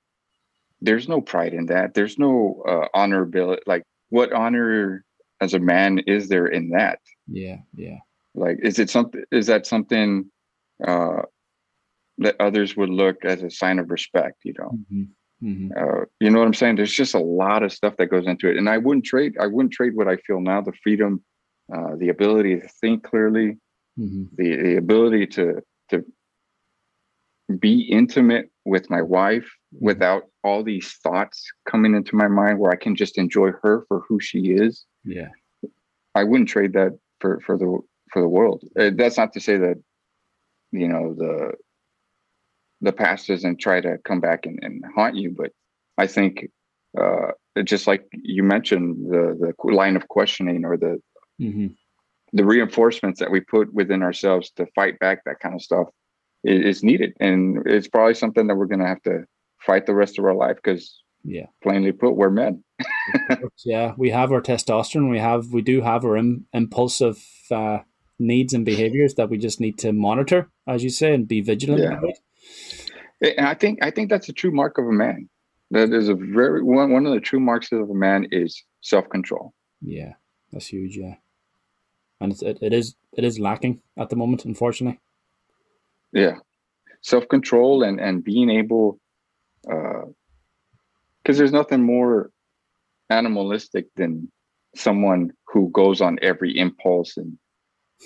there's 0.80 1.08
no 1.08 1.20
pride 1.20 1.54
in 1.54 1.66
that. 1.66 1.94
There's 1.94 2.18
no 2.18 2.62
uh, 2.66 2.98
honorability. 2.98 3.60
Like, 3.66 3.84
what 4.08 4.32
honor 4.32 5.04
as 5.40 5.54
a 5.54 5.58
man 5.58 6.00
is 6.00 6.28
there 6.28 6.46
in 6.46 6.70
that? 6.70 6.98
Yeah, 7.28 7.58
yeah. 7.74 7.98
Like, 8.34 8.58
is 8.62 8.78
it 8.78 8.90
something? 8.90 9.22
Is 9.30 9.46
that 9.46 9.66
something 9.66 10.30
uh, 10.86 11.22
that 12.18 12.36
others 12.40 12.76
would 12.76 12.90
look 12.90 13.24
as 13.24 13.42
a 13.42 13.50
sign 13.50 13.78
of 13.78 13.90
respect? 13.90 14.40
You 14.44 14.54
know, 14.58 14.70
mm-hmm. 14.74 15.02
Mm-hmm. 15.42 15.70
Uh, 15.76 16.04
you 16.20 16.30
know 16.30 16.38
what 16.38 16.46
I'm 16.46 16.54
saying? 16.54 16.76
There's 16.76 16.92
just 16.92 17.14
a 17.14 17.20
lot 17.20 17.62
of 17.62 17.72
stuff 17.72 17.96
that 17.96 18.06
goes 18.06 18.26
into 18.26 18.48
it, 18.48 18.56
and 18.56 18.68
I 18.68 18.78
wouldn't 18.78 19.06
trade. 19.06 19.36
I 19.40 19.46
wouldn't 19.46 19.72
trade 19.72 19.94
what 19.94 20.08
I 20.08 20.16
feel 20.16 20.40
now: 20.40 20.60
the 20.60 20.72
freedom, 20.82 21.22
uh, 21.74 21.96
the 21.96 22.10
ability 22.10 22.60
to 22.60 22.68
think 22.80 23.04
clearly, 23.04 23.56
mm-hmm. 23.98 24.24
the 24.36 24.56
the 24.56 24.76
ability 24.76 25.26
to 25.28 25.62
to 25.90 26.04
be 27.58 27.82
intimate 27.82 28.50
with 28.64 28.90
my 28.90 29.02
wife 29.02 29.44
mm-hmm. 29.74 29.86
without 29.86 30.24
all 30.44 30.62
these 30.62 30.92
thoughts 31.02 31.42
coming 31.68 31.94
into 31.94 32.16
my 32.16 32.28
mind 32.28 32.58
where 32.58 32.72
I 32.72 32.76
can 32.76 32.94
just 32.94 33.18
enjoy 33.18 33.50
her 33.62 33.84
for 33.88 34.02
who 34.08 34.20
she 34.20 34.52
is. 34.52 34.84
Yeah. 35.04 35.28
I 36.14 36.24
wouldn't 36.24 36.48
trade 36.48 36.72
that 36.74 36.98
for 37.20 37.40
for 37.40 37.56
the 37.56 37.78
for 38.12 38.20
the 38.20 38.28
world. 38.28 38.64
Uh, 38.78 38.90
that's 38.94 39.16
not 39.16 39.32
to 39.34 39.40
say 39.40 39.56
that 39.56 39.76
you 40.72 40.88
know 40.88 41.14
the 41.14 41.52
the 42.80 42.92
past 42.92 43.28
doesn't 43.28 43.60
try 43.60 43.80
to 43.80 43.98
come 44.04 44.20
back 44.20 44.46
and, 44.46 44.58
and 44.62 44.82
haunt 44.94 45.16
you, 45.16 45.34
but 45.36 45.52
I 45.98 46.06
think 46.06 46.48
uh, 46.98 47.32
just 47.64 47.86
like 47.86 48.04
you 48.12 48.42
mentioned 48.42 49.10
the 49.10 49.54
the 49.62 49.72
line 49.72 49.96
of 49.96 50.08
questioning 50.08 50.64
or 50.64 50.76
the 50.76 51.00
mm-hmm. 51.40 51.68
the 52.32 52.44
reinforcements 52.44 53.20
that 53.20 53.30
we 53.30 53.40
put 53.40 53.72
within 53.72 54.02
ourselves 54.02 54.50
to 54.56 54.66
fight 54.74 54.98
back 54.98 55.24
that 55.24 55.40
kind 55.40 55.54
of 55.54 55.62
stuff 55.62 55.88
is, 56.42 56.78
is 56.78 56.84
needed, 56.84 57.12
and 57.20 57.62
it's 57.66 57.88
probably 57.88 58.14
something 58.14 58.46
that 58.46 58.56
we're 58.56 58.66
going 58.66 58.80
to 58.80 58.86
have 58.86 59.02
to 59.02 59.24
fight 59.58 59.86
the 59.86 59.94
rest 59.94 60.18
of 60.18 60.24
our 60.24 60.34
life 60.34 60.56
because 60.56 61.02
yeah. 61.22 61.46
plainly 61.62 61.92
put 61.92 62.16
we're 62.16 62.30
men. 62.30 62.64
Yeah 63.64 63.92
we 63.98 64.10
have 64.10 64.32
our 64.32 64.40
testosterone. 64.40 65.10
We 65.10 65.18
have 65.18 65.52
we 65.52 65.60
do 65.60 65.82
have 65.82 66.04
our 66.04 66.16
Im- 66.16 66.46
impulsive 66.52 67.22
uh, 67.50 67.80
needs 68.18 68.54
and 68.54 68.64
behaviors 68.64 69.14
that 69.14 69.28
we 69.28 69.36
just 69.36 69.60
need 69.60 69.78
to 69.78 69.92
monitor 69.92 70.48
as 70.66 70.82
you 70.82 70.90
say 70.90 71.12
and 71.12 71.28
be 71.28 71.40
vigilant 71.40 71.82
yeah. 71.82 71.98
about 71.98 72.14
and 73.20 73.46
i 73.46 73.54
think 73.54 73.78
i 73.82 73.90
think 73.90 74.10
that's 74.10 74.28
a 74.28 74.32
true 74.32 74.50
mark 74.50 74.78
of 74.78 74.86
a 74.86 74.92
man. 74.92 75.28
That 75.72 75.92
is 75.92 76.08
a 76.08 76.14
very 76.14 76.64
one, 76.64 76.90
one 76.92 77.06
of 77.06 77.12
the 77.12 77.20
true 77.20 77.38
marks 77.38 77.70
of 77.70 77.88
a 77.88 77.94
man 77.94 78.26
is 78.32 78.62
self-control. 78.80 79.52
Yeah 79.80 80.14
that's 80.52 80.66
huge 80.66 80.96
yeah. 80.96 81.14
And 82.20 82.32
it, 82.42 82.58
it 82.60 82.72
is 82.72 82.96
it 83.16 83.24
is 83.24 83.38
lacking 83.38 83.80
at 83.98 84.10
the 84.10 84.16
moment 84.16 84.44
unfortunately. 84.44 85.00
Yeah. 86.12 86.36
Self-control 87.02 87.82
and 87.82 88.00
and 88.00 88.24
being 88.24 88.50
able 88.50 88.98
uh 89.70 90.06
because 91.22 91.38
there's 91.38 91.52
nothing 91.52 91.82
more 91.82 92.30
animalistic 93.10 93.86
than 93.96 94.30
someone 94.74 95.32
who 95.46 95.70
goes 95.70 96.00
on 96.00 96.18
every 96.22 96.56
impulse 96.56 97.16
and 97.16 97.38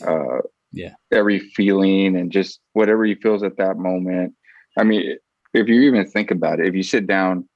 uh, 0.07 0.41
yeah. 0.73 0.95
every 1.13 1.39
feeling 1.39 2.17
and 2.17 2.33
just 2.33 2.61
whatever 2.73 3.05
he 3.05 3.15
feels 3.15 3.43
at 3.43 3.57
that 3.59 3.77
moment 3.77 4.35
i 4.77 4.83
mean 4.83 5.17
if 5.53 5.69
you 5.69 5.83
even 5.83 6.07
think 6.07 6.31
about 6.31 6.61
it 6.61 6.67
if 6.67 6.75
you 6.75 6.83
sit 6.83 7.07
down 7.07 7.49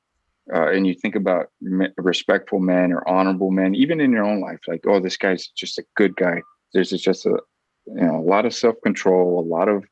uh, 0.54 0.70
and 0.70 0.86
you 0.86 0.94
think 0.94 1.14
about 1.14 1.50
respectful 1.98 2.58
men 2.58 2.92
or 2.92 3.06
honorable 3.08 3.50
men 3.50 3.74
even 3.74 4.00
in 4.00 4.10
your 4.10 4.24
own 4.24 4.40
life 4.40 4.60
like 4.66 4.82
oh 4.86 5.00
this 5.00 5.16
guy's 5.16 5.48
just 5.48 5.78
a 5.78 5.84
good 5.94 6.16
guy 6.16 6.40
there's 6.72 6.90
just 6.90 7.26
a 7.26 7.38
you 7.86 7.94
know 7.94 8.16
a 8.16 8.22
lot 8.22 8.46
of 8.46 8.54
self-control 8.54 9.40
a 9.40 9.46
lot 9.46 9.68
of 9.68 9.84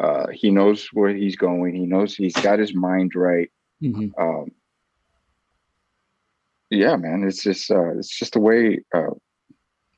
uh, 0.00 0.26
he 0.32 0.50
knows 0.50 0.88
where 0.92 1.14
he's 1.14 1.36
going 1.36 1.74
he 1.74 1.86
knows 1.86 2.14
he's 2.14 2.36
got 2.36 2.58
his 2.58 2.74
mind 2.74 3.14
right 3.14 3.50
mm-hmm. 3.82 4.08
um, 4.22 4.50
yeah, 6.72 6.96
man, 6.96 7.22
it's 7.24 7.42
just 7.42 7.70
uh, 7.70 7.98
it's 7.98 8.08
just 8.08 8.34
a 8.34 8.40
way. 8.40 8.80
Uh, 8.94 9.10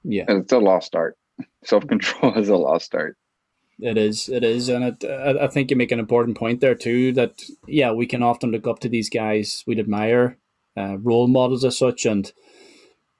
yeah, 0.03 0.25
it's 0.29 0.53
a 0.53 0.59
lost 0.59 0.97
art. 0.97 1.17
Self 1.65 1.87
control 1.87 2.35
is 2.37 2.49
a 2.49 2.57
lost 2.57 2.95
art. 2.95 3.17
It 3.81 3.99
is, 3.99 4.29
it 4.29 4.45
is, 4.45 4.69
and 4.69 4.85
it, 4.85 5.05
I 5.05 5.49
think 5.49 5.71
you 5.71 5.77
make 5.77 5.91
an 5.91 5.99
important 5.99 6.37
point 6.37 6.61
there 6.61 6.77
too. 6.77 7.13
That 7.13 7.43
yeah, 7.67 7.91
we 7.91 8.07
can 8.07 8.23
often 8.23 8.51
look 8.51 8.67
up 8.67 8.79
to 8.81 8.89
these 8.89 9.11
guys 9.11 9.65
we'd 9.67 9.81
admire, 9.81 10.39
uh, 10.77 10.99
role 10.99 11.27
models 11.27 11.65
as 11.65 11.77
such, 11.77 12.07
and 12.07 12.33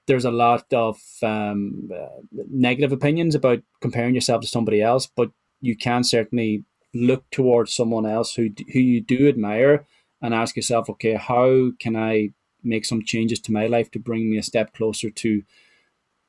there's 0.07 0.25
a 0.25 0.31
lot 0.31 0.71
of 0.71 0.97
um, 1.21 1.89
uh, 1.93 2.21
negative 2.49 2.93
opinions 2.93 3.35
about 3.35 3.63
comparing 3.81 4.15
yourself 4.15 4.41
to 4.41 4.47
somebody 4.47 4.81
else, 4.81 5.07
but 5.07 5.31
you 5.59 5.75
can 5.75 6.03
certainly 6.03 6.63
look 6.93 7.29
towards 7.31 7.75
someone 7.75 8.05
else 8.05 8.35
who 8.35 8.49
who 8.71 8.79
you 8.79 9.01
do 9.01 9.27
admire 9.27 9.85
and 10.21 10.33
ask 10.33 10.55
yourself, 10.55 10.89
okay, 10.89 11.15
how 11.15 11.71
can 11.79 11.97
I 11.97 12.29
make 12.63 12.85
some 12.85 13.03
changes 13.03 13.39
to 13.41 13.51
my 13.51 13.67
life 13.67 13.91
to 13.91 13.99
bring 13.99 14.29
me 14.29 14.37
a 14.37 14.43
step 14.43 14.73
closer 14.73 15.09
to 15.09 15.43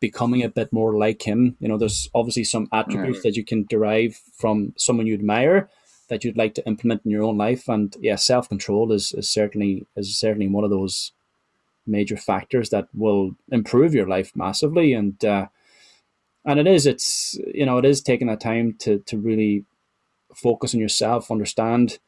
becoming 0.01 0.43
a 0.43 0.49
bit 0.49 0.73
more 0.73 0.97
like 0.97 1.23
him. 1.23 1.57
You 1.61 1.69
know, 1.69 1.79
there's 1.79 2.11
obviously 2.15 2.45
some 2.45 2.69
attributes 2.73 3.23
that 3.23 3.37
you 3.37 3.45
can 3.45 3.65
derive 3.69 4.21
from 4.35 4.73
someone 4.77 5.07
you 5.07 5.15
admire 5.15 5.69
that 6.09 6.23
you'd 6.23 6.37
like 6.37 6.55
to 6.55 6.67
implement 6.67 7.03
in 7.05 7.11
your 7.11 7.25
own 7.25 7.37
life. 7.37 7.69
And 7.69 7.97
yeah, 8.01 8.17
self 8.17 8.49
control 8.49 8.93
is, 8.93 9.13
is 9.13 9.29
certainly 9.29 9.87
is 9.97 10.17
certainly 10.17 10.49
one 10.49 10.65
of 10.65 10.71
those 10.71 11.13
major 11.87 12.17
factors 12.17 12.71
that 12.71 12.89
will 12.95 13.37
improve 13.51 13.95
your 13.95 14.07
life 14.07 14.35
massively. 14.35 14.93
And 14.93 15.23
uh, 15.25 15.47
and 16.45 16.61
it 16.61 16.67
is 16.67 16.87
it's 16.87 17.39
you 17.53 17.67
know 17.67 17.79
it 17.79 17.85
is 17.85 18.01
taking 18.01 18.29
that 18.29 18.41
time 18.41 18.75
to 18.81 18.99
to 19.01 19.19
really 19.19 19.65
focus 20.35 20.75
on 20.75 20.81
yourself, 20.81 21.31
understand 21.31 21.99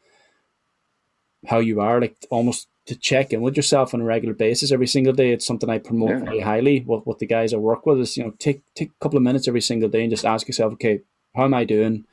how 1.47 1.59
you 1.59 1.81
are, 1.81 2.01
like 2.01 2.17
almost 2.31 2.69
to 2.89 2.97
check 2.97 3.35
in 3.35 3.43
with 3.43 3.55
yourself 3.55 3.93
on 3.93 4.01
a 4.01 4.05
regular 4.05 4.35
basis 4.35 4.73
every 4.73 4.87
single 4.87 5.13
day. 5.13 5.31
It's 5.31 5.47
something 5.47 5.69
I 5.69 5.79
promote 5.79 6.09
yeah. 6.09 6.25
very 6.25 6.41
highly. 6.41 6.81
What 6.81 7.07
what 7.07 7.19
the 7.19 7.27
guys 7.27 7.53
I 7.53 7.59
work 7.59 7.85
with 7.85 8.01
is, 8.01 8.17
you 8.17 8.25
know, 8.25 8.33
take 8.39 8.63
take 8.75 8.89
a 8.89 9.03
couple 9.03 9.19
of 9.19 9.23
minutes 9.23 9.47
every 9.47 9.61
single 9.61 9.91
day 9.91 10.03
and 10.03 10.11
just 10.11 10.25
ask 10.25 10.49
yourself, 10.49 10.73
okay, 10.75 11.01
how 11.37 11.45
am 11.45 11.53
I 11.53 11.65
doing? 11.65 12.07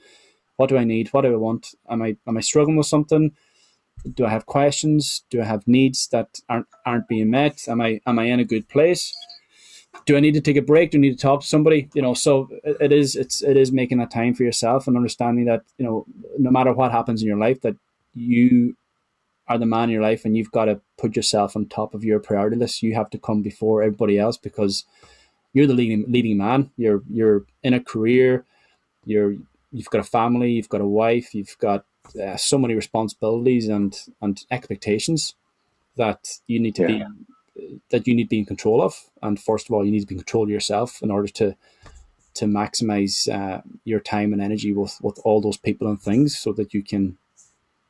What 0.58 0.68
do 0.68 0.78
I 0.78 0.84
need? 0.84 1.14
What 1.14 1.22
do 1.22 1.34
I 1.34 1.38
want? 1.38 1.76
Am 1.90 2.02
I 2.02 2.18
am 2.28 2.36
I 2.36 2.42
struggling 2.42 2.76
with 2.76 2.88
something? 2.88 3.32
Do 4.14 4.26
I 4.26 4.30
have 4.30 4.46
questions? 4.46 5.24
Do 5.30 5.42
I 5.42 5.46
have 5.46 5.66
needs 5.66 6.10
that 6.10 6.42
aren't 6.50 6.68
aren't 6.86 7.08
being 7.08 7.30
met? 7.30 7.70
Am 7.70 7.80
I 7.80 8.02
am 8.06 8.20
I 8.20 8.26
in 8.26 8.42
a 8.42 8.46
good 8.46 8.68
place? 8.68 9.16
Do 10.06 10.18
I 10.18 10.20
need 10.20 10.34
to 10.34 10.42
take 10.42 10.58
a 10.58 10.62
break? 10.62 10.92
Do 10.92 10.98
I 10.98 11.02
need 11.02 11.18
to 11.18 11.28
talk 11.28 11.40
to 11.40 11.48
somebody? 11.48 11.90
You 11.94 12.02
know, 12.02 12.14
so 12.14 12.50
it, 12.66 12.76
it 12.82 12.92
is 12.92 13.16
it's 13.16 13.42
it 13.42 13.56
is 13.56 13.72
making 13.72 14.00
that 14.00 14.12
time 14.12 14.34
for 14.34 14.44
yourself 14.44 14.88
and 14.88 14.98
understanding 14.98 15.46
that, 15.46 15.64
you 15.78 15.86
know, 15.86 16.06
no 16.38 16.52
matter 16.52 16.74
what 16.74 16.92
happens 16.92 17.22
in 17.22 17.30
your 17.30 17.38
life, 17.38 17.62
that 17.62 17.78
you 18.14 18.76
are 19.48 19.58
the 19.58 19.66
man 19.66 19.86
in 19.86 19.92
your 19.92 20.02
life 20.02 20.26
and 20.26 20.36
you've 20.36 20.52
got 20.52 20.66
to 20.66 20.82
put 20.98 21.16
yourself 21.16 21.56
on 21.56 21.68
top 21.68 21.94
of 21.94 22.04
your 22.04 22.20
priority 22.20 22.56
list. 22.56 22.82
You 22.82 22.96
have 22.96 23.10
to 23.12 23.18
come 23.18 23.42
before 23.42 23.84
everybody 23.84 24.18
else 24.18 24.38
because 24.38 24.86
you're 25.54 25.68
the 25.68 25.74
leading 25.74 26.06
leading 26.08 26.38
man. 26.38 26.72
You're 26.78 27.04
you're 27.10 27.46
in 27.64 27.74
a 27.74 27.80
career. 27.80 28.46
You're 29.06 29.36
you've 29.72 29.90
got 29.90 30.02
a 30.02 30.04
family. 30.04 30.52
You've 30.52 30.70
got 30.70 30.82
a 30.82 30.88
wife. 30.88 31.34
You've 31.36 31.58
got 31.60 31.86
uh, 32.22 32.38
so 32.38 32.58
many 32.58 32.76
responsibilities 32.76 33.68
and 33.70 33.98
and 34.22 34.44
expectations 34.52 35.36
that 35.96 36.40
you 36.48 36.60
need 36.60 36.76
to 36.76 36.82
yeah. 36.82 37.06
be 37.56 37.76
that 37.90 38.06
you 38.08 38.16
need 38.16 38.26
to 38.26 38.30
be 38.30 38.40
in 38.40 38.46
control 38.46 38.82
of. 38.82 39.10
And 39.22 39.40
first 39.40 39.70
of 39.70 39.74
all, 39.74 39.86
you 39.86 39.92
need 39.92 40.02
to 40.02 40.08
be 40.08 40.16
in 40.16 40.20
control 40.20 40.44
of 40.44 40.50
yourself 40.50 41.02
in 41.02 41.12
order 41.12 41.30
to 41.30 41.56
to 42.34 42.46
maximize 42.46 43.34
uh, 43.34 43.62
your 43.86 44.02
time 44.02 44.34
and 44.34 44.42
energy 44.42 44.74
with 44.74 44.98
with 45.02 45.20
all 45.24 45.40
those 45.40 45.58
people 45.58 45.88
and 45.88 46.02
things, 46.02 46.38
so 46.38 46.52
that 46.54 46.74
you 46.74 46.84
can 46.84 47.18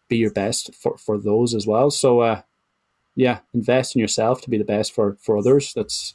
be 0.08 0.18
your 0.18 0.32
best 0.32 0.74
for, 0.76 0.98
for 0.98 1.18
those 1.18 1.54
as 1.54 1.66
well. 1.66 1.92
So, 1.92 2.22
uh, 2.22 2.42
yeah, 3.16 3.40
invest 3.54 3.96
in 3.96 4.02
yourself 4.02 4.42
to 4.42 4.50
be 4.50 4.58
the 4.58 4.66
best 4.66 4.94
for, 4.94 5.18
for 5.22 5.38
others. 5.38 5.74
That's 5.74 6.14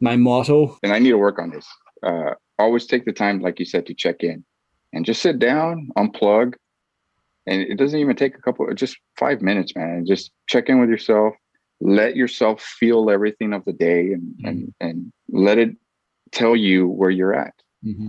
my 0.00 0.16
motto. 0.16 0.78
And 0.82 0.92
I 0.92 0.98
need 0.98 1.10
to 1.10 1.18
work 1.18 1.38
on 1.38 1.50
this. 1.50 1.66
Uh, 2.02 2.34
always 2.58 2.86
take 2.86 3.04
the 3.04 3.12
time, 3.12 3.40
like 3.40 3.58
you 3.58 3.64
said, 3.64 3.86
to 3.86 3.94
check 3.94 4.22
in 4.22 4.44
and 4.92 5.04
just 5.04 5.22
sit 5.22 5.38
down, 5.38 5.90
unplug. 5.96 6.54
And 7.46 7.62
it 7.62 7.76
doesn't 7.76 7.98
even 7.98 8.14
take 8.14 8.36
a 8.36 8.42
couple, 8.42 8.72
just 8.74 8.98
five 9.16 9.40
minutes, 9.40 9.74
man. 9.74 10.04
Just 10.06 10.30
check 10.46 10.68
in 10.68 10.80
with 10.80 10.90
yourself. 10.90 11.34
Let 11.80 12.16
yourself 12.16 12.62
feel 12.62 13.10
everything 13.10 13.52
of 13.52 13.64
the 13.64 13.72
day 13.72 14.12
and, 14.12 14.22
mm-hmm. 14.22 14.46
and, 14.48 14.74
and 14.80 15.12
let 15.30 15.58
it 15.58 15.70
tell 16.30 16.54
you 16.54 16.86
where 16.86 17.10
you're 17.10 17.34
at. 17.34 17.54
Mm-hmm 17.84 18.08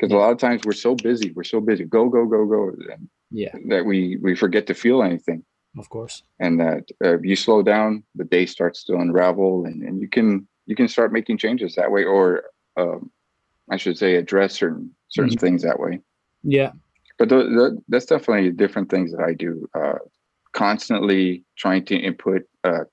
because 0.00 0.12
a 0.12 0.16
lot 0.16 0.30
of 0.30 0.38
times 0.38 0.62
we're 0.64 0.72
so 0.72 0.94
busy 0.94 1.32
we're 1.32 1.44
so 1.44 1.60
busy 1.60 1.84
go 1.84 2.08
go 2.08 2.24
go 2.24 2.46
go 2.46 2.70
and 2.92 3.08
yeah. 3.30 3.54
that 3.68 3.84
we 3.84 4.16
we 4.22 4.34
forget 4.34 4.66
to 4.66 4.74
feel 4.74 5.02
anything. 5.02 5.44
Of 5.78 5.88
course. 5.88 6.22
And 6.40 6.58
that 6.60 6.90
uh, 7.04 7.16
if 7.16 7.24
you 7.24 7.36
slow 7.36 7.62
down 7.62 8.02
the 8.14 8.24
day 8.24 8.46
starts 8.46 8.84
to 8.84 8.94
unravel 8.94 9.64
and, 9.66 9.82
and 9.82 10.00
you 10.00 10.08
can 10.08 10.46
you 10.66 10.74
can 10.74 10.88
start 10.88 11.12
making 11.12 11.38
changes 11.38 11.74
that 11.74 11.90
way 11.90 12.04
or 12.04 12.44
um, 12.76 13.10
i 13.70 13.76
should 13.76 13.98
say 13.98 14.16
address 14.16 14.54
certain 14.54 14.94
certain 15.08 15.30
mm-hmm. 15.30 15.46
things 15.46 15.62
that 15.62 15.78
way. 15.78 16.00
Yeah. 16.42 16.72
But 17.18 17.28
the, 17.28 17.36
the, 17.36 17.82
that's 17.88 18.06
definitely 18.06 18.50
different 18.50 18.90
things 18.90 19.12
that 19.12 19.20
i 19.20 19.34
do 19.34 19.68
uh, 19.74 19.98
constantly 20.52 21.44
trying 21.56 21.84
to 21.86 21.96
input 21.96 22.42
uh, 22.64 22.84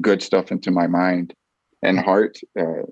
good 0.00 0.22
stuff 0.22 0.50
into 0.50 0.70
my 0.70 0.86
mind 0.86 1.34
and 1.82 1.98
heart 1.98 2.38
uh, 2.58 2.82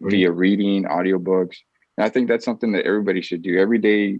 via 0.00 0.30
reading 0.30 0.84
audiobooks. 0.84 1.56
And 1.96 2.04
I 2.04 2.08
think 2.08 2.28
that's 2.28 2.44
something 2.44 2.72
that 2.72 2.84
everybody 2.84 3.22
should 3.22 3.42
do. 3.42 3.58
Every 3.58 3.78
day. 3.78 4.18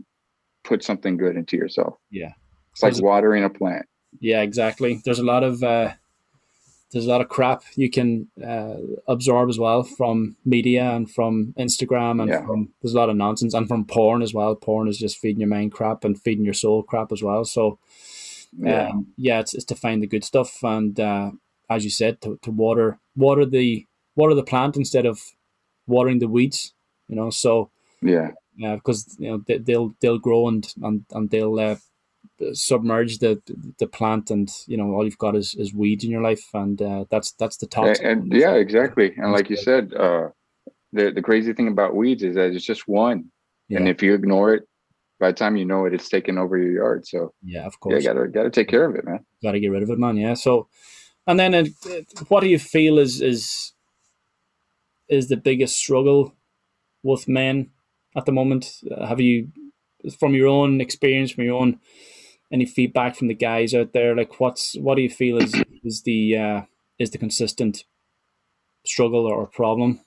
Put 0.66 0.82
something 0.82 1.16
good 1.16 1.36
into 1.36 1.56
yourself. 1.56 1.98
Yeah, 2.10 2.32
it's 2.72 2.82
like 2.82 3.00
watering 3.02 3.44
a 3.44 3.50
plant. 3.50 3.86
Yeah, 4.20 4.42
exactly. 4.42 5.00
There's 5.04 5.18
a 5.18 5.24
lot 5.24 5.44
of 5.44 5.62
uh, 5.62 5.92
there's 6.92 7.06
a 7.06 7.08
lot 7.08 7.20
of 7.20 7.28
crap 7.28 7.62
you 7.76 7.90
can 7.90 8.28
uh, 8.44 8.76
absorb 9.08 9.48
as 9.48 9.58
well 9.58 9.82
from 9.82 10.36
media 10.44 10.90
and 10.90 11.10
from 11.10 11.54
Instagram 11.58 12.20
and 12.20 12.30
yeah. 12.30 12.44
from 12.46 12.72
there's 12.80 12.94
a 12.94 12.96
lot 12.96 13.10
of 13.10 13.16
nonsense 13.16 13.54
and 13.54 13.68
from 13.68 13.84
porn 13.84 14.22
as 14.22 14.32
well. 14.34 14.54
Porn 14.54 14.88
is 14.88 14.98
just 14.98 15.18
feeding 15.18 15.40
your 15.40 15.48
mind 15.48 15.72
crap 15.72 16.04
and 16.04 16.20
feeding 16.20 16.44
your 16.44 16.54
soul 16.54 16.82
crap 16.82 17.12
as 17.12 17.22
well. 17.22 17.44
So 17.44 17.78
yeah, 18.58 18.88
um, 18.88 19.08
yeah 19.16 19.40
it's, 19.40 19.54
it's 19.54 19.64
to 19.66 19.74
find 19.74 20.02
the 20.02 20.06
good 20.06 20.24
stuff 20.24 20.62
and 20.62 20.98
uh, 20.98 21.30
as 21.68 21.84
you 21.84 21.90
said 21.90 22.20
to, 22.22 22.38
to 22.42 22.50
water 22.50 22.98
water 23.14 23.44
the 23.44 23.86
water 24.14 24.34
the 24.34 24.42
plant 24.42 24.76
instead 24.76 25.06
of 25.06 25.20
watering 25.86 26.18
the 26.18 26.28
weeds 26.28 26.72
you 27.08 27.16
know. 27.16 27.30
So 27.30 27.70
yeah, 28.02 28.30
yeah, 28.30 28.30
because 28.56 29.16
you 29.18 29.30
know 29.30 29.42
they, 29.46 29.76
will 29.76 29.94
they'll 30.00 30.18
grow 30.18 30.48
and 30.48 30.72
and 30.82 31.04
and 31.12 31.30
they'll 31.30 31.58
uh, 31.58 31.76
submerge 32.52 33.18
the 33.18 33.40
the 33.78 33.86
plant, 33.86 34.30
and 34.30 34.50
you 34.66 34.76
know 34.76 34.92
all 34.92 35.04
you've 35.04 35.18
got 35.18 35.36
is, 35.36 35.54
is 35.54 35.74
weeds 35.74 36.04
in 36.04 36.10
your 36.10 36.22
life, 36.22 36.44
and 36.54 36.80
uh, 36.80 37.04
that's 37.10 37.32
that's 37.32 37.56
the 37.56 37.66
top. 37.66 37.86
And, 37.86 38.00
and 38.00 38.32
yeah, 38.32 38.54
exactly. 38.54 39.14
And 39.16 39.32
like 39.32 39.50
you 39.50 39.56
said, 39.56 39.92
uh, 39.94 40.28
the 40.92 41.10
the 41.10 41.22
crazy 41.22 41.52
thing 41.52 41.68
about 41.68 41.94
weeds 41.94 42.22
is 42.22 42.34
that 42.34 42.52
it's 42.52 42.64
just 42.64 42.88
one, 42.88 43.30
yeah. 43.68 43.78
and 43.78 43.88
if 43.88 44.02
you 44.02 44.14
ignore 44.14 44.54
it, 44.54 44.64
by 45.18 45.30
the 45.30 45.36
time 45.36 45.56
you 45.56 45.64
know 45.64 45.86
it, 45.86 45.94
it's 45.94 46.08
taken 46.08 46.38
over 46.38 46.56
your 46.58 46.72
yard. 46.72 47.06
So 47.06 47.32
yeah, 47.42 47.64
of 47.66 47.78
course, 47.80 48.04
yeah, 48.04 48.12
gotta 48.12 48.28
gotta 48.28 48.50
take 48.50 48.68
care 48.68 48.88
of 48.88 48.96
it, 48.96 49.04
man. 49.04 49.24
Got 49.42 49.52
to 49.52 49.60
get 49.60 49.68
rid 49.68 49.82
of 49.82 49.90
it, 49.90 49.98
man. 49.98 50.16
Yeah. 50.16 50.34
So, 50.34 50.68
and 51.26 51.38
then, 51.38 51.54
uh, 51.54 51.64
what 52.28 52.40
do 52.40 52.48
you 52.48 52.58
feel 52.58 52.98
is 52.98 53.20
is 53.20 53.72
is 55.08 55.28
the 55.28 55.36
biggest 55.36 55.76
struggle 55.76 56.34
with 57.02 57.28
men 57.28 57.70
at 58.16 58.26
the 58.26 58.32
moment? 58.32 58.80
Have 59.06 59.20
you, 59.20 59.52
from 60.18 60.34
your 60.34 60.48
own 60.48 60.80
experience, 60.80 61.30
from 61.30 61.44
your 61.44 61.60
own 61.60 61.78
any 62.52 62.64
feedback 62.64 63.16
from 63.16 63.28
the 63.28 63.34
guys 63.34 63.74
out 63.74 63.92
there? 63.92 64.16
Like, 64.16 64.40
what's 64.40 64.74
what 64.76 64.96
do 64.96 65.02
you 65.02 65.10
feel 65.10 65.38
is 65.38 65.54
is 65.84 66.02
the 66.02 66.36
uh, 66.36 66.60
is 66.98 67.10
the 67.10 67.18
consistent 67.18 67.84
struggle 68.84 69.26
or 69.26 69.46
problem? 69.46 70.00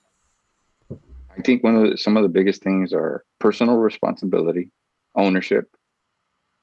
I 0.90 1.42
think 1.42 1.62
one 1.62 1.76
of 1.76 1.90
the, 1.90 1.96
some 1.96 2.16
of 2.16 2.22
the 2.22 2.28
biggest 2.28 2.62
things 2.62 2.92
are 2.92 3.24
personal 3.38 3.76
responsibility, 3.76 4.72
ownership. 5.14 5.70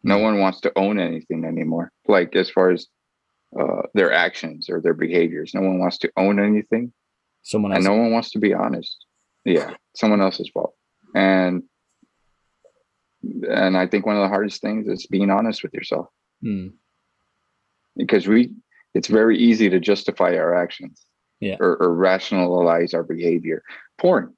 No 0.03 0.15
mm-hmm. 0.15 0.23
one 0.23 0.39
wants 0.39 0.61
to 0.61 0.77
own 0.77 0.99
anything 0.99 1.45
anymore. 1.45 1.91
Like 2.07 2.35
as 2.35 2.49
far 2.49 2.71
as 2.71 2.87
uh, 3.59 3.83
their 3.93 4.11
actions 4.11 4.69
or 4.69 4.81
their 4.81 4.93
behaviors, 4.93 5.53
no 5.53 5.61
one 5.61 5.79
wants 5.79 5.97
to 5.99 6.11
own 6.17 6.39
anything. 6.39 6.93
Someone 7.43 7.71
else. 7.71 7.85
and 7.85 7.85
no 7.85 8.01
one 8.01 8.11
wants 8.11 8.31
to 8.31 8.39
be 8.39 8.53
honest. 8.53 9.05
Yeah, 9.45 9.75
someone 9.95 10.21
else's 10.21 10.49
fault. 10.49 10.73
And 11.15 11.63
and 13.49 13.77
I 13.77 13.87
think 13.87 14.05
one 14.05 14.15
of 14.15 14.21
the 14.21 14.29
hardest 14.29 14.61
things 14.61 14.87
is 14.87 15.05
being 15.07 15.29
honest 15.29 15.63
with 15.63 15.73
yourself. 15.73 16.07
Mm. 16.43 16.73
Because 17.95 18.27
we 18.27 18.51
it's 18.93 19.07
very 19.07 19.37
easy 19.37 19.69
to 19.69 19.79
justify 19.79 20.35
our 20.35 20.55
actions. 20.55 21.05
Yeah. 21.39 21.57
Or, 21.59 21.77
or 21.77 21.93
rationalize 21.93 22.93
our 22.93 23.03
behavior. 23.03 23.63
Porn. 23.99 24.33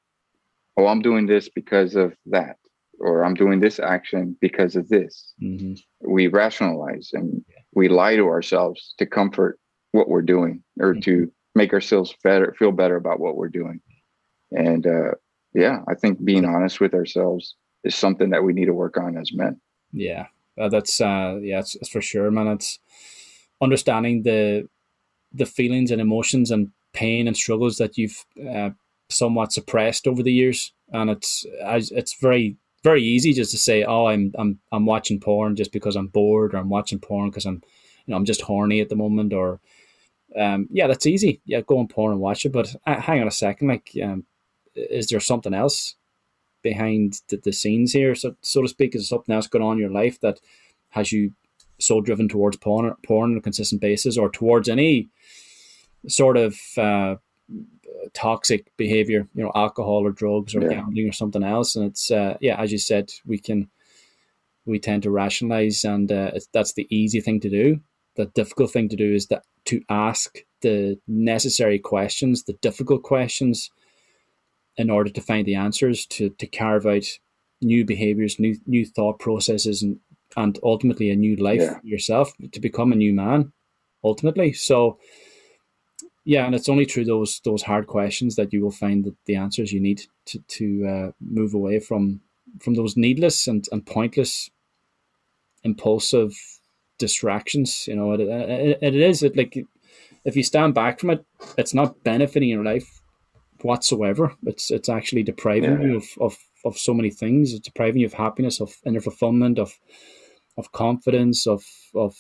Oh, 0.76 0.88
I'm 0.88 1.02
doing 1.02 1.28
this 1.28 1.48
because 1.48 1.96
of 1.96 2.14
that. 2.26 2.58
Or 3.00 3.24
I'm 3.24 3.36
doing 3.36 3.62
this 3.62 3.80
action 3.80 4.36
because 4.42 4.76
of 4.76 4.90
this. 4.90 5.34
Mm-hmm. 5.42 5.76
We 6.12 6.28
rationalize 6.28 7.12
and 7.14 7.46
yeah. 7.48 7.62
we 7.74 7.88
lie 7.88 8.18
to 8.18 8.28
ourselves 8.28 8.96
to 8.98 9.06
comfort 9.06 9.58
what 9.94 10.10
we're 10.10 10.22
doing 10.22 10.62
or 10.80 10.94
mm-hmm. 10.94 11.02
to 11.02 11.32
make 11.56 11.74
ourselves 11.74 12.14
better, 12.24 12.54
feel 12.60 12.74
better 12.74 12.98
about 12.98 13.20
what 13.20 13.38
we're 13.38 13.48
doing. 13.48 13.80
And 14.52 14.86
uh, 14.86 15.12
yeah, 15.54 15.80
I 15.88 15.96
think 15.96 16.24
being 16.24 16.46
honest 16.46 16.80
with 16.80 16.94
ourselves 16.94 17.56
is 17.84 17.96
something 17.96 18.30
that 18.32 18.44
we 18.44 18.54
need 18.54 18.66
to 18.66 18.74
work 18.74 18.98
on 18.98 19.18
as 19.18 19.34
men. 19.34 19.60
Yeah, 19.92 20.28
uh, 20.58 20.70
that's 20.70 21.00
uh, 21.02 21.40
yeah, 21.42 21.60
it's, 21.60 21.76
it's, 21.76 21.90
for 21.90 22.02
sure, 22.02 22.30
man. 22.32 22.48
It's 22.48 22.80
understanding 23.62 24.24
the 24.24 24.68
the 25.34 25.46
feelings 25.46 25.92
and 25.92 26.02
emotions 26.02 26.52
and 26.52 26.70
pain 26.94 27.28
and 27.28 27.38
struggles 27.38 27.78
that 27.78 27.98
you've 27.98 28.26
uh, 28.50 28.72
somewhat 29.10 29.54
suppressed 29.54 30.08
over 30.08 30.24
the 30.24 30.34
years, 30.34 30.74
and 30.92 31.10
it's 31.10 31.46
it's 31.72 32.16
very 32.20 32.58
very 32.84 33.04
easy 33.04 33.34
just 33.34 33.52
to 33.52 33.58
say, 33.58 33.84
"Oh, 33.84 34.08
I'm 34.08 34.32
I'm 34.38 34.60
I'm 34.72 34.86
watching 34.86 35.20
porn 35.20 35.56
just 35.56 35.72
because 35.72 35.96
I'm 35.96 36.08
bored, 36.08 36.54
or 36.54 36.58
I'm 36.58 36.70
watching 36.70 37.00
porn 37.00 37.30
because 37.30 37.46
I'm, 37.46 37.62
you 38.06 38.12
know, 38.12 38.18
I'm 38.18 38.26
just 38.26 38.42
horny 38.42 38.82
at 38.82 38.90
the 38.90 38.96
moment." 38.96 39.34
Or, 39.34 39.60
um, 40.38 40.68
yeah, 40.72 40.88
that's 40.88 41.06
easy. 41.08 41.42
Yeah, 41.46 41.62
go 41.62 41.80
on 41.80 41.88
porn 41.88 42.14
and 42.14 42.22
watch 42.22 42.46
it. 42.46 42.52
But 42.52 42.76
uh, 42.86 43.00
hang 43.02 43.22
on 43.22 43.28
a 43.28 43.32
second, 43.32 43.68
like, 43.68 43.92
um, 44.04 44.26
is 44.90 45.08
there 45.08 45.20
something 45.20 45.54
else 45.54 45.96
behind 46.62 47.22
the, 47.30 47.38
the 47.38 47.54
scenes 47.54 47.94
here, 47.94 48.16
so 48.16 48.36
so 48.42 48.62
to 48.62 48.68
speak? 48.68 48.96
Is 48.96 49.10
something 49.10 49.34
else 49.34 49.48
going 49.48 49.64
on 49.64 49.74
in 49.74 49.80
your 49.80 49.92
life 49.92 50.20
that 50.22 50.40
has 50.90 51.12
you 51.12 51.34
so 51.80 52.02
driven 52.02 52.28
towards 52.28 52.58
porn, 52.58 52.94
porn 53.06 53.32
on 53.32 53.38
a 53.38 53.42
consistent 53.42 53.82
basis, 53.82 54.18
or 54.18 54.30
towards 54.30 54.68
any 54.68 55.10
sort 56.08 56.38
of 56.38 56.58
uh, 56.78 57.16
toxic 58.14 58.76
behavior, 58.78 59.28
you 59.34 59.44
know, 59.44 59.52
alcohol 59.56 60.06
or 60.06 60.12
drugs 60.12 60.56
or 60.56 60.62
yeah. 60.62 60.70
gambling 60.70 61.08
or 61.08 61.14
something 61.14 61.44
else. 61.44 61.76
And 61.76 61.86
it's 61.86 62.12
uh, 62.12 62.38
yeah, 62.42 62.60
as 62.62 62.72
you 62.72 62.78
said, 62.78 63.12
we 63.26 63.38
can 63.38 63.70
we 64.66 64.80
tend 64.80 65.04
to 65.04 65.12
rationalize, 65.12 65.84
and 65.84 66.12
uh, 66.12 66.32
that's 66.54 66.74
the 66.74 66.88
easy 66.90 67.22
thing 67.22 67.40
to 67.42 67.50
do. 67.50 67.80
The 68.16 68.26
difficult 68.28 68.72
thing 68.72 68.90
to 68.90 68.96
do 68.96 69.14
is 69.14 69.28
that 69.28 69.44
to 69.66 69.82
ask 69.90 70.40
the 70.62 71.00
necessary 71.08 71.80
questions, 71.80 72.44
the 72.44 72.58
difficult 72.62 73.04
questions, 73.04 73.70
in 74.80 74.90
order 74.90 75.10
to 75.10 75.22
find 75.22 75.46
the 75.46 75.56
answers, 75.56 76.06
to 76.08 76.30
to 76.40 76.48
carve 76.48 76.88
out 76.88 77.06
new 77.62 77.86
behaviors, 77.86 78.40
new 78.40 78.58
new 78.66 78.86
thought 78.86 79.20
processes, 79.20 79.84
and 79.84 80.00
and 80.38 80.58
ultimately 80.64 81.10
a 81.10 81.16
new 81.16 81.36
life 81.36 81.62
yeah. 81.62 81.80
yourself 81.84 82.34
to 82.52 82.60
become 82.60 82.92
a 82.92 82.96
new 82.96 83.14
man. 83.14 83.52
Ultimately, 84.04 84.54
so 84.54 84.98
yeah, 86.24 86.46
and 86.46 86.56
it's 86.56 86.70
only 86.70 86.86
through 86.86 87.06
those 87.06 87.42
those 87.44 87.62
hard 87.62 87.88
questions 87.88 88.38
that 88.38 88.54
you 88.54 88.64
will 88.64 88.72
find 88.72 89.04
the, 89.04 89.16
the 89.26 89.36
answers 89.36 89.74
you 89.74 89.82
need 89.82 90.02
to 90.28 90.40
to 90.48 90.88
uh, 90.88 91.12
move 91.20 91.54
away 91.54 91.80
from 91.80 92.22
from 92.62 92.76
those 92.76 92.96
needless 92.96 93.48
and, 93.48 93.68
and 93.74 93.86
pointless, 93.86 94.50
impulsive 95.64 96.34
distractions. 96.98 97.86
You 97.86 97.98
know, 97.98 98.14
it, 98.14 98.22
it, 98.22 98.80
it 98.82 98.96
is 98.96 99.24
it 99.24 99.36
like 99.36 99.58
if 100.24 100.38
you 100.38 100.44
stand 100.44 100.74
back 100.74 101.02
from 101.02 101.10
it, 101.10 101.26
it's 101.58 101.74
not 101.74 102.02
benefiting 102.06 102.50
your 102.50 102.64
life 102.64 102.99
whatsoever. 103.64 104.34
It's 104.46 104.72
it's 104.72 104.90
actually 104.90 105.24
depriving 105.24 105.82
yeah. 105.82 105.88
you 105.88 105.96
of, 105.98 106.06
of 106.20 106.38
of 106.66 106.78
so 106.78 106.94
many 106.94 107.10
things. 107.10 107.54
It's 107.54 107.68
depriving 107.68 108.02
you 108.02 108.08
of 108.08 108.14
happiness, 108.14 108.60
of 108.60 108.76
inner 108.86 109.02
fulfillment, 109.02 109.60
of 109.60 109.80
of 110.58 110.72
confidence, 110.72 111.48
of 111.48 111.64
of 111.96 112.16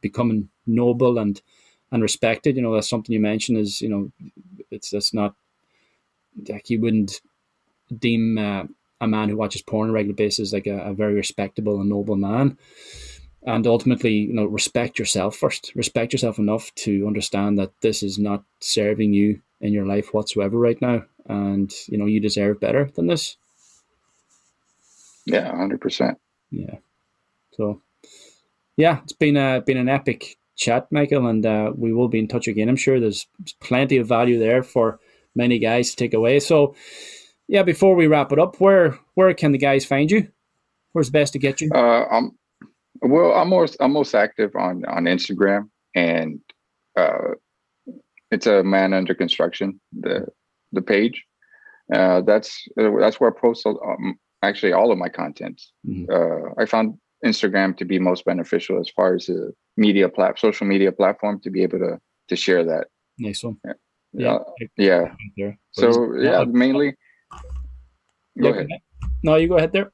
becoming 0.00 0.48
noble 0.66 1.18
and 1.18 1.40
and 1.92 2.02
respected. 2.02 2.56
You 2.56 2.62
know, 2.62 2.74
that's 2.74 2.88
something 2.88 3.12
you 3.12 3.20
mentioned 3.20 3.58
is, 3.58 3.80
you 3.80 3.88
know, 3.88 4.12
it's 4.70 4.90
that's 4.90 5.14
not 5.14 5.34
like 6.48 6.68
you 6.70 6.80
wouldn't 6.80 7.20
deem 7.96 8.38
uh, 8.38 8.64
a 9.00 9.06
man 9.06 9.28
who 9.28 9.36
watches 9.36 9.62
porn 9.62 9.88
on 9.88 9.90
a 9.90 9.92
regular 9.92 10.14
basis 10.14 10.52
like 10.52 10.66
a, 10.66 10.78
a, 10.78 10.94
very 10.94 11.14
respectable 11.14 11.80
and 11.80 11.88
noble 11.88 12.16
man. 12.16 12.58
And 13.44 13.66
ultimately, 13.66 14.12
you 14.12 14.34
know, 14.34 14.44
respect 14.44 14.98
yourself 14.98 15.36
first. 15.36 15.72
Respect 15.76 16.12
yourself 16.12 16.38
enough 16.38 16.74
to 16.76 17.06
understand 17.06 17.58
that 17.58 17.70
this 17.80 18.02
is 18.02 18.18
not 18.18 18.42
serving 18.60 19.12
you 19.12 19.40
in 19.60 19.72
your 19.72 19.86
life 19.86 20.12
whatsoever 20.12 20.58
right 20.58 20.80
now, 20.80 21.04
and 21.26 21.72
you 21.88 21.98
know 21.98 22.06
you 22.06 22.20
deserve 22.20 22.60
better 22.60 22.90
than 22.94 23.06
this. 23.06 23.36
Yeah, 25.26 25.54
hundred 25.54 25.80
percent. 25.80 26.18
Yeah. 26.50 26.76
So, 27.52 27.82
yeah, 28.76 29.00
it's 29.02 29.12
been 29.12 29.36
a 29.36 29.62
been 29.64 29.76
an 29.76 29.88
epic 29.88 30.36
chat, 30.56 30.90
Michael, 30.90 31.26
and 31.26 31.44
uh, 31.44 31.72
we 31.76 31.92
will 31.92 32.08
be 32.08 32.18
in 32.18 32.28
touch 32.28 32.46
again. 32.48 32.68
I'm 32.68 32.76
sure 32.76 33.00
there's 33.00 33.26
plenty 33.60 33.96
of 33.96 34.06
value 34.06 34.38
there 34.38 34.62
for 34.62 35.00
many 35.34 35.58
guys 35.58 35.90
to 35.90 35.96
take 35.96 36.14
away. 36.14 36.40
So, 36.40 36.74
yeah, 37.48 37.62
before 37.62 37.94
we 37.94 38.06
wrap 38.06 38.32
it 38.32 38.38
up, 38.38 38.60
where 38.60 38.98
where 39.14 39.32
can 39.34 39.52
the 39.52 39.58
guys 39.58 39.84
find 39.84 40.10
you? 40.10 40.28
Where's 40.92 41.10
best 41.10 41.32
to 41.34 41.38
get 41.38 41.60
you? 41.60 41.70
Uh, 41.74 42.06
I'm 42.10 42.32
well. 43.02 43.32
I'm 43.32 43.48
most 43.48 43.76
I'm 43.80 43.92
most 43.92 44.14
active 44.14 44.54
on 44.54 44.84
on 44.86 45.04
Instagram, 45.04 45.70
and 45.94 46.40
uh, 46.96 47.34
it's 48.30 48.46
a 48.46 48.62
man 48.62 48.92
under 48.92 49.14
construction. 49.14 49.80
The 49.92 50.26
the 50.72 50.82
page. 50.82 51.24
Uh, 51.92 52.20
that's 52.22 52.66
uh, 52.80 52.90
that's 52.98 53.20
where 53.20 53.30
I 53.30 53.40
post 53.40 53.66
um, 53.66 54.18
actually 54.42 54.72
all 54.72 54.90
of 54.92 54.98
my 54.98 55.08
content. 55.08 55.62
Mm-hmm. 55.88 56.10
Uh, 56.12 56.62
I 56.62 56.66
found 56.66 56.98
Instagram 57.24 57.76
to 57.78 57.84
be 57.84 57.98
most 57.98 58.24
beneficial 58.24 58.80
as 58.80 58.90
far 58.90 59.14
as 59.14 59.26
the 59.26 59.52
media 59.76 60.08
plat 60.08 60.38
social 60.38 60.66
media 60.66 60.92
platform 60.92 61.40
to 61.40 61.50
be 61.50 61.62
able 61.62 61.78
to 61.78 61.98
to 62.28 62.36
share 62.36 62.64
that. 62.64 62.88
Nice 63.18 63.44
one. 63.44 63.58
Yeah. 64.12 64.38
Yeah. 64.76 65.14
yeah. 65.36 65.52
So 65.72 66.14
yeah, 66.16 66.44
mainly. 66.44 66.96
Go 68.40 68.48
ahead. 68.48 68.68
No, 69.22 69.36
you 69.36 69.48
go 69.48 69.56
ahead 69.56 69.72
there. 69.72 69.92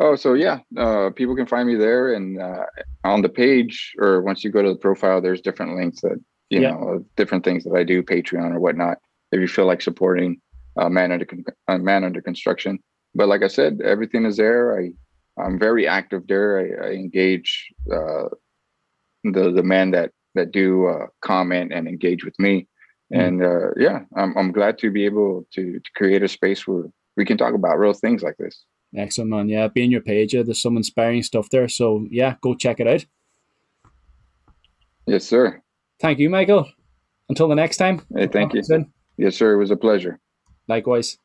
Oh, 0.00 0.14
so 0.14 0.34
yeah, 0.34 0.60
uh, 0.76 1.10
people 1.10 1.34
can 1.34 1.46
find 1.46 1.66
me 1.66 1.74
there, 1.74 2.14
and 2.14 2.40
uh, 2.40 2.66
on 3.02 3.20
the 3.22 3.28
page, 3.28 3.94
or 3.98 4.22
once 4.22 4.44
you 4.44 4.50
go 4.50 4.62
to 4.62 4.68
the 4.68 4.78
profile, 4.78 5.20
there's 5.20 5.40
different 5.40 5.76
links 5.76 6.00
that 6.02 6.20
you 6.50 6.60
yeah. 6.60 6.70
know, 6.70 7.04
different 7.16 7.44
things 7.44 7.64
that 7.64 7.74
I 7.74 7.84
do, 7.84 8.02
Patreon 8.02 8.54
or 8.54 8.60
whatnot. 8.60 8.98
If 9.32 9.40
you 9.40 9.48
feel 9.48 9.66
like 9.66 9.82
supporting 9.82 10.40
uh, 10.76 10.88
man 10.88 11.12
under 11.12 11.26
uh, 11.68 11.78
man 11.78 12.04
under 12.04 12.22
construction, 12.22 12.78
but 13.14 13.28
like 13.28 13.42
I 13.42 13.48
said, 13.48 13.80
everything 13.84 14.24
is 14.24 14.36
there. 14.36 14.78
I 14.78 14.92
I'm 15.40 15.58
very 15.58 15.86
active 15.86 16.26
there. 16.26 16.58
I, 16.58 16.88
I 16.88 16.90
engage 16.92 17.68
uh, 17.92 18.28
the 19.24 19.52
the 19.52 19.62
men 19.62 19.90
that 19.92 20.12
that 20.34 20.52
do 20.52 20.86
uh, 20.86 21.06
comment 21.20 21.72
and 21.72 21.88
engage 21.88 22.24
with 22.24 22.38
me, 22.38 22.66
mm. 23.12 23.20
and 23.20 23.42
uh, 23.42 23.70
yeah, 23.76 24.00
I'm 24.16 24.36
I'm 24.36 24.52
glad 24.52 24.78
to 24.78 24.90
be 24.90 25.04
able 25.04 25.46
to 25.52 25.78
to 25.78 25.90
create 25.94 26.22
a 26.22 26.28
space 26.28 26.66
where 26.66 26.84
we 27.16 27.24
can 27.24 27.36
talk 27.36 27.54
about 27.54 27.78
real 27.78 27.92
things 27.92 28.22
like 28.22 28.36
this. 28.38 28.64
Excellent, 28.96 29.30
man. 29.30 29.48
Yeah, 29.48 29.68
be 29.68 29.84
in 29.84 29.90
your 29.90 30.00
page. 30.00 30.32
Yeah, 30.32 30.42
there's 30.42 30.62
some 30.62 30.76
inspiring 30.78 31.22
stuff 31.22 31.50
there. 31.50 31.68
So 31.68 32.06
yeah, 32.10 32.36
go 32.40 32.54
check 32.54 32.80
it 32.80 32.86
out. 32.86 33.04
Yes, 35.06 35.24
sir. 35.24 35.62
Thank 36.00 36.18
you, 36.18 36.30
Michael. 36.30 36.70
Until 37.28 37.48
the 37.48 37.54
next 37.54 37.76
time. 37.76 38.02
Hey, 38.14 38.26
thank 38.26 38.54
you. 38.54 38.62
Yes, 39.16 39.36
sir. 39.36 39.52
It 39.52 39.58
was 39.58 39.70
a 39.70 39.76
pleasure. 39.76 40.20
Likewise. 40.68 41.18